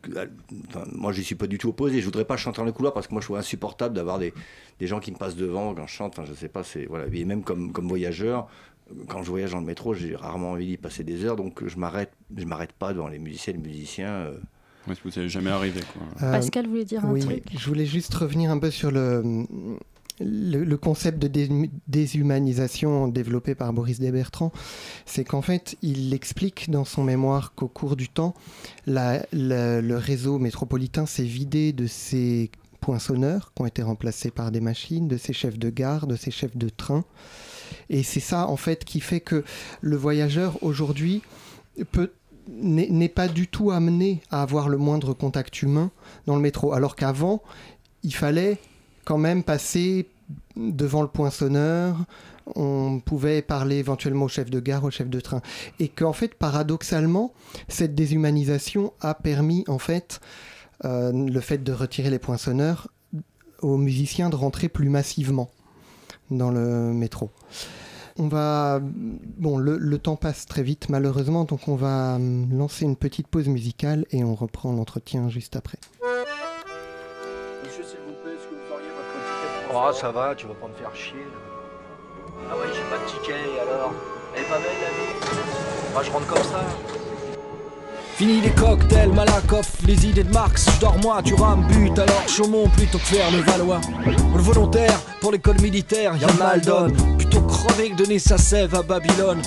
moi, 0.92 1.12
je 1.12 1.20
suis 1.20 1.36
pas 1.36 1.46
du 1.46 1.58
tout 1.58 1.68
opposé. 1.68 2.00
Je 2.00 2.04
voudrais 2.04 2.24
pas 2.24 2.36
chanter 2.36 2.56
dans 2.56 2.64
les 2.64 2.72
couloirs 2.72 2.92
parce 2.92 3.06
que 3.06 3.12
moi, 3.12 3.20
je 3.20 3.26
trouve 3.26 3.36
insupportable 3.36 3.94
d'avoir 3.94 4.18
des, 4.18 4.32
gens 4.80 4.98
qui 4.98 5.12
me 5.12 5.16
passent 5.16 5.36
devant 5.36 5.74
quand 5.74 5.86
je 5.86 5.92
chante. 5.92 6.20
Sais 6.34 6.48
pas, 6.48 6.64
c'est 6.64 6.86
voilà. 6.86 7.04
Et 7.12 7.24
même 7.24 7.44
comme 7.44 7.86
voyageur, 7.86 8.48
quand 9.08 9.22
je 9.22 9.30
voyage 9.30 9.52
dans 9.52 9.60
le 9.60 9.66
métro, 9.66 9.94
j'ai 9.94 10.16
rarement 10.16 10.52
envie 10.52 10.66
d'y 10.66 10.76
passer 10.76 11.04
des 11.04 11.24
heures, 11.24 11.36
donc 11.36 11.66
je 11.66 11.76
m'arrête, 11.76 12.12
je 12.36 12.44
m'arrête 12.44 12.72
pas 12.72 12.92
devant 12.92 13.08
les 13.08 13.18
musiciens, 13.18 13.52
les 13.52 13.58
musiciens. 13.58 14.10
Euh. 14.10 14.38
Oui, 14.88 14.96
vous 15.04 15.10
n'êtes 15.10 15.28
jamais 15.28 15.50
arrivé. 15.50 15.80
Quoi. 15.92 16.02
Euh, 16.26 16.32
Pascal 16.32 16.66
voulait 16.66 16.84
dire 16.84 17.04
un 17.04 17.12
oui, 17.12 17.20
truc. 17.20 17.44
Je 17.56 17.68
voulais 17.68 17.86
juste 17.86 18.12
revenir 18.14 18.50
un 18.50 18.58
peu 18.58 18.70
sur 18.70 18.90
le, 18.90 19.46
le, 20.18 20.76
concept 20.76 21.20
de 21.20 21.30
déshumanisation 21.86 23.08
développé 23.08 23.54
par 23.54 23.72
Boris 23.72 24.00
Desbertrand. 24.00 24.52
C'est 25.06 25.24
qu'en 25.24 25.42
fait, 25.42 25.76
il 25.82 26.12
explique 26.14 26.70
dans 26.70 26.84
son 26.84 27.04
mémoire 27.04 27.54
qu'au 27.54 27.68
cours 27.68 27.96
du 27.96 28.08
temps, 28.08 28.34
le 28.86 29.94
réseau 29.94 30.38
métropolitain 30.38 31.06
s'est 31.06 31.22
vidé 31.22 31.72
de 31.72 31.86
ses 31.86 32.50
poinçonneurs 32.80 33.52
qui 33.54 33.62
ont 33.62 33.66
été 33.66 33.82
remplacés 33.82 34.30
par 34.30 34.50
des 34.50 34.60
machines, 34.60 35.08
de 35.08 35.16
ses 35.16 35.32
chefs 35.32 35.58
de 35.58 35.70
gare, 35.70 36.06
de 36.06 36.16
ses 36.16 36.30
chefs 36.30 36.56
de 36.56 36.68
train. 36.68 37.04
Et 37.92 38.02
c'est 38.02 38.20
ça, 38.20 38.48
en 38.48 38.56
fait, 38.56 38.84
qui 38.84 39.00
fait 39.00 39.20
que 39.20 39.44
le 39.82 39.96
voyageur, 39.96 40.60
aujourd'hui, 40.62 41.22
n'est 42.48 43.08
pas 43.08 43.28
du 43.28 43.46
tout 43.46 43.70
amené 43.70 44.22
à 44.30 44.42
avoir 44.42 44.68
le 44.70 44.78
moindre 44.78 45.12
contact 45.12 45.62
humain 45.62 45.90
dans 46.26 46.34
le 46.34 46.40
métro. 46.40 46.72
Alors 46.72 46.96
qu'avant, 46.96 47.42
il 48.02 48.14
fallait 48.14 48.58
quand 49.04 49.18
même 49.18 49.44
passer 49.44 50.08
devant 50.56 51.02
le 51.02 51.08
poinçonneur, 51.08 51.96
on 52.56 52.98
pouvait 52.98 53.42
parler 53.42 53.76
éventuellement 53.76 54.24
au 54.24 54.28
chef 54.28 54.50
de 54.50 54.58
gare, 54.58 54.84
au 54.84 54.90
chef 54.90 55.08
de 55.08 55.20
train. 55.20 55.42
Et 55.78 55.88
qu'en 55.88 56.14
fait, 56.14 56.34
paradoxalement, 56.34 57.34
cette 57.68 57.94
déshumanisation 57.94 58.94
a 59.02 59.14
permis, 59.14 59.64
en 59.68 59.78
fait, 59.78 60.20
euh, 60.86 61.12
le 61.12 61.40
fait 61.40 61.62
de 61.62 61.72
retirer 61.72 62.08
les 62.08 62.18
poinçonneurs 62.18 62.88
aux 63.60 63.76
musiciens 63.76 64.30
de 64.30 64.36
rentrer 64.36 64.68
plus 64.68 64.88
massivement 64.88 65.50
dans 66.30 66.50
le 66.50 66.92
métro. 66.92 67.30
On 68.18 68.28
va. 68.28 68.80
Bon, 68.82 69.58
le, 69.58 69.98
temps 69.98 70.16
passe 70.16 70.46
très 70.46 70.62
vite, 70.62 70.88
malheureusement, 70.88 71.44
donc 71.44 71.68
on 71.68 71.76
va 71.76 72.16
hum, 72.16 72.48
lancer 72.52 72.84
une 72.84 72.96
petite 72.96 73.28
pause 73.28 73.48
musicale 73.48 74.04
et 74.10 74.24
on 74.24 74.34
reprend 74.34 74.72
l'entretien 74.72 75.28
juste 75.28 75.56
après. 75.56 75.78
Monsieur, 77.64 77.84
s'il 77.84 77.98
vous 78.06 78.14
plaît, 78.22 78.32
est-ce 78.34 78.48
que 78.48 78.54
vous 78.54 78.72
auriez 78.72 78.88
votre 78.88 79.12
ticket 79.12 79.74
Oh, 79.74 79.92
ça 79.92 80.10
va, 80.10 80.34
tu 80.34 80.46
vas 80.46 80.54
pas 80.54 80.68
me 80.68 80.74
faire 80.74 80.94
chier. 80.94 81.26
Ah 82.50 82.56
ouais, 82.56 82.66
j'ai 82.74 82.82
pas 82.90 83.02
de 83.02 83.10
ticket, 83.10 83.60
alors 83.60 83.92
Elle 84.34 84.42
est 84.42 84.48
pas 84.48 84.58
belle 84.58 84.66
la 84.82 84.90
vie 84.90 85.92
Moi, 85.92 86.02
je 86.02 86.10
rentre 86.10 86.26
comme 86.26 86.42
ça. 86.42 87.01
Fini 88.22 88.40
les 88.40 88.50
cocktails, 88.50 89.10
Malakoff, 89.10 89.78
les 89.84 90.06
idées 90.06 90.22
de 90.22 90.32
Marx. 90.32 90.70
Je 90.72 90.80
dors 90.80 90.96
moi, 91.02 91.20
tu 91.24 91.34
rames, 91.34 91.66
but, 91.66 91.98
alors 91.98 92.28
Chaumont 92.28 92.68
plutôt 92.68 92.98
que 92.98 93.04
faire 93.06 93.28
le 93.32 93.38
Valois. 93.38 93.80
Le 94.06 94.40
volontaire, 94.40 94.96
pour 95.20 95.32
l'école 95.32 95.60
militaire, 95.60 96.14
y'a 96.16 96.32
mal 96.34 96.60
donne. 96.60 96.92
Plutôt 97.16 97.40
crever 97.40 97.90
que 97.90 97.96
donner 97.96 98.20
sa 98.20 98.38
sève 98.38 98.76
à 98.76 98.82
Babylone. 98.82 99.42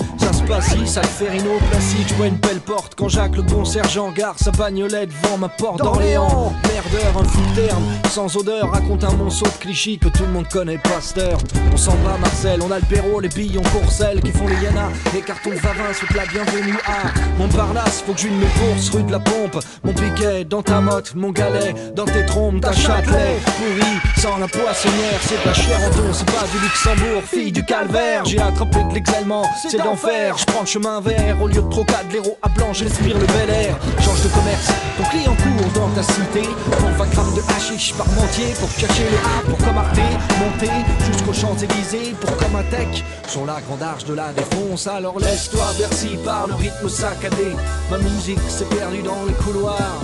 Passe 0.46 0.68
ici, 0.68 0.86
ça 0.86 1.02
le 1.02 1.08
fait 1.08 1.28
Rino 1.28 1.58
Placide. 1.70 2.06
Je 2.08 2.14
vois 2.14 2.26
une 2.28 2.36
belle 2.36 2.60
porte 2.60 2.94
quand 2.94 3.08
Jacques 3.08 3.36
le 3.36 3.42
bon 3.42 3.64
sergent 3.64 4.12
gare 4.12 4.36
sa 4.38 4.52
bagnolette 4.52 5.10
devant 5.22 5.38
ma 5.38 5.48
porte 5.48 5.78
d'Orléans. 5.78 6.52
Merdeur, 6.62 7.20
un 7.20 7.24
fou 7.24 7.40
terme, 7.56 7.82
sans 8.10 8.36
odeur, 8.36 8.70
raconte 8.70 9.02
un 9.02 9.12
monceau 9.12 9.44
de 9.46 9.60
clichés 9.60 9.98
que 9.98 10.08
tout 10.08 10.22
le 10.22 10.32
monde 10.32 10.48
connaît, 10.48 10.78
Pasteur. 10.78 11.38
On 11.72 11.76
s'en 11.76 11.96
va, 11.96 12.16
Marcel, 12.18 12.60
on 12.62 12.70
a 12.70 12.78
le 12.78 12.84
perro, 12.84 13.20
les 13.20 13.28
billes, 13.28 13.58
on 13.58 13.78
courcelle 13.78 14.20
qui 14.20 14.30
font 14.30 14.46
les 14.46 14.64
Yana. 14.64 14.88
Les 15.12 15.20
cartons 15.20 15.50
Vavin 15.50 15.92
souhaitent 15.92 16.14
la 16.14 16.26
bienvenue 16.26 16.78
à 16.86 17.38
Montparnasse, 17.38 18.02
faut 18.06 18.12
que 18.12 18.20
je 18.20 18.28
me 18.28 18.46
course 18.46 18.90
rue 18.90 19.02
de 19.02 19.12
la 19.12 19.20
pompe. 19.20 19.58
Mon 19.82 19.92
piquet 19.92 20.44
dans 20.44 20.62
ta 20.62 20.80
motte, 20.80 21.14
mon 21.16 21.30
galet, 21.30 21.74
dans 21.94 22.04
tes 22.04 22.24
trompes, 22.24 22.60
ta 22.60 22.72
châtelet. 22.72 23.40
Pourri, 23.56 23.98
sans 24.18 24.38
la 24.38 24.46
poissonnière, 24.46 25.20
c'est 25.22 25.42
pas 25.42 25.54
cher 25.54 25.78
en 25.86 25.90
ton, 25.90 26.12
c'est 26.12 26.26
pas 26.26 26.46
du 26.52 26.58
Luxembourg, 26.60 27.22
fille 27.26 27.52
du 27.52 27.64
calvaire. 27.64 28.24
J'ai 28.24 28.40
attrapé 28.40 28.84
de 28.84 28.94
l'exalement, 28.94 29.42
c'est 29.68 29.78
d'enfer. 29.78 30.35
Je 30.36 30.44
prends 30.44 30.60
le 30.60 30.66
chemin 30.66 31.00
vert, 31.00 31.40
au 31.40 31.48
lieu 31.48 31.62
de 31.62 31.68
trocade, 31.70 32.12
l'héros 32.12 32.36
à 32.42 32.48
blanc, 32.50 32.72
j'inspire 32.72 33.18
le 33.18 33.26
bel 33.26 33.48
air. 33.48 33.78
Change 34.00 34.22
de 34.22 34.28
commerce, 34.28 34.68
ton 34.98 35.04
client 35.04 35.34
court 35.34 35.72
dans 35.74 35.88
ta 35.94 36.02
cité. 36.02 36.42
Pour 36.78 36.90
20 36.90 37.10
grammes 37.10 37.34
de 37.34 37.42
hashish 37.56 37.94
par 37.94 38.06
mentier, 38.08 38.52
pour 38.60 38.68
chercher 38.68 39.04
le 39.10 39.16
A, 39.16 39.48
pour 39.48 39.58
comme 39.58 39.78
Arte, 39.78 39.98
monter 40.38 40.72
jusqu'aux 41.06 41.32
Champs-Élysées, 41.32 42.14
pour 42.20 42.36
comme 42.36 42.56
un 42.56 42.64
tech. 42.64 43.02
Sur 43.28 43.46
la 43.46 43.62
grande 43.62 43.82
arche 43.82 44.04
de 44.04 44.12
la 44.12 44.32
défonce, 44.34 44.86
alors 44.86 45.18
laisse-toi 45.18 45.64
Bercy 45.78 46.18
par 46.22 46.46
le 46.48 46.54
rythme 46.54 46.88
saccadé. 46.88 47.56
Ma 47.90 47.96
musique 47.96 48.40
s'est 48.48 48.66
perdue 48.66 49.02
dans 49.02 49.24
les 49.26 49.34
couloirs. 49.34 50.02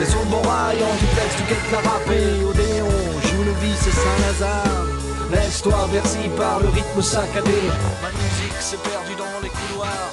Les 0.00 0.06
sur 0.06 0.20
le 0.20 0.30
bon 0.30 0.40
rail, 0.48 0.78
en 0.82 0.94
duplex, 0.96 1.36
tu 1.36 1.42
guettes 1.42 1.72
la 1.72 1.90
râpée. 1.90 2.44
Odéon, 2.48 2.88
joue 3.24 3.44
le 3.44 3.52
vice 3.60 3.86
et 3.86 3.92
Saint-Lazare. 3.92 4.97
Laisse-toi 5.30 5.88
Bercy 5.92 6.28
par 6.36 6.60
le 6.60 6.68
rythme 6.68 7.02
saccadé. 7.02 7.50
Ma 8.02 8.10
musique 8.10 8.60
s'est 8.60 8.78
perdue 8.78 9.14
dans 9.16 9.40
les 9.42 9.50
couloirs. 9.50 10.12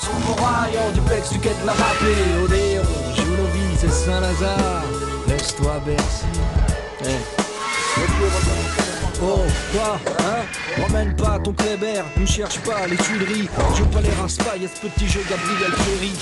Sur 0.00 0.12
le 0.14 0.20
bon 0.26 0.42
rail, 0.42 0.78
en 0.78 0.90
duplex, 0.92 1.28
tu 1.30 1.38
guettes 1.38 1.64
la 1.66 1.72
râpée. 1.72 2.16
Odéon, 2.42 2.82
vice 3.52 3.84
et 3.84 3.90
Saint-Lazare. 3.90 4.84
Laisse-toi 5.28 5.80
Bercy. 5.84 6.26
Eh. 7.04 8.89
Oh, 9.22 9.40
quoi, 9.72 10.00
hein? 10.20 10.82
Ramène 10.82 11.14
pas 11.14 11.38
ton 11.38 11.52
Kléber, 11.52 12.02
ne 12.16 12.24
cherche 12.24 12.58
pas 12.60 12.86
les 12.86 12.96
Tuileries. 12.96 13.48
Je 13.74 13.82
veux 13.82 13.90
pas 13.90 14.00
les 14.00 14.10
rince 14.20 14.38
pas, 14.38 14.56
y'a 14.56 14.68
ce 14.68 14.86
petit 14.86 15.08
jeu 15.08 15.20
Gabriel 15.28 15.72
Ferry. 15.72 16.12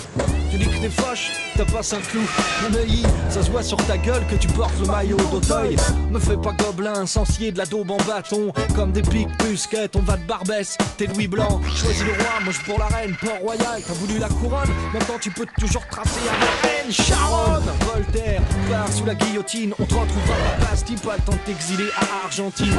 Tu 0.51 0.59
dis 0.59 0.67
que 0.67 0.81
t'es 0.81 0.89
fâche, 0.89 1.31
t'as 1.57 1.65
pas 1.67 1.81
un 1.95 2.01
clou. 2.01 2.23
Mon 2.63 2.77
œil, 2.77 3.03
ça 3.29 3.43
se 3.43 3.51
voit 3.51 3.63
sur 3.63 3.77
ta 3.87 3.97
gueule 3.99 4.27
que 4.29 4.35
tu 4.35 4.49
portes 4.49 4.73
le 4.81 4.87
maillot 4.87 5.17
d'Auteuil. 5.31 5.77
Me 6.11 6.19
fais 6.19 6.37
pas 6.37 6.53
gobelin, 6.53 7.07
sensier 7.07 7.53
de 7.53 7.59
la 7.59 7.67
daube 7.67 7.91
en 7.91 7.99
bâton. 7.99 8.53
Comme 8.75 8.91
des 8.91 9.03
piques 9.03 9.29
musquettes, 9.45 9.95
on 9.95 10.01
va 10.01 10.17
de 10.17 10.25
Barbès, 10.25 10.77
t'es 10.97 11.07
Louis 11.07 11.29
Blanc. 11.29 11.61
Choisis 11.77 12.03
le 12.03 12.13
roi, 12.13 12.41
moi 12.43 12.53
je 12.53 12.61
pour 12.65 12.79
la 12.79 12.87
reine, 12.87 13.15
Port-Royal. 13.21 13.83
T'as 13.87 13.93
voulu 13.95 14.19
la 14.19 14.29
couronne, 14.29 14.71
maintenant 14.93 15.19
tu 15.21 15.31
peux 15.31 15.47
toujours 15.61 15.87
tracer 15.89 16.21
à 16.29 16.33
la 16.33 16.69
reine. 16.69 16.91
Sharon, 16.91 17.61
Voltaire, 17.93 18.41
part 18.71 18.91
sous 18.91 19.05
la 19.05 19.15
guillotine, 19.15 19.75
on 19.79 19.85
te 19.85 19.95
retrouvera 19.95 20.35
pas 20.59 20.71
Bastille, 20.71 20.97
pas 20.97 21.17
le 21.17 21.23
temps 21.23 21.39
t'exiler 21.45 21.91
à 21.97 22.25
Argentine? 22.25 22.73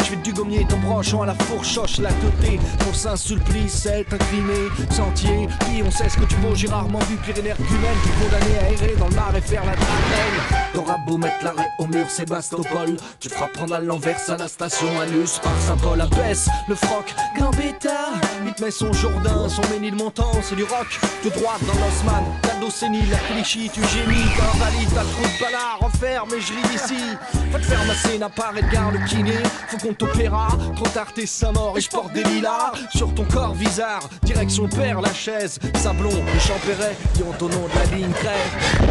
Je 0.00 0.04
fais 0.04 0.16
du 0.16 0.32
gommier, 0.32 0.66
ton 0.68 0.78
branchon 0.78 1.22
à 1.22 1.26
la 1.26 1.34
fourchoche, 1.34 1.98
la 1.98 2.10
teuté. 2.10 2.60
Ton 2.78 2.92
Saint-Sulpice, 2.92 3.82
c'est 3.82 4.06
incliné, 4.12 4.68
sentier. 4.90 5.48
Puis 5.60 5.82
on 5.84 5.90
sait 5.90 6.08
ce 6.08 6.16
que 6.16 6.24
tu 6.24 6.36
vaux, 6.36 6.54
j'ai 6.54 6.68
rarement 6.68 6.98
vu 7.00 7.16
pire 7.16 7.38
énergumène. 7.38 7.96
Tu 8.02 8.10
condamné 8.24 8.58
à 8.58 8.70
errer 8.70 8.96
dans 8.98 9.08
le 9.08 9.14
mar 9.14 9.32
et 9.36 9.40
faire 9.40 9.64
la 9.64 9.74
tramelle. 9.74 10.66
T'auras 10.74 10.98
beau 11.06 11.16
mettre 11.16 11.44
l'arrêt 11.44 11.68
au 11.78 11.86
mur, 11.86 12.10
Sébastopol. 12.10 12.96
Tu 13.20 13.28
feras 13.28 13.48
prendre 13.48 13.74
à 13.74 13.80
l'envers 13.80 14.18
à 14.28 14.36
la 14.36 14.48
station 14.48 14.88
Alus 15.00 15.38
par 15.42 15.52
Saint-Paul. 15.60 16.00
Abaisse 16.00 16.48
le 16.68 16.74
froc, 16.74 17.14
Gambetta. 17.38 18.12
Il 18.44 18.52
te 18.52 18.64
met 18.64 18.70
son 18.70 18.92
Jourdain, 18.92 19.48
son 19.48 19.62
montant, 19.96 20.32
c'est 20.42 20.56
du 20.56 20.64
rock. 20.64 21.00
De 21.24 21.30
droite 21.30 21.60
dans 21.66 21.74
l'Osman, 21.74 22.24
cadeau 22.42 22.70
sénile, 22.70 23.10
la 23.10 23.18
Clichy, 23.18 23.70
tu 23.72 23.80
gémis. 23.88 24.26
T'as 24.36 24.64
valide, 24.64 24.88
t'as 24.94 25.02
trop 25.02 25.22
de 25.22 25.44
balard, 25.44 25.78
enferme 25.80 26.30
et 26.36 26.40
je 26.40 26.52
ris 26.52 26.68
d'ici. 26.70 27.16
Va 27.50 27.58
te 27.58 27.64
faire 27.64 27.84
masser, 27.86 28.18
n'a 28.18 28.28
pas 28.28 28.52
Edgar 28.56 28.90
le 28.90 28.98
kiné. 29.06 29.35
Faut 29.68 29.78
qu'on 29.78 29.94
t'opéra, 29.94 30.48
trop 30.74 30.88
tard 30.88 31.12
t'es 31.14 31.26
saint 31.26 31.52
mort 31.52 31.76
et 31.76 31.80
je 31.80 31.90
porte 31.90 32.12
des 32.12 32.24
lilas. 32.24 32.72
Sur 32.94 33.14
ton 33.14 33.24
corps 33.24 33.54
bizarre, 33.54 34.08
direction 34.22 34.68
père 34.68 35.00
la 35.00 35.12
chaise. 35.12 35.58
Sablon 35.76 36.10
et 36.10 36.40
Champéret, 36.40 36.96
ont 37.20 37.44
au 37.44 37.48
nom 37.48 37.66
de 37.68 37.78
la 37.78 37.96
ligne 37.96 38.12
crève. 38.12 38.86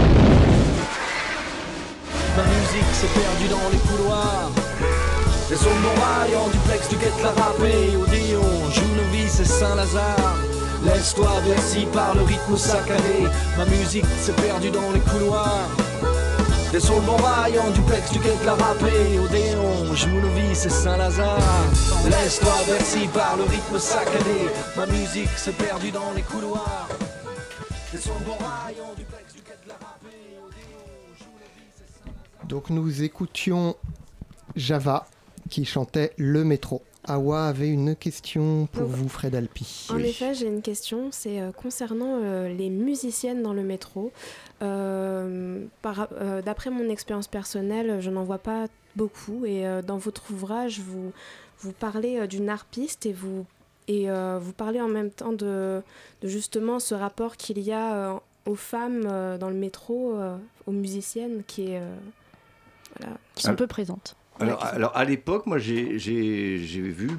Ma 2.38 2.44
musique 2.44 2.94
s'est 2.94 3.08
perdue 3.08 3.48
dans 3.50 3.70
les 3.72 3.80
couloirs. 3.80 4.52
Les 5.50 5.56
sons 5.56 5.70
de 5.70 6.36
en 6.36 6.48
duplex 6.50 6.90
du 6.90 6.96
guette 6.96 7.22
la 7.22 7.30
râpée 7.30 7.96
Odéon, 7.96 8.72
Jounovis 8.72 9.40
et 9.40 9.46
Saint-Lazare 9.46 10.36
Laisse-toi 10.84 11.30
bercy 11.46 11.86
par 11.94 12.16
le 12.16 12.24
rythme 12.24 12.58
saccadé 12.58 13.28
Ma 13.56 13.66
musique 13.66 14.06
s'est 14.20 14.34
perdue 14.34 14.72
dans 14.72 14.92
les 14.92 15.02
couloirs 15.02 15.70
Les 16.76 16.82
sons 16.82 17.00
de 17.00 17.06
Montrail 17.06 17.58
en 17.58 17.72
duplex 17.72 18.12
du 18.12 18.20
guette 18.20 18.44
la 18.44 18.54
râpée 18.54 19.18
Odéon, 19.18 19.96
Jounovis 19.96 20.66
et 20.66 20.70
Saint-Lazare. 20.70 21.40
Laisse-toi 22.04 22.52
bercy 22.68 23.08
par 23.14 23.38
le 23.38 23.44
rythme 23.44 23.80
saccadé 23.80 24.50
Ma 24.76 24.86
musique 24.86 25.30
s'est 25.38 25.54
perdue 25.54 25.92
dans 25.92 26.12
les 26.14 26.22
couloirs. 26.22 26.90
De 27.94 27.98
duplex 27.98 29.34
du 29.34 29.40
guette 29.40 29.64
la 29.70 29.76
râpée 29.76 30.36
Odéon, 30.46 32.12
Donc 32.50 32.70
nous 32.70 33.04
écoutions 33.04 33.78
Java 34.58 35.08
qui 35.50 35.64
chantait 35.64 36.12
Le 36.18 36.44
métro. 36.44 36.84
Awa 37.08 37.48
avait 37.48 37.70
une 37.70 37.96
question 37.96 38.68
pour 38.72 38.84
Donc, 38.84 38.92
vous, 38.92 39.10
Fred 39.10 39.36
Alpi. 39.36 39.88
En 39.92 39.98
effet, 40.00 40.34
j'ai 40.34 40.48
une 40.48 40.62
question, 40.62 41.10
c'est 41.12 41.40
euh, 41.40 41.52
concernant 41.52 42.20
euh, 42.24 42.50
les 42.50 42.70
musiciennes 42.70 43.44
dans 43.44 43.54
le 43.54 43.64
métro. 43.64 44.12
Euh, 44.62 45.66
euh, 45.86 46.42
D'après 46.42 46.70
mon 46.70 46.90
expérience 46.90 47.28
personnelle, 47.28 48.02
je 48.02 48.10
n'en 48.10 48.24
vois 48.24 48.40
pas 48.40 48.68
beaucoup. 48.96 49.46
Et 49.46 49.68
euh, 49.68 49.82
dans 49.82 49.98
votre 49.98 50.32
ouvrage, 50.32 50.80
vous, 50.80 51.12
vous 51.60 51.72
parlez 51.74 52.18
euh, 52.20 52.28
d'une 52.28 52.50
harpiste 52.50 53.06
et 53.06 53.14
vous, 53.14 53.46
et, 53.88 54.10
euh, 54.10 54.40
vous 54.42 54.54
parlez 54.54 54.82
en 54.82 54.88
même 54.88 55.12
temps 55.12 55.34
de, 55.34 55.82
de 56.22 56.28
justement 56.28 56.80
ce 56.80 56.96
rapport 56.96 57.38
qu'il 57.38 57.60
y 57.60 57.72
a 57.72 57.94
euh, 57.94 58.14
aux 58.48 58.56
femmes 58.56 59.04
euh, 59.06 59.38
dans 59.38 59.50
le 59.50 59.56
métro, 59.56 60.16
euh, 60.16 60.38
aux 60.66 60.72
musiciennes, 60.72 61.44
qui 61.46 61.72
est... 61.72 61.80
euh, 61.80 61.96
voilà. 63.00 63.18
Qui 63.36 63.44
sont 63.44 63.50
Alors- 63.50 63.58
peu 63.58 63.68
présentes. 63.68 64.16
Alors, 64.40 64.64
alors, 64.66 64.98
à 64.98 65.06
l'époque, 65.06 65.46
moi 65.46 65.58
j'ai 65.60 65.98
vu 65.98 67.10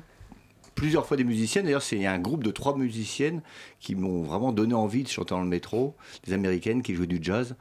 plusieurs 0.74 1.06
fois 1.06 1.16
des 1.16 1.24
musiciennes. 1.24 1.64
D'ailleurs, 1.64 1.82
c'est 1.82 1.96
il 1.96 2.02
y 2.02 2.06
a 2.06 2.12
un 2.12 2.18
groupe 2.18 2.44
de 2.44 2.50
trois 2.50 2.76
musiciennes 2.76 3.42
qui 3.80 3.94
m'ont 3.94 4.22
vraiment 4.22 4.52
donné 4.52 4.74
envie 4.74 5.02
de 5.02 5.08
chanter 5.08 5.30
dans 5.34 5.40
le 5.42 5.48
métro, 5.48 5.96
des 6.26 6.32
américaines 6.34 6.82
qui 6.82 6.94
jouaient 6.94 7.06
du 7.06 7.18
jazz. 7.22 7.56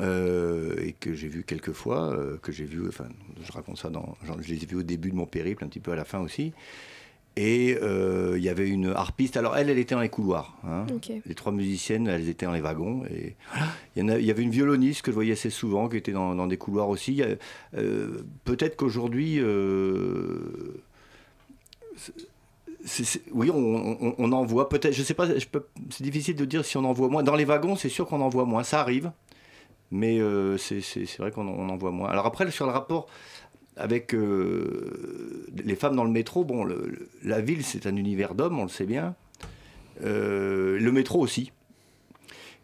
euh, 0.00 0.74
et 0.78 0.92
que 0.92 1.14
j'ai 1.14 1.28
vu 1.28 1.44
quelques 1.44 1.72
fois, 1.72 2.12
euh, 2.12 2.38
que 2.42 2.50
j'ai 2.52 2.64
vu, 2.64 2.88
enfin, 2.88 3.06
je 3.42 3.52
raconte 3.52 3.78
ça 3.78 3.90
dans, 3.90 4.16
genre, 4.24 4.36
je 4.40 4.48
les 4.52 4.62
ai 4.62 4.66
vus 4.66 4.76
au 4.76 4.82
début 4.82 5.10
de 5.10 5.16
mon 5.16 5.26
périple, 5.26 5.64
un 5.64 5.68
petit 5.68 5.80
peu 5.80 5.92
à 5.92 5.96
la 5.96 6.04
fin 6.04 6.20
aussi. 6.20 6.52
Et 7.36 7.78
euh, 7.80 8.34
il 8.36 8.42
y 8.44 8.50
avait 8.50 8.68
une 8.68 8.88
harpiste. 8.94 9.38
Alors 9.38 9.56
elle, 9.56 9.70
elle 9.70 9.78
était 9.78 9.94
dans 9.94 10.02
les 10.02 10.10
couloirs. 10.10 10.54
hein. 10.66 10.84
Les 11.26 11.34
trois 11.34 11.50
musiciennes, 11.52 12.06
elles 12.06 12.28
étaient 12.28 12.44
dans 12.44 12.52
les 12.52 12.60
wagons. 12.60 13.04
Et 13.10 13.36
il, 13.96 14.02
y 14.02 14.04
en 14.04 14.08
a- 14.10 14.18
il 14.18 14.24
y 14.26 14.30
avait 14.30 14.42
une 14.42 14.50
violoniste 14.50 15.00
que 15.02 15.10
je 15.10 15.14
voyais 15.14 15.32
assez 15.32 15.48
souvent, 15.48 15.88
qui 15.88 15.96
était 15.96 16.12
dans, 16.12 16.34
dans 16.34 16.46
des 16.46 16.58
couloirs 16.58 16.90
aussi. 16.90 17.22
Euh, 17.74 18.22
Peut-être 18.44 18.76
qu'aujourd'hui, 18.76 19.36
euh, 19.40 20.80
oui, 23.32 23.50
on, 23.50 23.56
on- 24.08 24.14
on 24.18 24.32
en 24.32 24.44
voit. 24.44 24.68
Peut-être, 24.68 24.92
je 24.92 25.02
sais 25.02 25.14
pas. 25.14 25.26
peux- 25.50 25.66
C'est 25.90 26.02
difficile 26.04 26.36
de 26.36 26.44
dire 26.44 26.64
si 26.64 26.76
on 26.76 26.84
en 26.84 26.92
voit 26.92 27.08
moins. 27.08 27.22
Dans 27.22 27.36
les 27.36 27.44
wagons, 27.44 27.76
c'est 27.76 27.88
sûr 27.88 28.06
qu'on 28.06 28.20
en 28.20 28.28
voit 28.28 28.44
moins. 28.44 28.64
Ça 28.64 28.80
arrive, 28.80 29.12
mais 29.90 30.18
euh, 30.20 30.58
c'est 30.58 31.16
vrai 31.18 31.30
qu'on 31.30 31.46
en, 31.46 31.52
on 31.52 31.68
en 31.68 31.76
voit 31.76 31.92
moins. 31.92 32.08
Alors 32.08 32.26
après, 32.26 32.50
sur 32.50 32.66
le 32.66 32.72
rapport 32.72 33.06
avec 33.76 34.14
euh, 34.14 35.46
les 35.64 35.74
femmes 35.76 35.96
dans 35.96 36.04
le 36.04 36.10
métro, 36.10 36.44
bon, 36.44 36.64
le- 36.64 37.08
la 37.24 37.40
ville, 37.40 37.64
c'est 37.64 37.86
un 37.86 37.96
univers 37.96 38.34
d'hommes, 38.34 38.58
on 38.58 38.64
le 38.64 38.68
sait 38.68 38.86
bien. 38.86 39.14
Euh, 40.04 40.78
le 40.78 40.92
métro 40.92 41.20
aussi. 41.20 41.52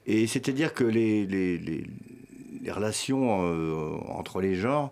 Et 0.07 0.27
c'est-à-dire 0.27 0.75
que 0.75 0.85
les, 0.85 1.27
les, 1.27 1.59
les- 1.59 1.87
les 2.63 2.71
relations 2.73 3.41
euh, 3.43 3.93
entre 4.09 4.41
les 4.41 4.55
genres 4.55 4.91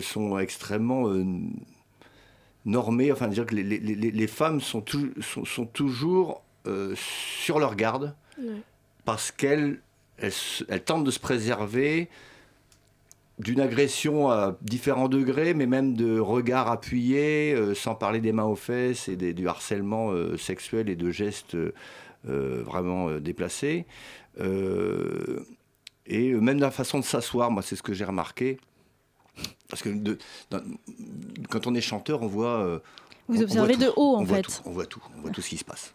sont 0.00 0.38
extrêmement 0.38 1.12
normées. 2.64 3.12
Enfin, 3.12 3.28
dire 3.28 3.46
que 3.46 3.54
les, 3.54 4.26
femmes 4.26 4.60
sont, 4.60 4.82
sont, 5.20 5.44
sont 5.44 5.66
toujours 5.66 6.42
sur 6.94 7.58
leur 7.58 7.76
garde 7.76 8.14
Ouais. 8.38 8.60
parce 9.06 9.30
qu'elles 9.30 9.80
elles, 10.18 10.32
se- 10.32 10.64
elles 10.68 10.82
tentent 10.84 11.04
de 11.04 11.10
se 11.10 11.18
préserver 11.20 12.08
d'une 13.38 13.60
agression 13.60 14.30
à 14.30 14.56
différents 14.62 15.08
degrés, 15.08 15.52
mais 15.52 15.66
même 15.66 15.94
de 15.94 16.18
regards 16.18 16.70
appuyés, 16.70 17.52
euh, 17.54 17.74
sans 17.74 17.94
parler 17.94 18.20
des 18.20 18.32
mains 18.32 18.44
aux 18.44 18.56
fesses 18.56 19.08
et 19.08 19.16
des- 19.16 19.34
du 19.34 19.46
harcèlement 19.46 20.10
euh, 20.12 20.36
sexuel 20.38 20.88
et 20.88 20.96
de 20.96 21.10
gestes 21.10 21.54
euh, 21.54 22.62
vraiment 22.64 23.10
déplacés. 23.20 23.84
Et 26.08 26.32
même 26.34 26.60
la 26.60 26.70
façon 26.70 26.98
de 27.00 27.04
s'asseoir, 27.04 27.50
moi, 27.50 27.62
c'est 27.62 27.76
ce 27.76 27.82
que 27.82 27.92
j'ai 27.92 28.04
remarqué. 28.04 28.58
Parce 29.68 29.82
que 29.82 29.88
de- 29.88 30.18
dans- 30.50 30.62
quand 31.50 31.66
on 31.66 31.74
est 31.74 31.80
chanteur, 31.80 32.22
on 32.22 32.26
voit. 32.28 32.80
Vous 33.28 33.36
on- 33.36 33.40
on 33.40 33.42
observez 33.42 33.74
voit 33.74 33.86
de 33.86 33.92
haut, 33.96 34.16
en 34.16 34.22
On 34.22 34.26
fait. 34.26 34.42
tout, 34.42 34.52
on 34.64 34.70
voit 34.70 34.86
tout, 34.86 35.02
on 35.16 35.20
voit 35.20 35.30
tout 35.30 35.42
ce 35.42 35.48
qui 35.50 35.56
se 35.56 35.64
passe. 35.64 35.94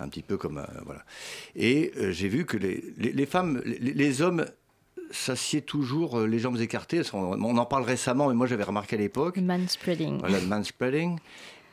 Un 0.00 0.08
petit 0.08 0.22
peu 0.22 0.36
comme. 0.36 0.58
euh, 0.58 0.64
voilà. 0.84 1.04
Et 1.54 1.92
euh, 1.96 2.10
j'ai 2.10 2.28
vu 2.28 2.44
que 2.44 2.56
les, 2.56 2.82
les- 2.98 3.12
les 3.12 3.26
femmes, 3.26 3.62
les, 3.64 3.78
les 3.78 4.20
hommes 4.22 4.44
s'assiedent 5.12 5.64
toujours 5.66 6.18
euh, 6.18 6.26
les 6.26 6.38
jambes 6.40 6.60
écartées. 6.60 7.02
On, 7.12 7.56
en 7.56 7.66
parle 7.66 7.84
récemment, 7.84 8.28
mais 8.28 8.34
moi 8.34 8.46
j'avais 8.46 8.64
remarqué 8.64 8.96
à 8.96 8.98
l'époque. 8.98 9.36
Manspreading. 9.36 10.18
Voilà, 10.18 10.40
le 10.40 10.46
manspreading. 10.46 11.18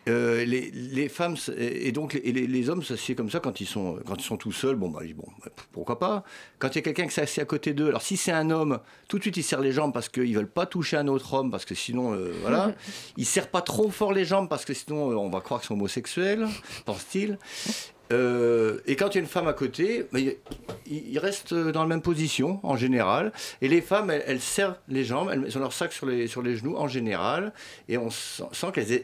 Euh, 0.07 0.43
les, 0.45 0.71
les 0.71 1.09
femmes 1.09 1.35
et 1.57 1.91
donc 1.91 2.13
les, 2.13 2.31
les- 2.31 2.47
les 2.47 2.69
hommes 2.69 2.81
s'assiedent 2.81 3.17
comme 3.17 3.29
ça 3.29 3.41
quand 3.41 3.59
ils 3.59 3.67
sont 3.67 3.99
quand 4.07 4.15
ils 4.15 4.23
sont 4.23 4.37
tout 4.37 4.53
seuls 4.53 4.77
bon 4.77 4.89
bah 4.89 5.01
bon 5.13 5.27
bah, 5.43 5.51
pourquoi 5.73 5.99
pas 5.99 6.23
quand 6.57 6.69
il 6.69 6.75
y 6.75 6.79
a 6.79 6.81
quelqu'un 6.81 7.05
qui 7.05 7.13
s'assied 7.13 7.43
à 7.43 7.45
côté 7.45 7.73
d'eux 7.73 7.89
alors 7.89 8.01
si 8.01 8.15
c'est 8.15 8.31
un 8.31 8.49
homme 8.49 8.79
tout 9.09 9.17
de 9.17 9.23
suite 9.23 9.35
ils 9.37 9.43
serrent 9.43 9.59
les 9.61 9.73
jambes 9.73 9.93
parce 9.93 10.07
qu'ils 10.07 10.33
veulent 10.33 10.49
pas 10.49 10.65
toucher 10.65 10.95
un 10.97 11.07
autre 11.09 11.33
homme 11.33 11.51
parce 11.51 11.65
que 11.65 11.75
sinon 11.75 12.13
euh, 12.13 12.31
voilà 12.41 12.71
ils 13.17 13.25
serrent 13.25 13.49
pas 13.49 13.61
trop 13.61 13.89
fort 13.91 14.13
les 14.13 14.23
jambes 14.25 14.47
parce 14.49 14.63
que 14.63 14.73
sinon 14.73 15.11
euh, 15.11 15.15
on 15.15 15.29
va 15.29 15.41
croire 15.41 15.59
qu'ils 15.59 15.67
sont 15.67 15.73
homosexuels 15.75 16.47
pense-t-il 16.85 17.37
Euh, 18.11 18.79
et 18.87 18.95
quand 18.95 19.09
il 19.09 19.15
y 19.15 19.17
a 19.17 19.21
une 19.21 19.27
femme 19.27 19.47
à 19.47 19.53
côté, 19.53 20.05
il- 20.87 21.19
restent 21.19 21.53
dans 21.53 21.81
la 21.81 21.87
même 21.87 22.01
position 22.01 22.59
en 22.63 22.75
général. 22.75 23.31
Et 23.61 23.67
les 23.67 23.81
femmes, 23.81 24.09
elles, 24.09 24.23
elles 24.25 24.39
serrent 24.41 24.77
les 24.87 25.03
jambes, 25.03 25.29
elles 25.31 25.55
ont 25.57 25.61
leur 25.61 25.73
sac 25.73 25.93
sur 25.93 26.05
les, 26.07 26.27
sur 26.27 26.41
les 26.41 26.55
genoux 26.55 26.75
en 26.75 26.87
général. 26.87 27.53
Et 27.87 27.97
on 27.97 28.09
sent, 28.09 28.43
sent 28.51 28.67
qu'elles 28.73 29.03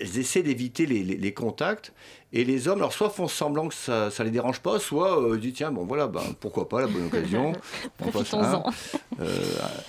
elles 0.00 0.18
essaient 0.18 0.42
d'éviter 0.42 0.84
les, 0.86 1.02
les- 1.02 1.16
les 1.16 1.32
contacts. 1.34 1.92
Et 2.32 2.44
les 2.44 2.68
hommes, 2.68 2.78
alors 2.80 2.92
soit 2.92 3.08
font 3.08 3.28
semblant 3.28 3.68
que 3.68 3.74
ça 3.74 4.10
ne 4.18 4.24
les 4.24 4.30
dérange 4.30 4.60
pas, 4.60 4.78
soit 4.78 5.22
euh, 5.22 5.38
disent 5.38 5.54
tiens, 5.54 5.70
bon 5.72 5.84
voilà, 5.86 6.06
ben, 6.08 6.20
pourquoi 6.40 6.68
pas, 6.68 6.80
la 6.82 6.88
bonne 6.88 7.06
occasion. 7.06 7.52
On 8.00 8.10
passe, 8.10 8.34
hein. 8.34 8.62
Profitons-en. 8.62 8.70
Euh, 9.20 9.38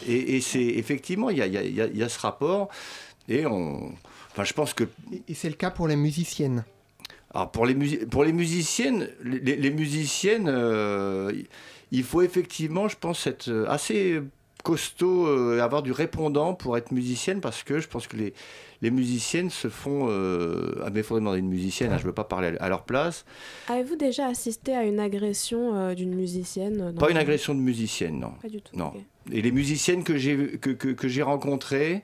et 0.07 0.37
et 0.37 0.41
c'est 0.41 0.63
effectivement, 0.63 1.29
il 1.29 1.37
y 1.39 1.41
a, 1.41 1.47
il 1.47 1.53
y 1.53 1.57
a- 1.57 1.63
y 1.63 1.81
a- 1.81 1.87
il 1.87 1.97
y 1.97 2.03
a 2.03 2.07
ce 2.09 2.19
rapport. 2.19 2.69
Et 3.27 3.45
on. 3.45 3.91
Enfin, 4.31 4.43
je 4.45 4.53
pense 4.53 4.73
que 4.73 4.85
Et 5.27 5.33
c'est 5.33 5.49
le 5.49 5.55
cas 5.55 5.71
pour 5.71 5.87
les 5.89 5.97
musiciennes. 5.97 6.63
Alors 7.33 7.51
pour 7.51 7.65
les, 7.65 7.75
pour 8.05 8.23
les 8.23 8.33
musiciennes, 8.33 9.09
les, 9.23 9.69
musiciennes, 9.69 10.47
euh, 10.47 11.31
il 11.91 12.03
faut 12.03 12.21
effectivement, 12.21 12.87
je 12.87 12.97
pense, 12.97 13.27
être 13.27 13.49
euh, 13.49 13.65
assez 13.67 14.21
costaud, 14.63 15.27
euh, 15.27 15.61
avoir 15.61 15.83
du 15.83 15.91
répondant 15.91 16.53
pour 16.53 16.77
être 16.77 16.91
musicienne, 16.91 17.41
parce 17.41 17.63
que 17.63 17.79
je 17.79 17.87
pense 17.87 18.07
que 18.07 18.17
les, 18.17 18.33
les 18.81 18.91
musiciennes 18.91 19.49
se 19.49 19.69
font... 19.69 20.07
Euh, 20.09 20.81
ah, 20.83 20.89
mais 20.91 21.01
il 21.01 21.03
faudrait 21.03 21.21
demander 21.21 21.39
une 21.39 21.49
musicienne, 21.49 21.91
hein, 21.91 21.97
je 21.97 22.03
ne 22.03 22.07
veux 22.07 22.13
pas 22.13 22.23
parler 22.23 22.57
à, 22.59 22.69
leur 22.69 22.83
place. 22.83 23.25
Avez-vous 23.67 23.95
déjà 23.97 24.27
assisté 24.27 24.75
à 24.75 24.83
une 24.83 24.99
agression 24.99 25.93
d'une 25.93 26.15
musicienne 26.15 26.93
Pas 26.97 27.11
une 27.11 27.17
agression 27.17 27.53
de 27.55 27.59
musicienne, 27.59 28.19
non. 28.19 28.31
Pas 28.41 28.49
du 28.49 28.61
tout. 28.61 28.75
Non. 28.75 28.93
Et 29.31 29.41
les 29.41 29.51
musiciennes 29.51 30.03
que 30.03 30.17
j'ai 30.17 30.57
que, 30.57 30.69
que, 30.69 30.89
que 30.89 31.21
rencontrées, 31.21 32.03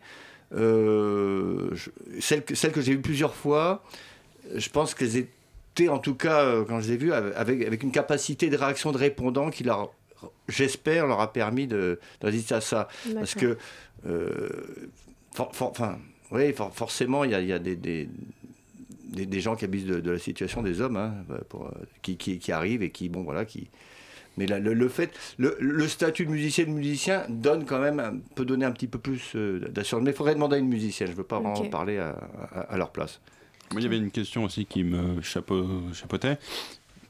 celles, 0.52 2.44
que- 2.46 2.56
celles 2.56 2.72
que 2.72 2.82
j'ai 2.82 2.94
vues 2.94 3.02
plusieurs 3.02 3.34
fois, 3.34 3.84
je 4.56 4.70
pense 4.70 4.94
qu'elles 4.96 5.18
étaient, 5.18 5.90
en 5.90 6.00
tout 6.00 6.16
cas, 6.16 6.42
euh, 6.44 6.66
quand 6.66 6.80
je 6.82 6.88
les 6.88 6.94
ai 6.94 6.98
vues, 6.98 7.14
avec, 7.14 7.66
avec 7.66 7.84
une 7.84 7.92
capacité 7.92 8.50
de 8.50 8.58
réaction 8.58 8.92
de 8.92 8.98
répondant 8.98 9.50
qui 9.50 9.64
leur, 9.64 9.94
j'espère, 10.48 11.08
leur 11.08 11.20
a 11.22 11.32
permis 11.34 11.68
de, 11.68 12.00
de 12.22 12.26
résister 12.26 12.56
à 12.56 12.62
ça. 12.62 12.88
Parce 13.16 13.36
que, 13.36 13.58
euh, 14.06 14.50
for- 15.34 15.56
for- 15.56 15.70
enfin, 15.72 15.98
Oui, 16.32 16.52
for- 16.54 16.74
forcément, 16.74 17.24
il 17.24 17.32
y 17.32 17.36
a, 17.36 17.42
il 17.42 17.48
y 17.48 17.54
a 17.54 17.60
des, 17.60 17.76
des, 17.76 18.10
des- 19.06 19.26
des 19.28 19.40
gens 19.40 19.56
qui 19.56 19.66
abusent 19.66 19.86
de, 19.86 20.00
de 20.00 20.12
la 20.12 20.18
situation 20.20 20.64
des 20.64 20.82
hommes, 20.82 20.96
hein, 20.98 21.14
pour, 21.50 21.66
euh, 21.68 21.72
qui, 22.02 22.18
qui, 22.18 22.40
qui 22.40 22.52
arrivent 22.52 22.82
et 22.82 22.90
qui, 22.90 23.08
bon, 23.10 23.22
voilà, 23.24 23.46
qui. 23.46 23.70
Mais 24.36 24.48
là, 24.48 24.58
le, 24.58 24.74
le 24.74 24.90
fait, 24.90 25.12
le, 25.38 25.56
le 25.60 25.88
statut 25.88 26.26
de 26.26 26.32
musicien 26.32 26.64
de 26.66 26.72
musicien 26.72 27.24
donne 27.30 27.66
quand 27.66 27.78
même, 27.80 28.22
peut 28.34 28.46
donner 28.46 28.66
un 28.66 28.72
petit 28.72 28.88
peu 28.88 28.98
plus 28.98 29.36
d'assurance. 29.36 30.04
Mais 30.04 30.10
il 30.10 30.16
faudrait 30.18 30.34
demander 30.34 30.56
à 30.56 30.60
une 30.60 30.68
musicienne. 30.70 31.08
Je 31.08 31.12
ne 31.14 31.18
veux 31.18 31.24
pas 31.24 31.38
Ok. 31.38 31.70
parler 31.70 32.00
à, 32.00 32.18
à- 32.52 32.62
à 32.62 32.78
leur 32.78 32.90
place. 32.92 33.22
Moi, 33.74 33.82
il 33.82 33.84
y 33.84 33.88
avait 33.88 33.98
une 33.98 34.12
question 34.12 34.44
aussi 34.46 34.66
qui 34.66 34.84
me 34.84 35.22
chapeau- 35.22 35.92
chapeautait 35.94 36.38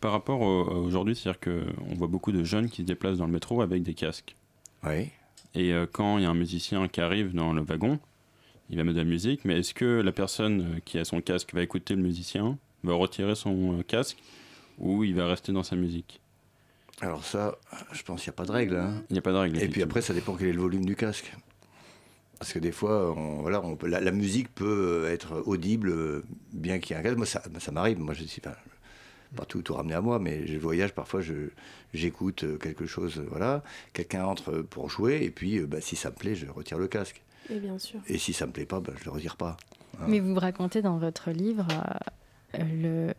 par 0.02 0.12
rapport 0.12 0.42
à 0.42 0.74
aujourd'hui, 0.76 1.16
c'est-à-dire 1.16 1.40
qu'on 1.40 1.96
voit 1.96 2.08
beaucoup 2.08 2.32
de 2.32 2.44
jeunes 2.44 2.70
qui 2.70 2.82
se 2.82 2.88
déplacent 2.88 3.18
dans 3.20 3.26
le 3.28 3.32
métro 3.32 3.62
avec 3.62 3.84
des 3.84 3.94
casques. 3.94 4.36
Oui. 4.84 5.10
Et 5.56 5.72
euh, 5.74 5.86
quand 5.90 6.18
il 6.18 6.24
y 6.24 6.26
a 6.26 6.30
un 6.30 6.34
musicien 6.34 6.88
qui 6.88 7.00
arrive 7.00 7.34
dans 7.34 7.54
le 7.54 7.62
wagon, 7.62 8.00
il 8.70 8.78
va 8.78 8.84
mettre 8.84 8.96
de 8.96 9.02
la 9.04 9.08
musique, 9.10 9.46
mais 9.46 9.60
est-ce 9.60 9.74
que 9.74 10.02
la 10.02 10.12
personne 10.12 10.62
euh, 10.62 10.80
qui 10.84 10.98
a 10.98 11.06
son 11.06 11.22
casque 11.22 11.54
va 11.54 11.62
écouter 11.62 11.96
le 11.96 12.02
musicien, 12.02 12.58
va 12.84 12.94
retirer 12.96 13.36
son 13.36 13.80
euh, 13.80 13.84
casque, 13.84 14.18
ou 14.80 15.04
il 15.04 15.14
va 15.16 15.28
rester 15.28 15.52
dans 15.52 15.64
sa 15.64 15.76
musique? 15.76 16.20
Alors 17.02 17.24
ça, 17.24 17.56
je 17.92 18.02
pense 18.04 18.22
qu'il 18.24 18.30
n'y 18.32 18.36
a 18.36 18.38
pas 18.38 18.46
de 18.46 18.52
règle. 18.52 18.76
hein. 18.78 19.04
Il 19.10 19.14
n'y 19.14 19.20
a 19.20 19.22
pas 19.22 19.32
de 19.32 19.38
règle. 19.38 19.62
Et 19.62 19.68
puis 19.68 19.82
après, 19.84 20.02
ça 20.02 20.14
dépend 20.14 20.36
quel 20.36 20.48
est 20.50 20.54
le 20.54 20.62
volume 20.62 20.86
du 20.86 20.96
casque. 20.96 21.34
Parce 22.44 22.52
que 22.52 22.60
des 22.60 22.74
fois, 22.74 23.14
on- 23.16 23.42
voilà, 23.42 23.64
on 23.64 23.78
peut- 23.78 23.88
la, 23.88 24.02
la 24.02 24.12
musique 24.12 24.54
peut 24.54 25.06
être 25.10 25.42
audible, 25.46 25.88
euh, 25.92 26.26
bien 26.52 26.80
qu'il 26.80 26.94
y 26.94 26.98
ait 26.98 27.00
un 27.00 27.04
casque. 27.04 27.16
Moi, 27.16 27.26
ça, 27.26 27.42
ça 27.58 27.72
m'arrive. 27.72 28.02
Moi, 28.02 28.14
je 28.14 28.26
suis 28.26 28.42
pas, 28.42 28.58
pas 29.34 29.46
tout, 29.46 29.62
tout 29.62 29.74
ramené 29.76 29.94
à 29.94 30.02
moi, 30.02 30.20
mais 30.20 30.46
je 30.46 30.58
voyage 30.58 30.92
parfois, 30.94 31.22
je, 31.22 31.36
j'écoute 31.94 32.44
euh, 32.44 32.58
quelque 32.58 32.86
chose, 32.86 33.20
euh, 33.20 33.26
voilà. 33.30 33.64
Quelqu'un 33.94 34.26
entre 34.26 34.56
pour 34.62 34.90
jouer, 34.90 35.22
et 35.24 35.30
puis, 35.32 35.58
euh, 35.60 35.66
bah, 35.68 35.80
si 35.80 35.96
ça 35.96 36.10
me 36.10 36.16
plaît, 36.16 36.36
je 36.36 36.46
retire 36.48 36.78
le 36.78 36.90
casque. 36.90 37.22
Et 37.50 37.60
bien 37.60 37.80
sûr. 37.80 38.02
Et 38.10 38.18
si 38.18 38.34
ça 38.34 38.46
me 38.46 38.52
plaît 38.52 38.66
pas, 38.66 38.82
bah, 38.82 38.92
je 39.00 39.06
le 39.06 39.12
retire 39.12 39.38
pas. 39.38 39.56
Mais 40.06 40.20
vous 40.20 40.36
racontez 40.36 40.82
dans 40.82 40.98
votre 40.98 41.32
livre 41.32 41.66
euh, 41.72 42.12
le- 42.58 43.14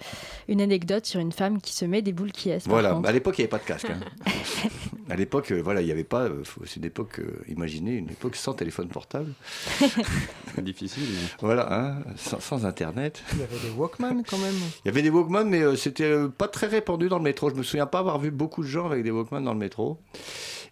une 0.49 0.61
anecdote 0.61 1.07
sur 1.07 1.20
une 1.20 1.32
femme 1.32 1.61
qui 1.61 1.72
se 1.74 1.85
met 1.85 2.03
des 2.03 2.12
boules 2.12 2.32
qui 2.32 2.51
est. 2.51 2.66
Voilà, 2.68 3.01
à 3.05 3.12
l'époque, 3.12 3.39
il 3.39 3.43
n'y 3.43 3.45
avait 3.45 3.51
pas 3.51 3.59
de 3.59 3.64
casque. 3.64 3.91
hein. 3.91 4.01
à 5.11 5.16
l'époque, 5.16 5.51
euh, 5.53 5.61
voilà, 5.62 5.80
il 5.80 5.87
n'y 5.87 5.93
avait 5.93 6.05
pas. 6.05 6.22
euh, 6.22 6.43
C'est 6.66 6.76
une 6.76 6.85
époque, 6.85 7.18
euh, 7.20 7.43
imaginez, 7.49 7.93
une 7.97 8.11
époque 8.11 8.37
sans 8.37 8.53
téléphone 8.55 8.89
portable. 8.89 9.32
Difficile. 10.62 11.05
mais- 11.11 11.28
Voilà, 11.41 11.72
hein, 11.72 12.03
sans, 12.16 12.41
sans 12.41 12.64
Internet. 12.66 13.22
Il 13.32 13.41
y 13.41 13.43
avait 13.43 13.59
des 13.59 13.70
Walkman 13.76 14.22
quand 14.28 14.39
même. 14.39 14.55
Il 14.85 14.87
y 14.87 14.89
avait 14.89 15.03
des 15.03 15.11
Walkman, 15.11 15.45
mais 15.45 15.62
euh, 15.62 15.76
c'était 15.76 16.05
euh, 16.05 16.28
pas 16.28 16.49
très 16.49 16.66
répandu 16.66 17.09
dans 17.09 17.18
le 17.18 17.24
métro. 17.24 17.51
Je 17.51 17.55
me 17.55 17.62
souviens 17.62 17.87
pas 17.87 17.99
avoir 17.99 18.18
vu 18.18 18.30
beaucoup 18.30 18.62
de 18.62 18.68
gens 18.68 18.87
avec 18.87 19.03
des 19.05 19.11
Walkman 19.11 19.41
dans 19.43 19.53
le 19.53 19.59
métro. 19.59 19.99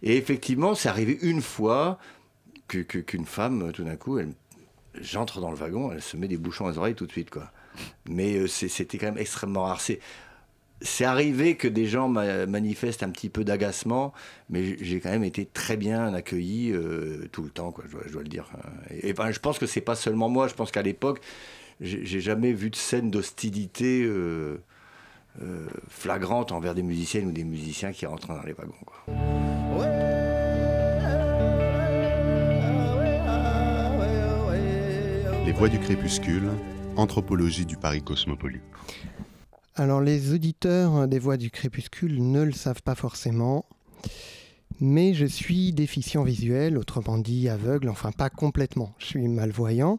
Et 0.03 0.17
effectivement, 0.17 0.75
c'est 0.75 0.89
arrivé 0.89 1.19
une 1.23 1.43
fois 1.43 1.99
qu'une 2.69 3.27
femme, 3.27 3.71
tout 3.73 3.85
d'un 3.85 3.97
coup, 3.97 4.19
elle, 4.19 4.33
j'entre 5.01 5.41
dans 5.41 5.51
le 5.51 5.57
wagon, 5.57 5.93
elle 5.93 6.01
se 6.03 6.17
met 6.17 6.27
des 6.29 6.39
bouchons 6.39 6.65
aux 6.67 6.79
oreilles 6.79 6.95
tout 6.95 7.07
de 7.07 7.13
suite, 7.13 7.31
quoi. 7.31 7.51
Mais 8.09 8.37
euh, 8.37 8.47
c'était 8.47 8.99
quand 8.99 9.07
même 9.07 9.19
extrêmement 9.19 9.65
rare. 9.65 9.81
C'est, 9.81 11.05
arrivé 11.05 11.57
que 11.57 11.69
des 11.69 11.87
gens 11.87 12.09
ma- 12.09 12.47
manifestent 12.47 13.03
un 13.03 13.11
petit 13.11 13.29
peu 13.29 13.45
d'agacement, 13.45 14.13
mais 14.51 14.77
j'ai 14.83 15.01
quand 15.01 15.11
même 15.11 15.25
été 15.25 15.47
très 15.47 15.77
bien 15.77 16.13
accueilli 16.13 16.73
euh, 16.73 17.29
tout 17.31 17.43
le 17.43 17.51
temps, 17.51 17.71
quoi, 17.71 17.85
je, 17.87 18.13
dois, 18.13 18.23
le 18.23 18.29
dire. 18.29 18.49
Et, 18.91 19.11
et, 19.11 19.13
ben, 19.13 19.31
je 19.31 19.39
pense 19.39 19.59
que 19.59 19.67
c'est 19.67 19.81
pas 19.81 19.95
seulement 19.95 20.29
moi, 20.29 20.49
je 20.49 20.55
pense 20.55 20.71
qu'à 20.73 20.83
l'époque, 20.83 21.21
j'ai 21.81 22.21
jamais 22.21 22.53
vu 22.53 22.71
de 22.71 22.77
scène 22.77 23.11
d'hostilité 23.11 24.09
euh, 25.41 25.67
flagrante 25.89 26.53
envers 26.53 26.75
des 26.75 26.83
musiciennes 26.83 27.27
ou 27.27 27.33
des 27.33 27.45
musiciens 27.45 27.93
qui 27.93 28.05
rentrent 28.05 28.29
dans 28.29 28.43
les 28.43 28.53
wagons. 28.53 28.75
Les 35.47 35.53
Voix 35.53 35.69
du 35.69 35.79
crépuscule, 35.79 36.51
anthropologie 36.97 37.67
du 37.67 37.77
Paris 37.77 38.03
cosmopolite. 38.03 38.63
Alors 39.75 40.01
les 40.01 40.33
auditeurs 40.33 41.09
des 41.09 41.19
Voix 41.19 41.37
du 41.37 41.51
crépuscule 41.51 42.23
ne 42.23 42.43
le 42.43 42.53
savent 42.53 42.83
pas 42.83 42.95
forcément, 42.95 43.65
mais 44.81 45.15
je 45.15 45.27
suis 45.27 45.73
déficient 45.73 46.25
visuel, 46.25 46.77
autrement 46.77 47.19
dit 47.19 47.49
aveugle, 47.49 47.89
enfin 47.89 48.13
pas 48.13 48.31
complètement. 48.31 48.95
Je 48.99 49.07
suis 49.07 49.29
malvoyant, 49.29 49.99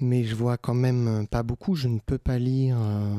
mais 0.00 0.24
je 0.24 0.34
vois 0.34 0.56
quand 0.56 0.74
même 0.74 1.26
pas 1.30 1.42
beaucoup. 1.42 1.74
Je 1.74 1.88
ne 1.88 1.98
peux 1.98 2.18
pas 2.18 2.38
lire, 2.38 2.76
euh, 2.80 3.14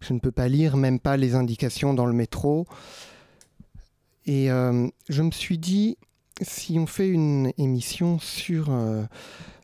je 0.00 0.12
ne 0.12 0.18
peux 0.18 0.32
pas 0.32 0.48
lire 0.48 0.76
même 0.76 0.98
pas 0.98 1.16
les 1.16 1.34
indications 1.34 1.94
dans 1.94 2.06
le 2.06 2.14
métro. 2.14 2.66
Et 4.26 4.50
euh, 4.50 4.88
je 5.08 5.22
me 5.22 5.30
suis 5.30 5.58
dit, 5.58 5.96
si 6.40 6.78
on 6.78 6.86
fait 6.86 7.08
une 7.08 7.52
émission 7.58 8.18
sur 8.18 8.70
euh, 8.70 9.04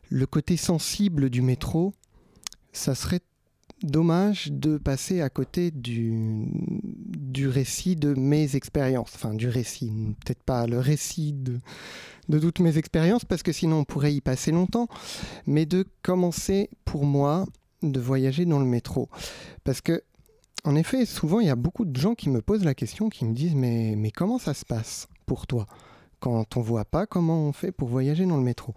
le 0.09 0.25
côté 0.25 0.57
sensible 0.57 1.29
du 1.29 1.41
métro, 1.41 1.93
ça 2.77 2.95
serait 2.95 3.21
dommage 3.83 4.51
de 4.51 4.77
passer 4.77 5.21
à 5.21 5.29
côté 5.29 5.71
du, 5.71 6.47
du 6.51 7.47
récit 7.47 7.95
de 7.95 8.13
mes 8.13 8.55
expériences. 8.55 9.11
Enfin, 9.15 9.33
du 9.33 9.49
récit, 9.49 9.91
peut-être 10.25 10.43
pas 10.43 10.67
le 10.67 10.79
récit 10.79 11.33
de, 11.33 11.59
de 12.29 12.39
toutes 12.39 12.59
mes 12.59 12.77
expériences, 12.77 13.25
parce 13.25 13.43
que 13.43 13.51
sinon 13.51 13.79
on 13.79 13.83
pourrait 13.83 14.13
y 14.13 14.21
passer 14.21 14.51
longtemps, 14.51 14.87
mais 15.45 15.65
de 15.65 15.85
commencer 16.01 16.69
pour 16.85 17.05
moi 17.05 17.45
de 17.83 17.99
voyager 17.99 18.45
dans 18.45 18.59
le 18.59 18.65
métro. 18.65 19.09
Parce 19.63 19.81
que, 19.81 20.03
en 20.63 20.75
effet, 20.75 21.05
souvent 21.05 21.39
il 21.39 21.47
y 21.47 21.51
a 21.51 21.55
beaucoup 21.55 21.85
de 21.85 21.95
gens 21.95 22.15
qui 22.15 22.29
me 22.29 22.41
posent 22.41 22.65
la 22.65 22.73
question, 22.73 23.09
qui 23.09 23.25
me 23.25 23.33
disent 23.33 23.55
Mais, 23.55 23.95
mais 23.95 24.11
comment 24.11 24.39
ça 24.39 24.53
se 24.53 24.65
passe 24.65 25.07
pour 25.25 25.45
toi 25.45 25.67
Quand 26.19 26.57
on 26.57 26.61
voit 26.61 26.85
pas, 26.85 27.05
comment 27.05 27.47
on 27.47 27.53
fait 27.53 27.71
pour 27.71 27.89
voyager 27.89 28.25
dans 28.25 28.37
le 28.37 28.43
métro? 28.43 28.73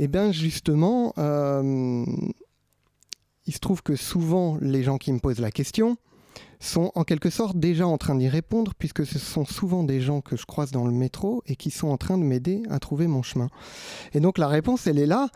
Eh 0.00 0.08
bien, 0.08 0.32
justement, 0.32 1.12
euh, 1.18 2.04
il 3.50 3.52
se 3.52 3.58
trouve 3.58 3.82
que 3.82 3.96
souvent, 3.96 4.58
les 4.60 4.84
gens 4.84 4.96
qui 4.96 5.12
me 5.12 5.18
posent 5.18 5.40
la 5.40 5.50
question 5.50 5.96
sont 6.60 6.92
en 6.94 7.02
quelque 7.02 7.30
sorte 7.30 7.56
déjà 7.56 7.84
en 7.84 7.98
train 7.98 8.14
d'y 8.14 8.28
répondre, 8.28 8.74
puisque 8.78 9.04
ce 9.04 9.18
sont 9.18 9.44
souvent 9.44 9.82
des 9.82 10.00
gens 10.00 10.20
que 10.20 10.36
je 10.36 10.46
croise 10.46 10.70
dans 10.70 10.86
le 10.86 10.92
métro 10.92 11.42
et 11.48 11.56
qui 11.56 11.72
sont 11.72 11.88
en 11.88 11.96
train 11.96 12.16
de 12.16 12.22
m'aider 12.22 12.62
à 12.70 12.78
trouver 12.78 13.08
mon 13.08 13.22
chemin. 13.22 13.48
Et 14.14 14.20
donc 14.20 14.38
la 14.38 14.46
réponse, 14.46 14.86
elle 14.86 15.00
est 15.00 15.06
là, 15.06 15.30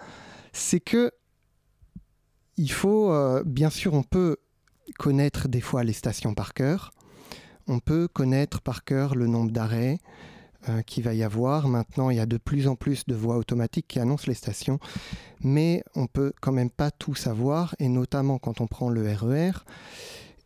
c'est 0.52 0.78
que 0.78 1.10
il 2.56 2.70
faut, 2.70 3.10
euh, 3.10 3.42
bien 3.44 3.68
sûr, 3.68 3.94
on 3.94 4.04
peut 4.04 4.36
connaître 4.96 5.48
des 5.48 5.60
fois 5.60 5.82
les 5.82 5.92
stations 5.92 6.34
par 6.34 6.54
cœur, 6.54 6.92
on 7.66 7.80
peut 7.80 8.06
connaître 8.06 8.60
par 8.60 8.84
cœur 8.84 9.16
le 9.16 9.26
nombre 9.26 9.50
d'arrêts, 9.50 9.98
euh, 10.68 10.82
qu'il 10.82 11.04
va 11.04 11.14
y 11.14 11.22
avoir. 11.22 11.68
Maintenant, 11.68 12.10
il 12.10 12.16
y 12.16 12.20
a 12.20 12.26
de 12.26 12.36
plus 12.36 12.68
en 12.68 12.76
plus 12.76 13.06
de 13.06 13.14
voies 13.14 13.36
automatiques 13.36 13.86
qui 13.88 14.00
annoncent 14.00 14.24
les 14.26 14.34
stations, 14.34 14.78
mais 15.40 15.82
on 15.94 16.06
peut 16.06 16.32
quand 16.40 16.52
même 16.52 16.70
pas 16.70 16.90
tout 16.90 17.14
savoir, 17.14 17.74
et 17.78 17.88
notamment 17.88 18.38
quand 18.38 18.60
on 18.60 18.66
prend 18.66 18.88
le 18.88 19.12
RER 19.12 19.52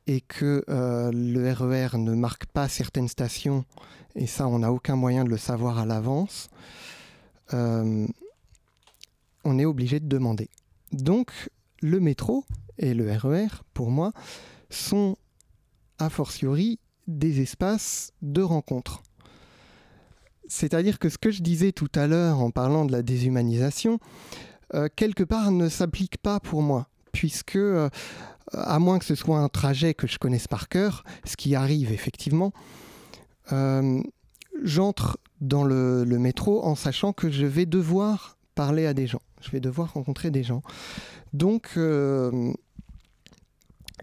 et 0.07 0.21
que 0.23 0.65
euh, 0.69 1.11
le 1.13 1.53
RER 1.53 1.99
ne 1.99 2.15
marque 2.15 2.47
pas 2.47 2.69
certaines 2.69 3.09
stations, 3.09 3.65
et 4.15 4.27
ça, 4.27 4.49
on 4.49 4.61
n'a 4.61 4.73
aucun 4.73 4.97
moyen 4.97 5.25
de 5.25 5.29
le 5.29 5.37
savoir 5.37 5.79
à 5.79 5.87
l'avance. 5.87 6.49
euh, 7.55 8.07
on 9.45 9.59
est 9.59 9.65
obligé 9.65 10.01
de 10.01 10.09
demander. 10.09 10.51
Donc, 10.93 11.31
le 11.81 12.01
métro 12.01 12.45
et 12.79 12.93
le 12.93 13.11
RER, 13.11 13.49
pour 13.73 13.91
moi, 13.91 14.13
sont 14.69 15.17
a 15.99 16.11
fortiori 16.11 16.79
des 17.07 17.41
espaces 17.41 18.13
de 18.23 18.43
rencontre. 18.43 19.03
C'est-à-dire 20.49 20.99
que 20.99 21.09
ce 21.09 21.19
que 21.19 21.31
je 21.31 21.43
disais 21.43 21.73
tout 21.73 21.91
à 21.95 22.07
l'heure 22.07 22.41
en 22.41 22.51
parlant 22.51 22.85
de 22.85 22.93
la 22.93 23.03
déshumanisation, 23.03 23.99
euh, 24.75 24.89
quelque 24.95 25.23
part 25.23 25.51
ne 25.51 25.69
s'applique 25.69 26.19
pas 26.19 26.41
pour 26.41 26.63
moi, 26.63 26.89
puisque, 27.13 27.57
euh, 27.57 27.89
à 28.53 28.79
moins 28.79 28.99
que 28.99 29.05
ce 29.05 29.15
soit 29.15 29.39
un 29.39 29.49
trajet 29.49 29.95
que 29.95 30.07
je 30.07 30.19
connaisse 30.19 30.49
par 30.49 30.69
cœur, 30.69 31.05
ce 31.25 31.37
qui 31.37 31.55
arrive 31.55 31.93
effectivement, 31.93 32.53
euh, 33.53 34.03
j'entre 34.63 35.19
dans 35.41 35.65
le, 35.65 36.05
le 36.05 36.19
métro 36.19 36.65
en 36.65 36.75
sachant 36.75 37.13
que 37.13 37.31
je 37.31 37.47
vais 37.47 37.67
devoir 37.67 38.39
parler 38.55 38.87
à 38.87 38.95
des 38.95 39.07
gens, 39.07 39.23
je 39.41 39.51
vais 39.51 39.61
devoir 39.61 39.93
rencontrer 39.93 40.31
des 40.31 40.43
gens. 40.43 40.63
Donc, 41.33 41.79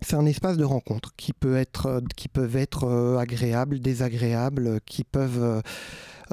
c'est 0.02 0.16
un 0.16 0.26
espace 0.26 0.58
de 0.58 0.64
rencontre 0.64 1.14
qui, 1.16 1.34
peut 1.34 1.56
être, 1.56 2.02
qui 2.16 2.28
peuvent 2.28 2.56
être 2.56 2.86
euh, 2.86 3.18
agréables, 3.18 3.80
désagréables, 3.80 4.80
qui 4.86 5.04
peuvent 5.04 5.42
euh, 5.42 5.62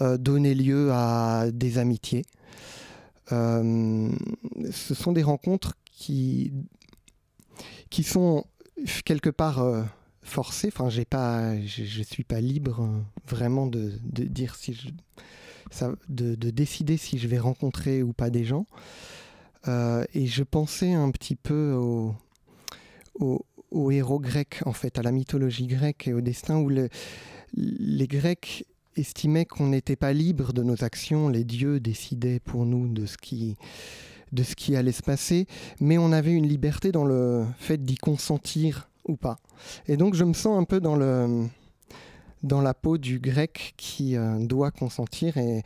euh, 0.00 0.18
donner 0.18 0.54
lieu 0.54 0.90
à 0.92 1.46
des 1.52 1.78
amitiés. 1.78 2.24
Euh, 3.30 4.10
ce 4.70 4.94
sont 4.94 5.12
des 5.12 5.22
rencontres 5.22 5.74
qui, 5.84 6.52
qui 7.90 8.02
sont 8.02 8.44
quelque 9.04 9.30
part 9.30 9.60
euh, 9.60 9.82
forcées. 10.22 10.68
Enfin, 10.68 10.88
j'ai 10.88 11.04
pas, 11.04 11.58
je 11.60 11.98
ne 11.98 12.04
suis 12.04 12.24
pas 12.24 12.40
libre 12.40 12.82
euh, 12.82 13.00
vraiment 13.26 13.66
de, 13.66 13.92
de 14.02 14.24
dire 14.24 14.54
si 14.54 14.74
je, 14.74 14.88
de, 16.08 16.34
de, 16.34 16.50
décider 16.50 16.96
si 16.96 17.18
je 17.18 17.28
vais 17.28 17.38
rencontrer 17.38 18.02
ou 18.02 18.12
pas 18.12 18.30
des 18.30 18.44
gens. 18.44 18.66
Euh, 19.68 20.04
et 20.14 20.26
je 20.26 20.42
pensais 20.42 20.92
un 20.92 21.10
petit 21.10 21.36
peu 21.36 21.72
au, 21.72 22.14
au, 23.20 23.44
aux 23.72 23.90
héros 23.90 24.20
grecs, 24.20 24.60
en 24.66 24.72
fait, 24.72 24.98
à 24.98 25.02
la 25.02 25.12
mythologie 25.12 25.66
grecque 25.66 26.08
et 26.08 26.12
au 26.12 26.20
destin 26.20 26.58
où 26.58 26.68
le, 26.68 26.88
les 27.54 28.06
Grecs 28.06 28.66
estimaient 28.96 29.46
qu'on 29.46 29.68
n'était 29.68 29.96
pas 29.96 30.12
libre 30.12 30.52
de 30.52 30.62
nos 30.62 30.84
actions, 30.84 31.28
les 31.28 31.44
dieux 31.44 31.80
décidaient 31.80 32.40
pour 32.40 32.66
nous 32.66 32.88
de 32.88 33.06
ce 33.06 33.16
qui, 33.16 33.56
allait 34.76 34.92
se 34.92 35.02
passer, 35.02 35.46
mais 35.80 35.98
on 35.98 36.12
avait 36.12 36.32
une 36.32 36.46
liberté 36.46 36.92
dans 36.92 37.04
le 37.04 37.44
fait 37.58 37.82
d'y 37.82 37.96
consentir 37.96 38.90
ou 39.04 39.16
pas. 39.16 39.38
Et 39.86 39.96
donc 39.96 40.14
je 40.14 40.24
me 40.24 40.34
sens 40.34 40.58
un 40.58 40.64
peu 40.64 40.80
dans 40.80 40.96
la 42.60 42.74
peau 42.74 42.98
du 42.98 43.18
grec 43.18 43.74
qui 43.76 44.16
euh, 44.16 44.38
doit 44.40 44.70
consentir 44.70 45.36
et 45.38 45.62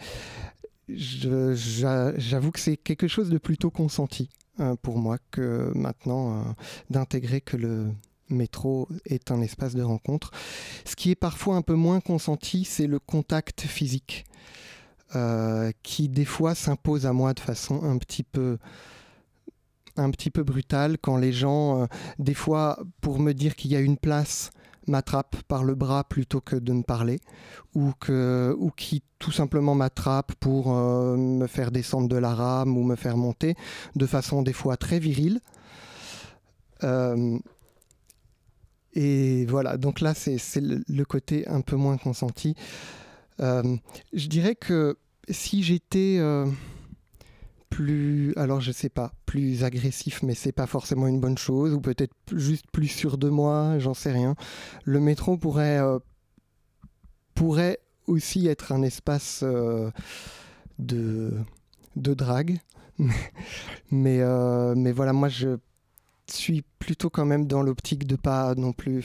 j'avoue 0.88 2.52
que 2.52 2.60
c'est 2.60 2.76
quelque 2.76 3.08
chose 3.08 3.28
de 3.28 3.38
plutôt 3.38 3.70
consenti 3.70 4.30
pour 4.82 4.98
moi 4.98 5.18
que 5.30 5.72
maintenant 5.74 6.38
euh, 6.38 6.42
d'intégrer 6.90 7.40
que 7.40 7.56
le 7.56 7.92
métro 8.28 8.88
est 9.04 9.30
un 9.30 9.40
espace 9.40 9.74
de 9.74 9.82
rencontre. 9.82 10.30
Ce 10.84 10.96
qui 10.96 11.10
est 11.10 11.16
parfois 11.16 11.56
un 11.56 11.62
peu 11.62 11.74
moins 11.74 12.00
consenti, 12.00 12.64
c'est 12.64 12.86
le 12.86 12.98
contact 12.98 13.62
physique 13.62 14.24
qui 15.82 16.08
des 16.10 16.26
fois 16.26 16.54
s'impose 16.54 17.06
à 17.06 17.14
moi 17.14 17.32
de 17.32 17.40
façon 17.40 17.82
un 17.84 17.96
petit 17.96 18.22
peu 18.22 18.58
un 19.96 20.10
petit 20.10 20.30
peu 20.30 20.42
brutale 20.42 20.98
quand 20.98 21.16
les 21.16 21.32
gens, 21.32 21.88
des 22.18 22.34
fois, 22.34 22.78
pour 23.00 23.18
me 23.18 23.32
dire 23.32 23.54
qu'il 23.54 23.70
y 23.70 23.76
a 23.76 23.80
une 23.80 23.96
place, 23.96 24.50
m'attrape 24.86 25.36
par 25.48 25.64
le 25.64 25.74
bras 25.74 26.04
plutôt 26.04 26.40
que 26.40 26.56
de 26.56 26.72
me 26.72 26.82
parler, 26.82 27.20
ou, 27.74 27.92
qui 28.76 29.02
tout 29.18 29.32
simplement 29.32 29.74
m'attrape 29.74 30.32
pour 30.34 30.72
euh, 30.72 31.16
me 31.16 31.46
faire 31.46 31.70
descendre 31.70 32.08
de 32.08 32.16
la 32.16 32.34
rame 32.34 32.76
ou 32.76 32.82
me 32.84 32.96
faire 32.96 33.16
monter, 33.16 33.54
de 33.94 34.06
façon 34.06 34.42
des 34.42 34.52
fois 34.52 34.76
très 34.76 34.98
virile. 34.98 35.40
Euh, 36.84 37.38
et 38.94 39.44
voilà, 39.46 39.76
donc 39.76 40.00
là, 40.00 40.14
c'est 40.14 40.38
le, 40.60 41.04
côté 41.04 41.46
un 41.48 41.60
peu 41.60 41.76
moins 41.76 41.98
consenti. 41.98 42.54
Euh, 43.40 43.76
je 44.14 44.28
dirais 44.28 44.54
que 44.54 44.96
si 45.28 45.62
j'étais 45.62 46.18
plus, 47.76 48.32
alors 48.36 48.62
je 48.62 48.72
sais 48.72 48.88
pas, 48.88 49.12
plus 49.26 49.62
agressif, 49.62 50.22
mais 50.22 50.34
c'est 50.34 50.50
pas 50.50 50.66
forcément 50.66 51.08
une 51.08 51.20
bonne 51.20 51.36
chose, 51.36 51.74
ou 51.74 51.80
peut-être 51.80 52.14
juste 52.32 52.64
plus 52.72 52.88
sûr 52.88 53.18
de 53.18 53.28
moi, 53.28 53.78
j'en 53.78 53.92
sais 53.92 54.12
rien. 54.12 54.34
Le 54.84 54.98
métro 54.98 55.36
pourrait, 55.36 55.78
euh, 55.78 55.98
pourrait 57.34 57.78
aussi 58.06 58.46
être 58.48 58.72
un 58.72 58.80
espace 58.80 59.40
euh, 59.42 59.90
de, 60.78 61.34
de 61.96 62.14
drague, 62.14 62.56
mais, 63.90 64.20
euh, 64.22 64.74
mais 64.74 64.92
voilà, 64.92 65.12
moi 65.12 65.28
je 65.28 65.58
suis 66.28 66.64
plutôt 66.78 67.10
quand 67.10 67.26
même 67.26 67.46
dans 67.46 67.62
l'optique 67.62 68.06
de 68.06 68.16
pas 68.16 68.54
non 68.54 68.72
plus, 68.72 69.04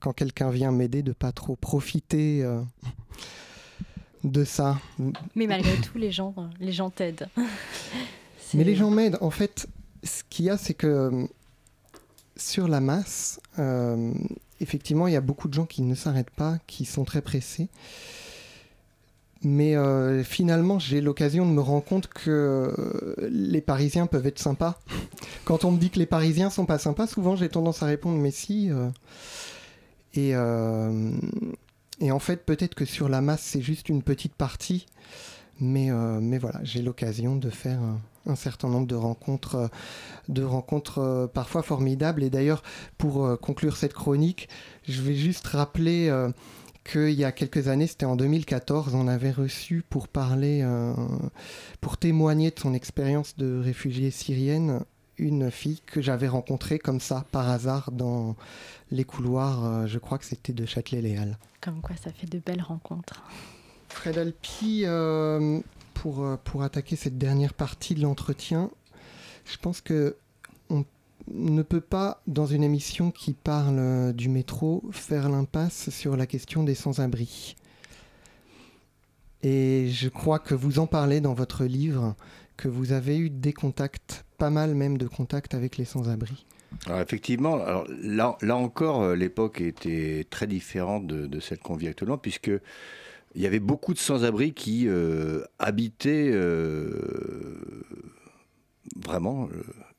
quand 0.00 0.12
quelqu'un 0.12 0.50
vient 0.50 0.72
m'aider, 0.72 1.04
de 1.04 1.12
pas 1.12 1.30
trop 1.30 1.54
profiter 1.54 2.44
de 4.24 4.44
ça. 4.44 4.78
Mais 5.34 5.46
malgré 5.46 5.76
tout, 5.76 5.98
les 5.98 6.10
gens, 6.10 6.34
les 6.60 6.72
gens 6.72 6.90
t'aident. 6.90 7.28
Mais 8.54 8.64
les 8.64 8.74
gens 8.74 8.90
m'aident. 8.90 9.18
En 9.20 9.30
fait, 9.30 9.66
ce 10.02 10.22
qu'il 10.28 10.46
y 10.46 10.50
a, 10.50 10.56
c'est 10.56 10.74
que 10.74 10.86
euh, 10.86 11.26
sur 12.36 12.68
la 12.68 12.80
masse, 12.80 13.40
euh, 13.58 14.12
effectivement, 14.60 15.06
il 15.06 15.12
y 15.12 15.16
a 15.16 15.20
beaucoup 15.20 15.48
de 15.48 15.54
gens 15.54 15.66
qui 15.66 15.82
ne 15.82 15.94
s'arrêtent 15.94 16.30
pas, 16.30 16.58
qui 16.66 16.84
sont 16.84 17.04
très 17.04 17.22
pressés. 17.22 17.68
Mais 19.42 19.76
euh, 19.76 20.24
finalement, 20.24 20.80
j'ai 20.80 21.00
l'occasion 21.00 21.46
de 21.46 21.52
me 21.52 21.60
rendre 21.60 21.84
compte 21.84 22.08
que 22.08 22.74
les 23.30 23.60
Parisiens 23.60 24.06
peuvent 24.06 24.26
être 24.26 24.40
sympas. 24.40 24.80
Quand 25.44 25.64
on 25.64 25.70
me 25.70 25.78
dit 25.78 25.90
que 25.90 25.98
les 25.98 26.06
Parisiens 26.06 26.50
sont 26.50 26.66
pas 26.66 26.78
sympas, 26.78 27.06
souvent 27.06 27.36
j'ai 27.36 27.48
tendance 27.48 27.82
à 27.82 27.86
répondre 27.86 28.18
mais 28.18 28.32
si. 28.32 28.70
et, 30.14 30.34
et 32.00 32.12
en 32.12 32.18
fait, 32.18 32.44
peut-être 32.44 32.74
que 32.74 32.84
sur 32.84 33.08
la 33.08 33.20
masse, 33.20 33.42
c'est 33.42 33.60
juste 33.60 33.88
une 33.88 34.02
petite 34.02 34.34
partie. 34.34 34.86
Mais, 35.60 35.90
euh, 35.90 36.20
mais 36.20 36.38
voilà, 36.38 36.60
j'ai 36.62 36.82
l'occasion 36.82 37.34
de 37.34 37.50
faire 37.50 37.80
un, 38.26 38.36
certain 38.36 38.68
nombre 38.68 38.86
de 38.86 38.94
rencontres, 38.94 39.56
euh, 39.56 39.68
de 40.28 40.44
rencontres 40.44 40.98
euh, 40.98 41.26
parfois 41.26 41.62
formidables. 41.62 42.22
Et 42.22 42.30
d'ailleurs, 42.30 42.62
pour 42.96 43.38
conclure 43.40 43.76
cette 43.76 43.92
chronique, 43.92 44.48
je 44.86 45.02
vais 45.02 45.14
juste 45.14 45.46
rappeler 45.48 46.12
qu'il 46.84 47.10
y 47.10 47.24
a 47.24 47.32
quelques 47.32 47.68
années, 47.68 47.86
c'était 47.86 48.06
en 48.06 48.16
2014, 48.16 48.94
on 48.94 49.08
avait 49.08 49.30
reçu 49.30 49.82
pour 49.88 50.08
parler, 50.08 50.66
pour 51.80 51.98
témoigner 51.98 52.50
de 52.50 52.58
son 52.58 52.72
expérience 52.72 53.36
de 53.36 53.60
réfugiée 53.60 54.10
syrienne, 54.10 54.80
une 55.18 55.50
fille 55.50 55.80
que 55.86 56.00
j'avais 56.00 56.28
rencontrée 56.28 56.78
comme 56.78 57.00
ça, 57.00 57.24
par 57.32 57.48
hasard, 57.48 57.90
dans 57.92 58.36
les 58.90 59.04
couloirs, 59.04 59.86
je 59.86 59.98
crois 59.98 60.18
que 60.18 60.24
c'était 60.24 60.52
de 60.52 60.64
Châtelet-Léal. 60.64 61.38
Comme 61.60 61.80
quoi, 61.80 61.96
ça 61.96 62.12
fait 62.12 62.26
de 62.26 62.38
belles 62.38 62.62
rencontres. 62.62 63.22
Fred 63.88 64.18
Alpi, 64.18 64.82
euh, 64.84 65.60
pour, 65.94 66.24
euh, 66.24 66.36
pour 66.44 66.62
attaquer 66.62 66.96
cette 66.96 67.18
dernière 67.18 67.54
partie 67.54 67.94
de 67.94 68.02
l'entretien, 68.02 68.70
je 69.44 69.56
pense 69.56 69.80
que 69.80 70.16
on 70.70 70.84
ne 71.26 71.62
peut 71.62 71.80
pas, 71.80 72.22
dans 72.26 72.46
une 72.46 72.62
émission 72.62 73.10
qui 73.10 73.32
parle 73.32 73.78
euh, 73.78 74.12
du 74.12 74.28
métro, 74.28 74.82
faire 74.92 75.28
l'impasse 75.28 75.90
sur 75.90 76.16
la 76.16 76.26
question 76.26 76.62
des 76.62 76.74
sans-abri. 76.74 77.56
Et 79.42 79.88
je 79.90 80.08
crois 80.08 80.38
que 80.38 80.54
vous 80.54 80.78
en 80.78 80.86
parlez 80.86 81.20
dans 81.20 81.34
votre 81.34 81.64
livre, 81.64 82.14
que 82.56 82.68
vous 82.68 82.92
avez 82.92 83.18
eu 83.18 83.30
des 83.30 83.52
contacts, 83.52 84.24
pas 84.38 84.50
mal 84.50 84.74
même 84.74 84.96
de 84.96 85.06
contacts 85.06 85.54
avec 85.54 85.76
les 85.76 85.84
sans-abri. 85.84 86.46
Effectivement, 86.88 87.54
alors 87.54 87.86
là, 88.02 88.36
là 88.42 88.56
encore, 88.56 89.14
l'époque 89.14 89.60
était 89.60 90.26
très 90.30 90.46
différente 90.46 91.06
de, 91.06 91.26
de 91.26 91.40
celle 91.40 91.58
qu'on 91.58 91.76
vit 91.76 91.88
actuellement, 91.88 92.18
puisque 92.18 92.50
il 93.34 93.42
y 93.42 93.46
avait 93.46 93.60
beaucoup 93.60 93.94
de 93.94 93.98
sans-abri 93.98 94.52
qui 94.52 94.88
euh, 94.88 95.44
habitaient 95.58 96.30
euh, 96.32 97.84
vraiment 98.96 99.48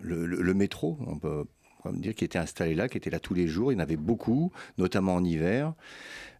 le, 0.02 0.54
métro, 0.54 0.98
on 1.06 1.18
peut, 1.18 1.46
dire, 1.94 2.16
qui 2.16 2.26
était 2.26 2.40
installé 2.40 2.76
là, 2.76 2.90
qui 2.90 2.98
était 2.98 3.10
là 3.10 3.20
tous 3.20 3.34
les 3.34 3.48
jours. 3.48 3.72
Il 3.72 3.76
y 3.76 3.78
en 3.78 3.84
avait 3.84 3.96
beaucoup, 3.96 4.52
notamment 4.78 5.16
en 5.16 5.24
hiver. 5.24 5.74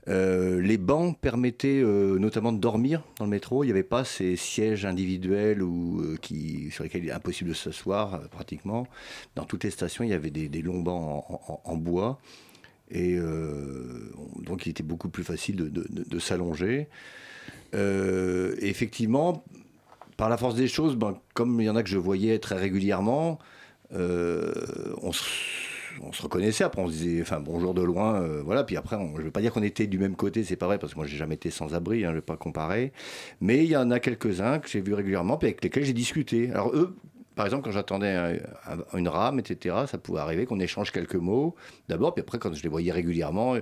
Euh, 0.10 0.62
les 0.62 0.78
bancs 0.78 1.18
permettaient 1.20 1.82
notamment 1.84 2.52
de 2.52 2.58
dormir 2.58 3.04
dans 3.18 3.26
le 3.26 3.32
métro. 3.32 3.64
Il 3.64 3.68
n'y 3.68 3.72
avait 3.72 3.84
pas 3.84 4.04
ces 4.04 4.36
sièges 4.36 4.86
individuels 4.86 5.62
ou, 5.62 6.18
qui, 6.22 6.72
sur 6.72 6.84
lesquels 6.84 7.04
il 7.04 7.10
est 7.10 7.14
impossible 7.14 7.52
de 7.52 7.56
s'asseoir 7.56 8.22
pratiquement. 8.30 8.88
Dans 9.36 9.46
toutes 9.46 9.64
les 9.64 9.72
stations, 9.72 10.04
il 10.04 10.10
y 10.10 10.14
avait 10.14 10.32
des, 10.32 10.62
longs 10.62 10.82
bancs 10.82 11.24
en 11.64 11.76
bois. 11.76 12.20
Et 12.92 13.16
euh, 13.18 14.12
donc, 14.42 14.66
il 14.66 14.70
était 14.70 14.84
beaucoup 14.84 15.10
plus 15.10 15.24
facile 15.24 15.56
de, 15.56 16.20
s'allonger. 16.20 16.88
Euh, 17.76 18.56
effectivement, 18.60 19.44
par 20.18 20.30
la 20.30 20.38
force 20.38 20.56
des 20.56 20.68
choses, 20.68 20.96
ben, 20.96 21.20
comme 21.34 21.62
il 21.62 21.66
y 21.66 21.70
en 21.70 21.76
a 21.76 21.84
que 21.84 21.90
je 21.90 21.98
voyais 21.98 22.40
très 22.40 22.56
régulièrement, 22.56 23.38
euh, 23.94 24.54
on, 26.04 26.12
se, 26.12 26.22
reconnaissait. 26.22 26.64
Après, 26.64 26.82
on 26.82 26.88
se 26.88 26.94
disait, 26.94 27.22
enfin, 27.22 27.40
bonjour 27.40 27.74
de 27.74 27.82
loin, 27.82 28.22
voilà. 28.44 28.64
Puis 28.64 28.78
après, 28.78 28.98
je 28.98 29.20
ne 29.20 29.24
veux 29.24 29.32
pas 29.32 29.42
dire 29.42 29.54
qu'on 29.54 29.64
était 29.64 29.88
du 29.88 29.98
même 29.98 30.16
côté, 30.16 30.44
c'est 30.44 30.56
pas 30.56 30.68
vrai, 30.68 30.80
parce 30.80 30.94
que 30.94 30.98
moi, 30.98 31.08
j'ai 31.08 31.18
jamais 31.18 31.36
été 31.36 31.50
sans 31.50 31.74
abri, 31.74 32.00
hein, 32.00 32.08
je 32.08 32.10
ne 32.10 32.16
vais 32.16 32.22
pas 32.22 32.38
comparer. 32.38 32.92
Mais 33.42 33.64
il 33.64 33.70
y 33.70 33.78
en 33.78 33.92
a 33.92 34.00
quelques-uns 34.00 34.60
que 34.60 34.70
j'ai 34.70 34.82
vus 34.82 34.94
régulièrement, 34.94 35.38
puis 35.38 35.48
avec 35.48 35.64
lesquels 35.64 35.84
j'ai 35.84 35.94
discuté. 35.94 36.52
Alors, 36.52 36.74
eux, 36.76 36.96
par 37.36 37.46
exemple, 37.46 37.64
quand 37.64 37.72
j'attendais 37.72 38.42
une 38.94 39.08
rame, 39.08 39.40
etc., 39.40 39.76
ça 39.88 39.98
pouvait 39.98 40.20
arriver 40.20 40.46
qu'on 40.46 40.60
échange 40.60 40.92
quelques 40.92 41.16
mots 41.16 41.56
d'abord, 41.88 42.14
puis 42.14 42.22
après, 42.22 42.38
quand 42.38 42.54
je 42.54 42.62
les 42.62 42.70
voyais 42.70 42.92
régulièrement, 42.92 43.56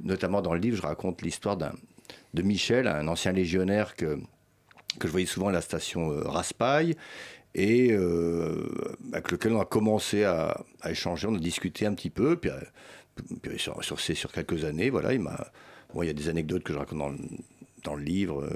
notamment 0.00 0.42
dans 0.42 0.52
le 0.52 0.60
livre, 0.60 0.76
je 0.76 0.82
raconte 0.82 1.22
l'histoire 1.22 1.56
de 1.56 2.42
Michel, 2.42 2.86
un 2.86 3.08
ancien 3.08 3.32
légionnaire 3.32 3.94
que, 3.96 4.18
que 4.98 5.06
je 5.06 5.12
voyais 5.12 5.26
souvent 5.26 5.48
à 5.48 5.52
la 5.52 5.60
station 5.60 6.12
euh, 6.12 6.22
Raspail, 6.24 6.96
et 7.54 7.92
euh, 7.92 8.68
avec 9.12 9.30
lequel 9.30 9.52
on 9.52 9.60
a 9.60 9.64
commencé 9.64 10.24
à, 10.24 10.64
échanger, 10.88 11.28
on 11.28 11.34
a 11.34 11.38
discuté 11.38 11.86
un 11.86 11.94
petit 11.94 12.10
peu, 12.10 12.36
puis, 12.36 12.50
euh, 12.50 13.58
sur, 13.58 13.80
sur, 13.82 14.32
quelques 14.32 14.64
années, 14.64 14.90
voilà, 14.90 15.12
il 15.12 15.20
m'a... 15.20 15.52
Bon, 15.92 16.02
il 16.02 16.06
y 16.06 16.10
a 16.10 16.14
des 16.14 16.28
anecdotes 16.28 16.64
que 16.64 16.72
je 16.72 16.78
raconte 16.78 16.98
dans 16.98 17.10
le, 17.10 17.18
dans 17.84 17.94
le 17.94 18.02
livre. 18.02 18.48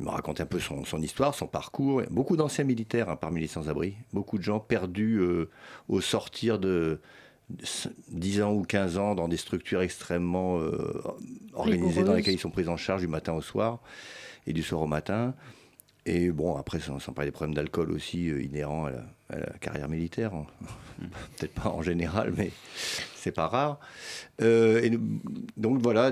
Il 0.00 0.06
m'a 0.06 0.12
raconté 0.12 0.42
un 0.42 0.46
peu 0.46 0.58
son, 0.58 0.82
histoire, 1.02 1.34
son 1.34 1.46
parcours. 1.46 2.02
Beaucoup 2.10 2.34
d'anciens 2.34 2.64
militaires 2.64 3.10
hein, 3.10 3.16
parmi 3.16 3.38
les 3.38 3.46
sans-abri. 3.46 3.96
Beaucoup 4.14 4.38
de 4.38 4.42
gens 4.42 4.58
perdus 4.58 5.18
euh, 5.18 5.50
au 5.88 6.00
sortir 6.00 6.58
de 6.58 7.00
10 8.08 8.40
ans 8.40 8.52
ou 8.54 8.62
15 8.62 8.96
ans 8.96 9.14
dans 9.14 9.28
des 9.28 9.36
structures 9.36 9.82
extrêmement 9.82 10.58
euh, 10.58 11.02
organisées 11.52 12.02
dans 12.02 12.14
lesquelles 12.14 12.32
ils 12.32 12.40
sont 12.40 12.50
pris 12.50 12.66
en 12.68 12.78
charge 12.78 13.02
du 13.02 13.08
matin 13.08 13.34
au 13.34 13.42
soir 13.42 13.80
et 14.46 14.54
du 14.54 14.62
soir 14.62 14.80
au 14.80 14.86
matin. 14.86 15.34
Et 16.06 16.30
bon, 16.30 16.56
après, 16.56 16.80
sans, 16.80 16.98
sans 16.98 17.12
parler 17.12 17.28
des 17.28 17.32
problèmes 17.32 17.54
d'alcool 17.54 17.90
aussi 17.92 18.30
euh, 18.30 18.42
inhérents 18.42 18.86
à 18.86 19.36
la, 19.36 19.46
carrière 19.60 19.88
militaire. 19.88 20.32
Hein. 20.34 20.46
Peut-être 21.36 21.54
pas 21.54 21.68
en 21.68 21.82
général, 21.82 22.32
mais 22.36 22.50
c'est 23.14 23.32
pas 23.32 23.46
rare. 23.48 23.78
Euh, 24.40 24.82
et 24.82 24.90
donc 25.56 25.78
voilà, 25.80 26.10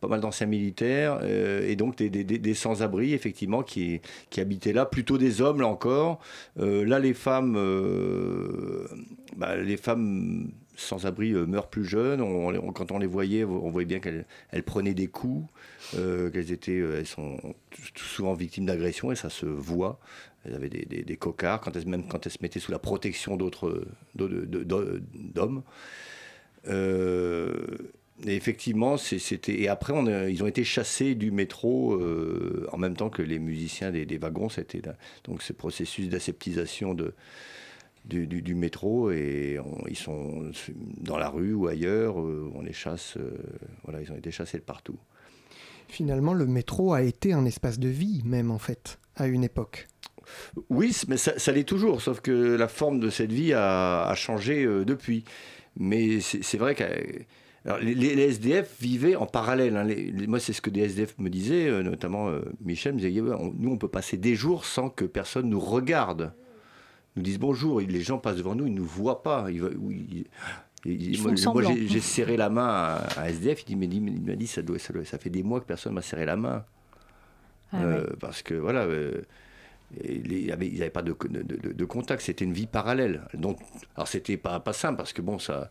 pas 0.00 0.08
mal 0.08 0.20
d'anciens 0.20 0.46
militaires 0.46 1.20
euh, 1.22 1.68
et 1.68 1.76
donc 1.76 1.96
des, 1.96 2.54
sans-abri, 2.54 3.14
effectivement, 3.14 3.62
qui, 3.62 4.00
qui 4.30 4.40
habitaient 4.40 4.72
là, 4.72 4.84
plutôt 4.84 5.16
des 5.16 5.40
hommes, 5.40 5.60
là 5.60 5.68
encore. 5.68 6.20
là, 6.56 6.98
les 6.98 7.14
femmes, 7.14 7.54
bah, 9.36 9.56
les 9.56 9.76
femmes 9.76 10.50
sans-abri 10.80 11.32
meurent 11.32 11.68
plus 11.70 11.84
jeunes. 11.84 12.20
quand 12.74 12.92
on 12.92 12.98
les 12.98 13.06
voyait, 13.06 13.44
on 13.44 13.70
voyait 13.70 13.86
bien 13.86 14.00
qu'elles 14.00 14.62
prenaient 14.64 14.94
des 14.94 15.08
coups, 15.08 15.48
qu'elles 15.92 16.52
étaient, 16.52 16.78
elles 16.78 17.06
sont 17.06 17.38
souvent 17.94 18.34
victimes 18.34 18.66
d'agressions 18.66 19.12
et 19.12 19.16
ça 19.16 19.30
se 19.30 19.46
voit. 19.46 20.00
Elles 20.44 20.54
avaient 20.54 20.70
des, 20.70 20.84
des, 20.84 21.16
cocards, 21.16 21.60
quand 21.60 21.76
elles, 21.76 21.86
même 21.86 22.08
quand 22.08 22.24
elles 22.24 22.32
se 22.32 22.38
mettaient 22.40 22.60
sous 22.60 22.72
la 22.72 22.78
protection 22.78 23.36
d'autres 23.36 23.84
d'hommes. 24.14 25.62
Et 28.26 28.36
effectivement, 28.36 28.96
c'était. 28.96 29.60
Et 29.60 29.68
après, 29.68 29.94
ils 30.30 30.42
ont 30.42 30.46
été 30.46 30.62
chassés 30.62 31.14
du 31.14 31.30
métro 31.30 31.94
euh, 31.94 32.66
en 32.72 32.76
même 32.76 32.94
temps 32.94 33.08
que 33.08 33.22
les 33.22 33.38
musiciens 33.38 33.90
des, 33.90 34.18
wagons. 34.18 34.50
C'était 34.50 34.82
donc 35.24 35.42
ce 35.42 35.52
processus 35.52 36.08
d'aseptisation 36.08 36.92
de, 36.92 37.14
du, 38.04 38.54
métro 38.54 39.10
et 39.10 39.58
ils 39.88 39.96
sont 39.96 40.50
dans 40.98 41.18
la 41.18 41.28
rue 41.28 41.54
ou 41.54 41.66
ailleurs. 41.66 42.20
Euh, 42.20 42.50
on 42.54 42.62
les 42.62 42.72
chasse. 42.72 43.16
Euh, 43.16 43.36
voilà, 43.84 44.00
ils 44.00 44.10
ont 44.10 44.16
été 44.16 44.30
chassés 44.30 44.58
de 44.58 44.62
partout. 44.62 44.98
Finalement, 45.88 46.34
le 46.34 46.46
métro 46.46 46.92
a 46.92 47.02
été 47.02 47.32
un 47.32 47.44
espace 47.44 47.78
de 47.78 47.88
vie, 47.88 48.22
même 48.24 48.50
en 48.50 48.58
fait, 48.58 48.98
à 49.16 49.26
une 49.26 49.44
époque. 49.44 49.88
Oui, 50.68 50.96
mais 51.08 51.16
ça, 51.16 51.52
l'est 51.52 51.64
toujours, 51.64 52.00
sauf 52.00 52.20
que 52.20 52.30
la 52.30 52.68
forme 52.68 53.00
de 53.00 53.10
cette 53.10 53.32
vie 53.32 53.52
a, 53.52 54.06
a 54.06 54.14
changé 54.14 54.64
depuis. 54.84 55.24
Mais 55.76 56.20
c'est 56.20 56.58
vrai 56.58 56.76
que 56.76 56.84
les, 57.80 58.18
SDF 58.18 58.76
vivaient 58.80 59.16
en 59.16 59.26
parallèle. 59.26 59.76
Hein. 59.76 59.86
moi, 60.28 60.40
c'est 60.40 60.52
ce 60.52 60.60
que 60.60 60.70
des 60.70 60.80
SDF 60.82 61.18
me 61.18 61.28
disaient, 61.28 61.68
euh, 61.68 61.82
notamment 61.82 62.28
euh, 62.28 62.40
Michel 62.64 62.94
me 62.94 62.98
disait 62.98 63.20
nous, 63.20 63.70
on 63.70 63.76
peut 63.76 63.88
passer 63.88 64.16
des 64.16 64.34
jours 64.34 64.64
sans 64.64 64.88
que 64.88 65.04
personne 65.04 65.48
nous 65.48 65.60
regarde, 65.60 66.32
nous 67.16 67.22
dise 67.22 67.38
bonjour. 67.38 67.80
Les 67.80 68.00
gens 68.00 68.18
passent 68.18 68.36
devant 68.36 68.54
nous, 68.54 68.66
ils 68.66 68.72
ne 68.72 68.78
nous 68.78 68.84
voient 68.84 69.22
pas. 69.22 69.48
moi, 70.84 71.62
j'ai 71.86 72.00
serré 72.00 72.36
la 72.36 72.50
main 72.50 72.98
à, 73.16 73.30
SDF. 73.30 73.64
Il, 73.68 73.76
m'a 73.78 74.36
dit 74.36 74.46
ça, 74.46 74.62
doit, 74.62 74.78
ça, 74.78 75.18
fait 75.18 75.30
des 75.30 75.42
mois 75.42 75.60
que 75.60 75.66
personne 75.66 75.94
m'a 75.94 76.02
serré 76.02 76.26
la 76.26 76.36
main. 76.36 76.64
Ah 77.72 77.82
euh, 77.82 78.06
parce 78.18 78.42
que 78.42 78.54
voilà. 78.54 78.86
ils 80.04 80.46
n'avaient 80.46 80.90
pas 80.90 81.02
de, 81.02 81.14
de, 81.28 81.84
contact, 81.84 82.22
c'était 82.22 82.44
une 82.44 82.52
vie 82.52 82.66
parallèle. 82.66 83.22
Donc, 83.34 83.58
alors 83.96 84.08
c'était 84.08 84.36
pas, 84.36 84.60
pas 84.60 84.72
simple 84.72 84.96
parce 84.96 85.12
que 85.12 85.22
bon, 85.22 85.38
ça, 85.38 85.70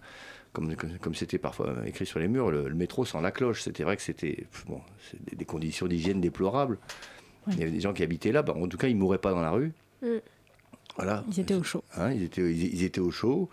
comme 0.53 1.15
c'était 1.15 1.37
parfois 1.37 1.75
écrit 1.85 2.05
sur 2.05 2.19
les 2.19 2.27
murs, 2.27 2.51
le, 2.51 2.73
métro 2.73 3.05
sans 3.05 3.21
la 3.21 3.31
cloche. 3.31 3.61
C'était 3.61 3.83
vrai 3.83 3.95
que 3.95 4.01
c'était 4.01 4.45
bon, 4.67 4.81
des, 5.31 5.45
conditions 5.45 5.87
d'hygiène 5.87 6.21
déplorables. 6.21 6.77
Il 7.47 7.59
y 7.59 7.61
avait 7.63 7.71
des 7.71 7.79
gens 7.79 7.93
qui 7.93 8.03
habitaient 8.03 8.31
là, 8.31 8.43
bah, 8.43 8.53
en 8.55 8.67
tout 8.67 8.77
cas, 8.77 8.87
ils 8.87 8.95
ne 8.95 8.99
mouraient 8.99 9.19
pas 9.19 9.31
dans 9.31 9.41
la 9.41 9.51
rue. 9.51 9.73
Mm. 10.01 10.17
Voilà. 10.99 11.23
Ils 11.29 11.39
étaient 11.39 11.53
au 11.53 11.63
chaud. 11.63 11.83
Hein, 11.95 12.11
ils, 12.11 12.23
étaient, 12.23 12.53
ils, 12.53 12.83
étaient 12.83 12.99
au 12.99 13.11
chaud. 13.11 13.49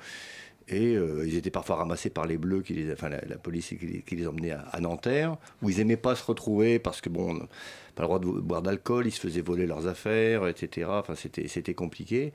Et 0.68 0.96
euh, 0.96 1.24
ils 1.24 1.36
étaient 1.36 1.50
parfois 1.50 1.76
ramassés 1.76 2.10
par 2.10 2.26
les 2.26 2.38
Bleus, 2.38 2.62
qui 2.62 2.74
les, 2.74 2.92
enfin 2.92 3.08
la, 3.08 3.20
police 3.36 3.68
qui 3.68 4.16
les, 4.16 4.26
emmenait 4.26 4.50
à, 4.50 4.80
Nanterre, 4.80 5.36
où 5.62 5.70
ils 5.70 5.76
n'aimaient 5.76 5.96
pas 5.96 6.16
se 6.16 6.24
retrouver 6.24 6.80
parce 6.80 7.00
que, 7.00 7.08
bon, 7.08 7.38
pas 7.94 8.02
le 8.02 8.06
droit 8.08 8.18
de 8.18 8.26
boire 8.26 8.62
d'alcool, 8.62 9.06
ils 9.06 9.12
se 9.12 9.20
faisaient 9.20 9.42
voler 9.42 9.66
leurs 9.66 9.86
affaires, 9.86 10.48
etc. 10.48 10.88
Enfin, 10.90 11.14
c'était 11.14 11.74
compliqué. 11.74 12.32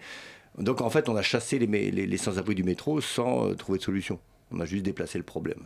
Donc, 0.58 0.80
en 0.80 0.90
fait, 0.90 1.10
on 1.10 1.16
a 1.18 1.22
chassé 1.22 1.60
les, 1.60 1.92
les, 1.92 2.18
sans-abri 2.18 2.56
du 2.56 2.64
métro 2.64 3.02
sans 3.02 3.50
euh, 3.50 3.54
trouver 3.54 3.80
de 3.80 3.84
solution. 3.84 4.18
On 4.52 4.60
a 4.62 4.66
juste 4.66 4.84
déplacé 4.84 5.18
le 5.18 5.26
problème. 5.26 5.64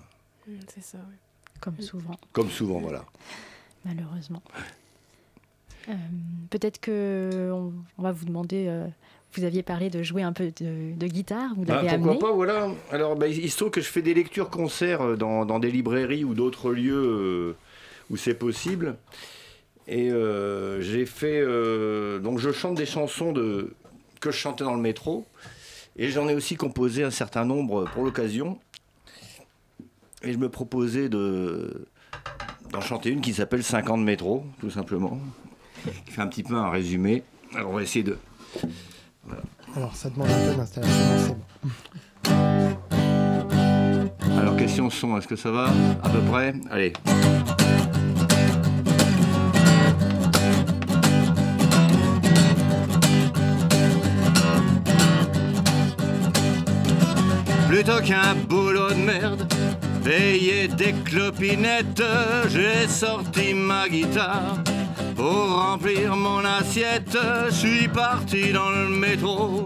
Mm, 0.48 0.54
c'est 0.74 0.84
ça, 0.84 0.98
oui. 1.08 1.16
Comme 1.60 1.80
souvent. 1.82 2.16
Comme 2.34 2.50
souvent, 2.50 2.80
voilà. 2.80 3.06
Malheureusement. 3.84 4.42
Euh, 5.90 5.94
peut-être 6.50 6.80
que 6.80 7.52
on, 7.52 8.02
va 8.02 8.12
vous 8.12 8.26
demander. 8.26 8.66
Euh, 8.68 8.88
vous 9.36 9.46
aviez 9.46 9.64
parlé 9.64 9.90
de 9.90 10.04
jouer 10.04 10.24
un 10.24 10.34
peu 10.34 10.52
de, 10.60 11.08
guitare, 11.08 11.52
vous 11.56 11.66
l'avez 11.66 11.90
ah, 11.90 11.98
Pourquoi 11.98 12.20
pas, 12.20 12.32
voilà. 12.32 12.70
Alors, 12.92 13.16
bah, 13.16 13.28
il 13.28 13.50
se 13.50 13.58
trouve 13.58 13.72
que 13.72 13.82
je 13.82 13.88
fais 13.88 14.02
des 14.02 14.14
lectures-concerts 14.14 15.02
euh, 15.02 15.16
dans, 15.16 15.46
dans, 15.46 15.60
des 15.60 15.72
librairies 15.72 16.24
ou 16.24 16.34
d'autres 16.34 16.72
lieux 16.72 17.56
où 18.10 18.18
c'est 18.18 18.36
possible. 18.36 18.96
Et 19.88 20.10
j'ai 20.80 21.06
fait. 21.06 21.42
donc, 22.20 22.40
je 22.40 22.52
chante 22.52 22.76
des 22.76 22.86
chansons 22.86 23.32
de, 23.32 23.74
que 24.20 24.32
je 24.32 24.38
chantais 24.38 24.64
dans 24.64 24.76
le 24.76 24.82
métro. 24.82 25.26
Et 25.98 26.10
j'en 26.10 26.28
ai 26.28 26.36
aussi 26.36 26.56
composé 26.56 27.04
un 27.04 27.12
certain 27.12 27.46
nombre 27.46 27.86
pour 27.94 28.04
l'occasion. 28.04 28.60
Et 30.24 30.34
je 30.34 30.38
me 30.38 30.50
proposais 30.50 31.08
de, 31.08 31.88
d'en 32.72 32.82
chanter 32.82 33.12
une 33.12 33.22
qui 33.22 33.34
s'appelle 33.34 33.64
50 33.64 34.02
métro, 34.02 34.46
tout 34.60 34.70
simplement. 34.70 35.20
Qui 36.06 36.12
fait 36.12 36.22
un 36.22 36.28
petit 36.28 36.44
peu 36.44 36.56
un 36.56 36.70
résumé. 36.70 37.24
Alors 37.54 37.72
on 37.72 37.76
va 37.76 37.84
essayer 37.84 38.04
de. 38.04 38.18
Alors 39.76 39.96
ça 39.96 40.10
demande 40.10 40.30
un 40.30 40.52
peu 40.52 40.56
d'installation, 40.56 41.04
c'est 41.18 41.36
bon. 41.36 41.70
Alors 44.40 44.56
question 44.58 44.90
son, 44.90 45.18
est-ce 45.18 45.28
que 45.28 45.36
ça 45.36 45.52
va 45.52 45.70
À 46.04 46.10
peu 46.10 46.20
près? 46.32 46.54
Allez. 46.72 46.94
Plutôt 57.68 58.00
qu'un 58.02 58.36
boulot 58.48 58.92
de 58.92 58.96
merde, 58.96 59.52
payer 60.04 60.70
des 60.70 60.94
clopinettes, 61.04 62.02
j'ai 62.48 62.88
sorti 62.88 63.54
ma 63.54 63.90
guitare. 63.90 64.64
Pour 65.16 65.56
remplir 65.56 66.16
mon 66.16 66.44
assiette, 66.44 67.18
je 67.50 67.54
suis 67.54 67.88
parti 67.88 68.52
dans 68.52 68.70
le 68.70 68.90
métro 68.90 69.66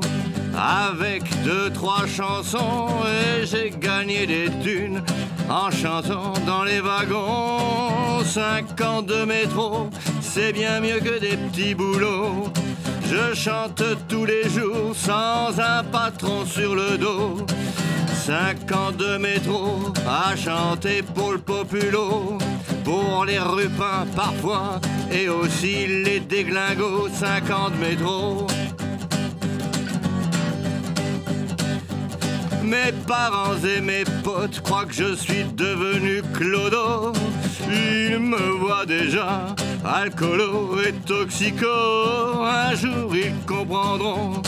avec 0.55 1.23
deux, 1.43 1.69
trois 1.71 2.05
chansons 2.05 2.87
et 3.05 3.45
j'ai 3.45 3.71
gagné 3.71 4.27
des 4.27 4.49
thunes 4.61 5.01
en 5.49 5.71
chantant 5.71 6.33
dans 6.45 6.63
les 6.63 6.81
wagons. 6.81 8.23
Cinq 8.23 8.79
ans 8.81 9.01
de 9.01 9.23
métro, 9.25 9.89
c'est 10.21 10.53
bien 10.53 10.79
mieux 10.79 10.99
que 10.99 11.19
des 11.19 11.37
petits 11.37 11.73
boulots. 11.73 12.49
Je 13.09 13.33
chante 13.33 13.81
tous 14.07 14.25
les 14.25 14.47
jours 14.49 14.93
sans 14.93 15.59
un 15.59 15.83
patron 15.83 16.45
sur 16.45 16.75
le 16.75 16.97
dos. 16.97 17.37
Cinq 18.13 18.71
ans 18.71 18.91
de 18.91 19.17
métro 19.17 19.91
à 20.07 20.35
chanter 20.35 21.01
pour 21.01 21.31
le 21.31 21.39
populo, 21.39 22.37
pour 22.89 23.23
les 23.25 23.37
rupins 23.37 24.07
parfois, 24.15 24.81
et 25.11 25.29
aussi 25.29 25.85
les 26.05 26.19
déglingos. 26.19 27.09
Cinq 27.13 27.51
ans 27.51 27.69
de 27.69 27.77
métro. 27.85 28.47
Mes 32.63 32.91
parents 33.07 33.61
et 33.63 33.81
mes 33.81 34.05
potes 34.23 34.61
croient 34.61 34.85
que 34.85 34.93
je 34.93 35.15
suis 35.15 35.43
devenu 35.55 36.23
clodo. 36.33 37.13
Ils 37.71 38.19
me 38.19 38.45
voient 38.61 38.87
déjà 38.87 39.55
alcoolo 39.85 40.79
et 40.81 40.93
toxico. 41.05 41.67
Un 42.43 42.73
jour 42.75 43.15
ils 43.15 43.39
comprendront 43.45 44.41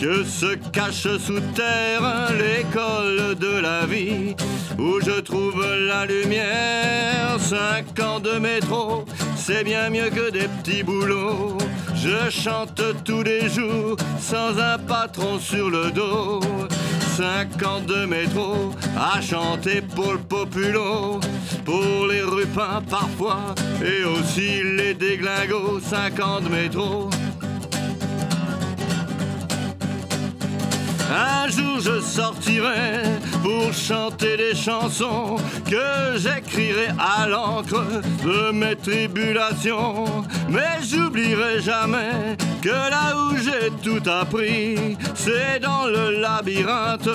que 0.00 0.24
se 0.24 0.54
cache 0.70 1.08
sous 1.18 1.40
terre 1.54 2.02
l'école 2.38 3.34
de 3.36 3.60
la 3.60 3.84
vie 3.84 4.36
où 4.78 5.00
je 5.00 5.20
trouve 5.20 5.64
la 5.86 6.06
lumière. 6.06 7.36
Cinq 7.40 7.98
ans 8.00 8.20
de 8.20 8.38
métro, 8.38 9.04
c'est 9.36 9.64
bien 9.64 9.90
mieux 9.90 10.10
que 10.10 10.30
des 10.30 10.48
petits 10.48 10.84
boulots. 10.84 11.58
Je 11.94 12.30
chante 12.30 12.80
tous 13.04 13.22
les 13.22 13.48
jours 13.48 13.96
sans 14.20 14.58
un 14.58 14.78
patron 14.78 15.38
sur 15.40 15.68
le 15.68 15.90
dos. 15.90 16.40
Cinq 17.16 17.60
ans 17.64 17.80
de 17.80 18.06
métro 18.06 18.72
à 18.96 19.20
chanter 19.20 19.82
pour 19.82 20.12
le 20.12 20.18
populo, 20.18 21.18
pour 21.64 22.06
les 22.08 22.22
rupins 22.22 22.82
parfois 22.88 23.54
et 23.82 24.04
aussi 24.04 24.62
les 24.76 24.94
déglingos. 24.94 25.80
Cinq 25.80 26.20
ans 26.20 26.40
de 26.40 26.48
métro 26.48 27.10
Un 31.10 31.48
jour 31.48 31.80
je 31.80 32.00
sortirai 32.00 33.02
pour 33.42 33.72
chanter 33.72 34.36
des 34.36 34.54
chansons 34.54 35.36
que 35.64 36.18
j'écrirai 36.18 36.88
à 36.98 37.26
l'encre 37.26 37.82
de 38.24 38.52
mes 38.52 38.76
tribulations. 38.76 40.04
Mais 40.50 40.82
j'oublierai 40.82 41.60
jamais 41.60 42.36
que 42.60 42.68
là 42.68 43.16
où 43.16 43.36
j'ai 43.36 43.70
tout 43.82 44.02
appris, 44.10 44.98
c'est 45.14 45.60
dans 45.60 45.86
le 45.86 46.20
labyrinthe 46.20 47.08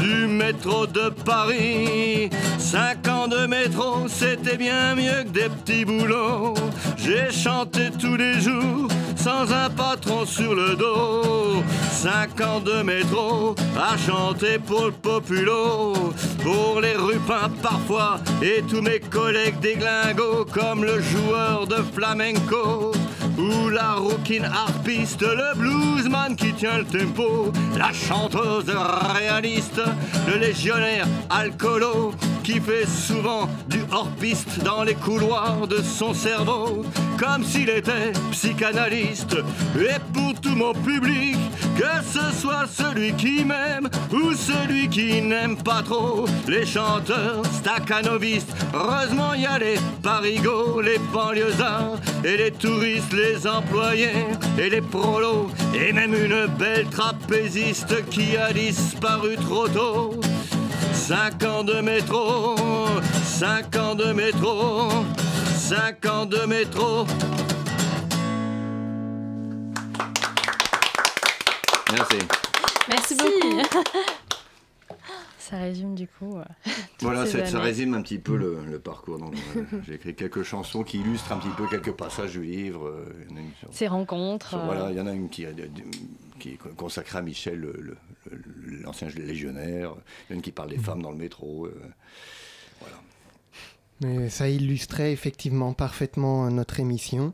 du 0.00 0.26
métro 0.26 0.86
de 0.86 1.10
Paris. 1.24 2.30
Cinq 2.58 3.06
ans 3.06 3.28
de 3.28 3.46
métro, 3.46 4.08
c'était 4.08 4.56
bien 4.56 4.96
mieux 4.96 5.22
que 5.24 5.28
des 5.28 5.48
petits 5.48 5.84
boulots. 5.84 6.54
J'ai 6.96 7.30
chanté 7.30 7.90
tous 7.96 8.16
les 8.16 8.40
jours 8.40 8.88
sans 9.26 9.52
un 9.52 9.68
patron 9.70 10.24
sur 10.24 10.54
le 10.54 10.76
dos. 10.76 11.60
Cinq 11.90 12.40
ans 12.40 12.60
de 12.60 12.82
métro 12.82 13.56
à 13.76 13.96
chanter 13.96 14.60
pour 14.60 14.84
le 14.84 14.92
populo, 14.92 15.94
pour 16.44 16.80
les 16.80 16.94
rupins 16.94 17.50
parfois 17.60 18.20
et 18.40 18.62
tous 18.70 18.82
mes 18.82 19.00
collègues 19.00 19.58
des 19.58 19.74
glingos 19.74 20.44
comme 20.52 20.84
le 20.84 21.00
joueur 21.00 21.66
de 21.66 21.82
flamenco. 21.92 22.92
ou 23.36 23.68
la 23.68 23.94
rouquine 23.94 24.44
harpiste, 24.44 25.22
le 25.22 25.58
bluesman 25.58 26.36
qui 26.36 26.52
tient 26.52 26.78
le 26.78 26.84
tempo, 26.84 27.52
la 27.76 27.92
chanteuse 27.92 28.72
réaliste, 29.14 29.82
le 30.28 30.36
légionnaire 30.38 31.06
alcoolo 31.28 32.14
qui 32.46 32.60
fait 32.60 32.86
souvent 32.86 33.48
du 33.68 33.80
hors-piste 33.90 34.62
dans 34.62 34.84
les 34.84 34.94
couloirs 34.94 35.66
de 35.66 35.82
son 35.82 36.14
cerveau, 36.14 36.84
comme 37.18 37.42
s'il 37.42 37.68
était 37.68 38.12
psychanalyste. 38.30 39.36
Et 39.76 39.98
pour 40.14 40.40
tout 40.40 40.54
mon 40.54 40.72
public, 40.72 41.36
que 41.76 42.04
ce 42.08 42.40
soit 42.40 42.68
celui 42.68 43.14
qui 43.14 43.44
m'aime 43.44 43.88
ou 44.12 44.32
celui 44.32 44.88
qui 44.88 45.20
n'aime 45.22 45.56
pas 45.56 45.82
trop, 45.82 46.26
les 46.46 46.64
chanteurs 46.64 47.44
staccanovistes, 47.46 48.54
heureusement 48.72 49.34
y 49.34 49.44
a 49.44 49.58
les 49.58 49.78
parigots, 50.04 50.80
les 50.80 51.00
banlieusards 51.12 51.98
et 52.24 52.36
les 52.36 52.52
touristes, 52.52 53.12
les 53.12 53.44
employés 53.44 54.28
et 54.56 54.70
les 54.70 54.82
prolos, 54.82 55.50
et 55.74 55.92
même 55.92 56.14
une 56.14 56.46
belle 56.56 56.86
trapéziste 56.90 58.08
qui 58.08 58.36
a 58.36 58.52
disparu 58.52 59.34
trop 59.34 59.66
tôt. 59.66 60.20
Cinq 61.06 61.44
ans 61.44 61.62
de 61.62 61.80
métro, 61.80 62.56
cinq 63.22 63.76
ans 63.76 63.94
de 63.94 64.12
métro, 64.12 64.88
cinq 65.54 66.04
ans 66.06 66.26
de 66.26 66.38
métro. 66.46 67.06
Merci. 71.92 72.18
Merci 72.88 73.14
beaucoup. 73.14 73.62
Ça 75.38 75.58
résume 75.58 75.94
du 75.94 76.08
coup. 76.08 76.36
euh, 76.38 76.44
Voilà, 77.02 77.24
ça, 77.24 77.60
résume 77.60 77.94
un 77.94 78.02
petit 78.02 78.18
peu 78.18 78.36
le, 78.36 78.58
le 78.68 78.80
parcours. 78.80 79.16
Donc, 79.18 79.34
euh, 79.56 79.62
J'ai 79.86 79.94
écrit 79.94 80.12
quelques 80.16 80.42
chansons 80.42 80.82
qui 80.82 80.98
illustrent 80.98 81.30
un 81.30 81.36
petit 81.38 81.54
peu 81.56 81.68
quelques 81.68 81.92
passages 81.92 82.32
du 82.32 82.42
livre. 82.42 82.88
euh, 82.88 83.04
il 83.28 83.30
y 83.30 83.34
en 83.34 83.36
a 83.36 83.40
une 83.42 83.52
sur- 83.60 83.68
Ces 83.70 83.86
rencontres. 83.86 84.48
sur- 84.48 84.58
euh, 84.58 84.64
voilà, 84.64 84.90
il 84.90 84.96
y 84.96 85.00
en 85.00 85.06
a 85.06 85.12
une 85.12 85.28
qui, 85.28 85.46
qui 86.40 86.48
est 86.48 86.58
consacrée 86.76 87.18
à 87.18 87.22
Michel, 87.22 87.60
le- 87.60 87.96
l'ancien 88.82 89.08
légionnaire. 89.08 89.94
Il 90.28 90.32
y 90.32 90.32
en 90.32 90.32
a 90.32 90.34
une 90.36 90.42
qui 90.42 90.52
parle 90.52 90.70
des 90.70 90.78
femmes 90.78 91.02
dans 91.02 91.10
le 91.10 91.16
métro. 91.18 91.66
euh, 91.66 91.72
Mais 94.02 94.28
ça 94.28 94.48
illustrait 94.48 95.12
effectivement 95.12 95.72
parfaitement 95.72 96.50
notre 96.50 96.80
émission. 96.80 97.32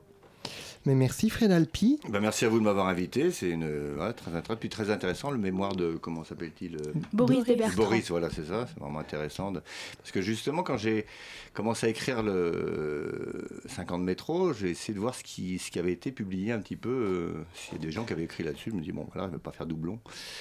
Mais 0.84 0.94
merci 0.96 1.30
Fred 1.30 1.52
Alpi. 1.52 2.00
Ben, 2.08 2.18
merci 2.20 2.44
à 2.44 2.48
vous 2.48 2.58
de 2.58 2.64
m'avoir 2.64 2.88
invité. 2.88 3.30
C'est 3.30 3.50
une 3.50 3.64
ouais, 3.98 4.12
très, 4.14 4.42
très, 4.42 4.56
puis 4.56 4.68
très 4.68 4.90
intéressant 4.90 5.30
le 5.30 5.38
mémoire 5.38 5.76
de 5.76 5.92
comment 5.94 6.24
s'appelle-t-il 6.24 6.74
euh, 6.76 6.92
Boris 7.12 7.44
Desbertrand. 7.44 7.76
Boris, 7.76 8.08
voilà, 8.10 8.30
c'est 8.30 8.46
ça. 8.46 8.66
C'est 8.66 8.80
vraiment 8.80 8.98
intéressant. 8.98 9.52
de- 9.52 9.62
Parce 9.98 10.10
que 10.10 10.20
justement, 10.20 10.64
quand 10.64 10.76
j'ai 10.76 11.06
commencé 11.54 11.86
à 11.86 11.90
écrire 11.90 12.22
le 12.22 13.46
50 13.66 14.00
de 14.00 14.04
métro, 14.06 14.52
j'ai 14.52 14.70
essayé 14.70 14.94
de 14.94 14.98
voir 15.00 15.14
ce 15.14 15.22
qui, 15.22 15.58
ce 15.58 15.70
qui 15.70 15.78
avait 15.78 15.92
été 15.92 16.10
publié 16.12 16.52
un 16.52 16.58
petit 16.60 16.76
peu. 16.76 16.88
euh, 16.90 17.44
S'il 17.54 17.74
y 17.74 17.76
a 17.76 17.84
des 17.84 17.92
gens 17.92 18.04
qui 18.04 18.12
avaient 18.12 18.24
écrit 18.24 18.42
là-dessus, 18.44 18.70
je 18.70 18.76
me 18.76 18.80
dis 18.82 18.92
bon, 18.92 19.06
voilà, 19.12 19.28
je 19.28 19.32
ne 19.32 19.36
vais 19.36 19.42
pas 19.42 19.52
faire 19.52 19.66
doublon. 19.66 19.98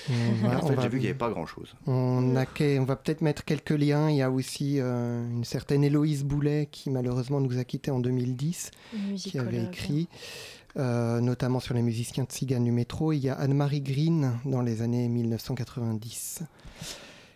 En 0.09 0.68
fait, 0.68 0.76
j'ai 0.82 0.88
vu 0.88 0.97
qu'il 0.97 0.99
n'y 1.01 1.05
avait 1.07 1.14
pas 1.18 1.30
grand-chose. 1.30 1.74
On, 1.88 2.36
a 2.36 2.45
que- 2.45 2.80
on 2.80 2.86
va 2.86 2.95
peut-être 2.95 3.22
mettre 3.22 3.43
quelques 3.45 3.72
liens. 3.72 4.09
Il 4.09 4.16
y 4.18 4.22
a 4.22 4.32
aussi 4.32 4.80
euh, 4.80 5.28
une 5.30 5.43
certaine 5.43 5.84
Héloïse 5.84 6.24
Boulet 6.24 6.68
qui 6.72 6.89
malheureusement 6.89 7.39
nous 7.41 7.57
a 7.57 7.64
quittés 7.64 7.91
en 7.91 7.99
2010, 7.99 8.72
Une 8.93 9.16
qui 9.16 9.38
avait 9.39 9.64
écrit 9.64 10.07
euh, 10.78 11.20
notamment 11.20 11.59
sur 11.59 11.74
les 11.74 11.82
musiciens 11.82 12.24
tziganes 12.24 12.64
du 12.64 12.72
métro. 12.72 13.12
Il 13.12 13.20
y 13.20 13.28
a 13.30 13.34
Anne-Marie 13.36 13.82
Green 13.82 14.32
dans 14.45 14.62
les 14.62 14.82
années 14.82 15.09
1990. 15.09 16.43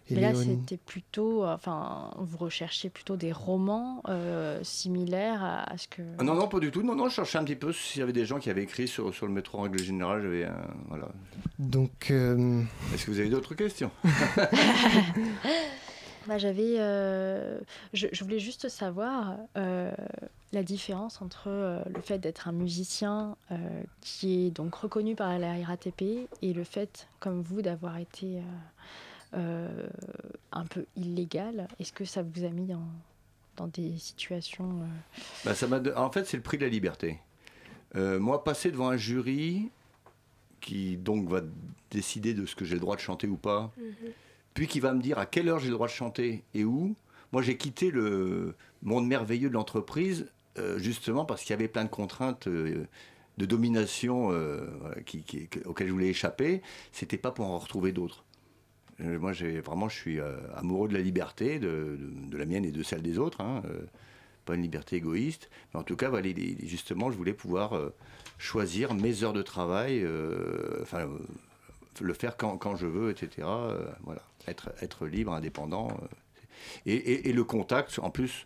Et 0.10 0.16
Mais 0.16 0.22
là, 0.22 0.36
c'était 0.36 0.78
plutôt. 0.78 1.46
Enfin, 1.46 2.12
vous 2.18 2.38
recherchez 2.38 2.90
plutôt 2.90 3.16
des 3.18 3.32
romans 3.32 4.04
euh, 4.08 4.60
similaires 4.64 5.44
à, 5.44 5.64
à 5.74 5.78
ce 5.80 5.88
que. 5.88 6.04
Ah 6.20 6.24
non, 6.24 6.36
non, 6.36 6.48
pas 6.48 6.60
du 6.60 6.70
tout. 6.70 6.84
Non, 6.84 6.96
non, 6.96 7.10
je 7.10 7.16
cherchais 7.16 7.40
un 7.40 7.44
petit 7.44 7.56
peu 7.56 7.74
s'il 7.74 8.02
y 8.02 8.04
avait 8.04 8.14
des 8.14 8.26
gens 8.26 8.38
qui 8.38 8.50
avaient 8.52 8.62
écrit 8.64 8.88
sur, 8.88 9.14
sur 9.16 9.26
le 9.26 9.32
métro 9.34 9.58
en 9.58 9.62
règle 9.64 9.80
générale. 9.80 10.22
J'avais 10.22 10.46
un- 10.46 10.68
voilà. 10.90 11.08
Donc, 11.58 12.12
euh, 12.12 12.62
Est-ce 12.94 13.06
que 13.08 13.12
vous 13.12 13.20
avez 13.20 13.30
d'autres 13.30 13.56
questions? 13.56 13.90
Bah, 16.28 16.40
j'avais. 16.40 16.78
euh, 16.80 17.60
je, 17.94 18.08
je 18.12 18.24
voulais 18.24 18.40
juste 18.40 18.68
savoir 18.68 19.36
euh, 19.58 19.92
la 20.54 20.64
différence 20.64 21.22
entre 21.22 21.50
euh, 21.50 21.80
le 21.94 22.02
fait 22.02 22.18
d'être 22.18 22.48
un 22.48 22.52
musicien 22.52 23.36
euh, 23.52 23.58
qui 24.02 24.48
est 24.48 24.50
donc 24.50 24.74
reconnu 24.74 25.14
par 25.16 25.38
la 25.38 25.54
RATP 25.64 26.02
et 26.42 26.54
le 26.54 26.64
fait, 26.64 27.08
comme 27.20 27.42
vous, 27.44 27.62
d'avoir 27.62 27.98
été 28.00 28.38
euh, 29.36 29.88
un 30.52 30.66
peu 30.66 30.86
illégal. 30.96 31.68
Est-ce 31.80 31.92
que 31.94 32.06
ça 32.06 32.24
vous 32.24 32.44
a 32.46 32.50
mis 32.50 32.66
dans, 32.66 32.88
dans 33.58 33.68
des 33.68 33.98
situations. 33.98 34.82
euh, 34.82 34.86
Bah, 35.46 35.56
ça 35.56 35.68
m'a 35.68 35.80
de- 35.80 35.94
En 35.96 36.12
fait, 36.12 36.26
c'est 36.26 36.38
le 36.38 36.44
prix 36.44 36.58
de 36.58 36.64
la 36.64 36.70
liberté. 36.70 37.20
Euh, 37.96 38.20
moi, 38.20 38.44
passer 38.44 38.72
devant 38.72 38.90
un 38.90 38.98
jury 38.98 39.70
qui 40.62 40.98
donc 40.98 41.30
va 41.30 41.42
décider 41.92 42.34
de 42.34 42.46
ce 42.46 42.56
que 42.56 42.66
j'ai 42.66 42.74
le 42.76 42.80
droit 42.82 42.96
de 42.96 43.02
chanter 43.02 43.28
ou 43.28 43.38
pas, 43.38 43.72
puis 44.54 44.68
qui 44.68 44.80
va 44.80 44.94
me 44.94 45.02
dire 45.02 45.18
à 45.20 45.26
quelle 45.26 45.48
heure 45.50 45.60
j'ai 45.60 45.68
le 45.68 45.74
droit 45.76 45.88
de 45.88 45.92
chanter 45.92 46.44
et 46.54 46.64
où. 46.66 46.96
Moi, 47.32 47.42
j'ai 47.42 47.58
quitté 47.58 47.92
le 47.92 48.56
monde 48.82 49.08
merveilleux 49.08 49.50
de 49.50 49.54
l'entreprise 49.54 50.28
euh, 50.58 50.78
justement 50.80 51.26
parce 51.26 51.42
qu'il 51.42 51.52
y 51.52 51.54
avait 51.54 51.68
plein 51.68 51.84
de 51.84 51.90
contraintes 51.90 52.48
euh, 52.48 52.86
de 53.38 53.46
domination 53.46 54.32
euh, 54.32 54.66
voilà, 54.80 55.02
qui, 55.02 55.22
qui- 55.24 55.48
que- 55.48 55.60
auxquelles 55.68 55.88
je 55.88 55.92
voulais 55.94 56.08
échapper. 56.08 56.62
C'était 56.94 57.18
pas 57.18 57.32
pour 57.32 57.46
en 57.48 57.58
retrouver 57.60 57.92
d'autres. 57.92 58.24
Euh, 59.02 59.20
moi, 59.20 59.34
vraiment, 59.34 59.90
je 59.90 59.96
suis 59.96 60.20
euh, 60.20 60.38
amoureux 60.56 60.88
de 60.88 60.94
la 60.94 61.02
liberté, 61.02 61.60
de, 61.60 61.98
la 62.32 62.46
mienne 62.46 62.66
et 62.66 62.72
de 62.72 62.84
celle 62.84 63.02
des 63.02 63.20
autres. 63.20 63.42
hein, 63.42 63.62
euh, 63.66 63.86
pas 64.46 64.54
une 64.54 64.62
liberté 64.62 64.98
égoïste, 64.98 65.50
mais 65.74 65.80
en 65.80 65.84
tout 65.84 65.96
cas, 65.96 66.12
justement, 66.62 67.10
je 67.10 67.18
voulais 67.18 67.34
pouvoir 67.34 67.82
choisir 68.38 68.94
mes 68.94 69.24
heures 69.24 69.34
de 69.34 69.42
travail, 69.42 70.08
enfin, 70.84 71.10
le 72.00 72.14
faire 72.14 72.38
quand, 72.38 72.76
je 72.76 72.86
veux, 72.86 73.10
etc. 73.10 73.48
voilà, 74.04 74.22
être, 74.48 75.08
libre, 75.08 75.34
indépendant. 75.34 75.98
et, 76.86 77.34
le 77.34 77.44
contact, 77.44 77.98
en 77.98 78.12
plus, 78.12 78.46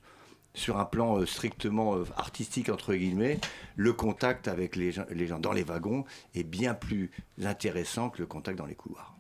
sur 0.53 0.79
un 0.79 0.85
plan 0.85 1.25
strictement 1.25 1.97
artistique, 2.15 2.69
entre 2.69 2.95
guillemets, 2.95 3.37
le 3.75 3.91
contact 3.91 4.47
avec 4.47 4.77
les 4.77 4.93
gens 4.93 5.39
dans 5.39 5.51
les 5.51 5.63
wagons 5.63 6.05
est 6.33 6.45
bien 6.45 6.73
plus 6.73 7.11
intéressant 7.43 8.09
que 8.09 8.19
le 8.19 8.25
contact 8.25 8.57
dans 8.57 8.67
les 8.67 8.75
couloirs. 8.75 9.18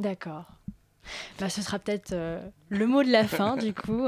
D'accord. 0.00 0.44
Bah, 1.40 1.48
ce 1.48 1.62
sera 1.62 1.78
peut-être 1.78 2.12
euh, 2.12 2.40
le 2.68 2.86
mot 2.86 3.02
de 3.02 3.10
la 3.10 3.26
fin, 3.26 3.56
du 3.56 3.72
coup. 3.74 4.06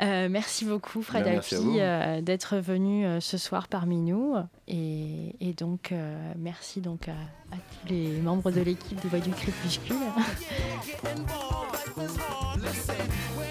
Euh, 0.00 0.28
merci 0.28 0.64
beaucoup, 0.64 1.00
Fred 1.00 1.24
Ben, 1.24 1.36
Alpi, 1.36 1.54
vous. 1.54 1.78
euh, 1.78 2.20
d'être 2.20 2.56
venu 2.58 3.06
euh, 3.06 3.20
ce 3.20 3.38
soir 3.38 3.68
parmi 3.68 3.96
nous. 3.96 4.34
Et, 4.66 5.36
et 5.40 5.52
donc, 5.54 5.92
euh, 5.92 6.32
merci 6.36 6.80
donc 6.80 7.08
à, 7.08 7.12
à 7.12 7.56
tous 7.56 7.88
les 7.92 8.20
membres 8.20 8.50
de 8.50 8.60
l'équipe 8.60 9.00
des 9.00 9.08
Voix 9.08 9.20
du 9.20 9.30
Crépuscule. 9.30 9.96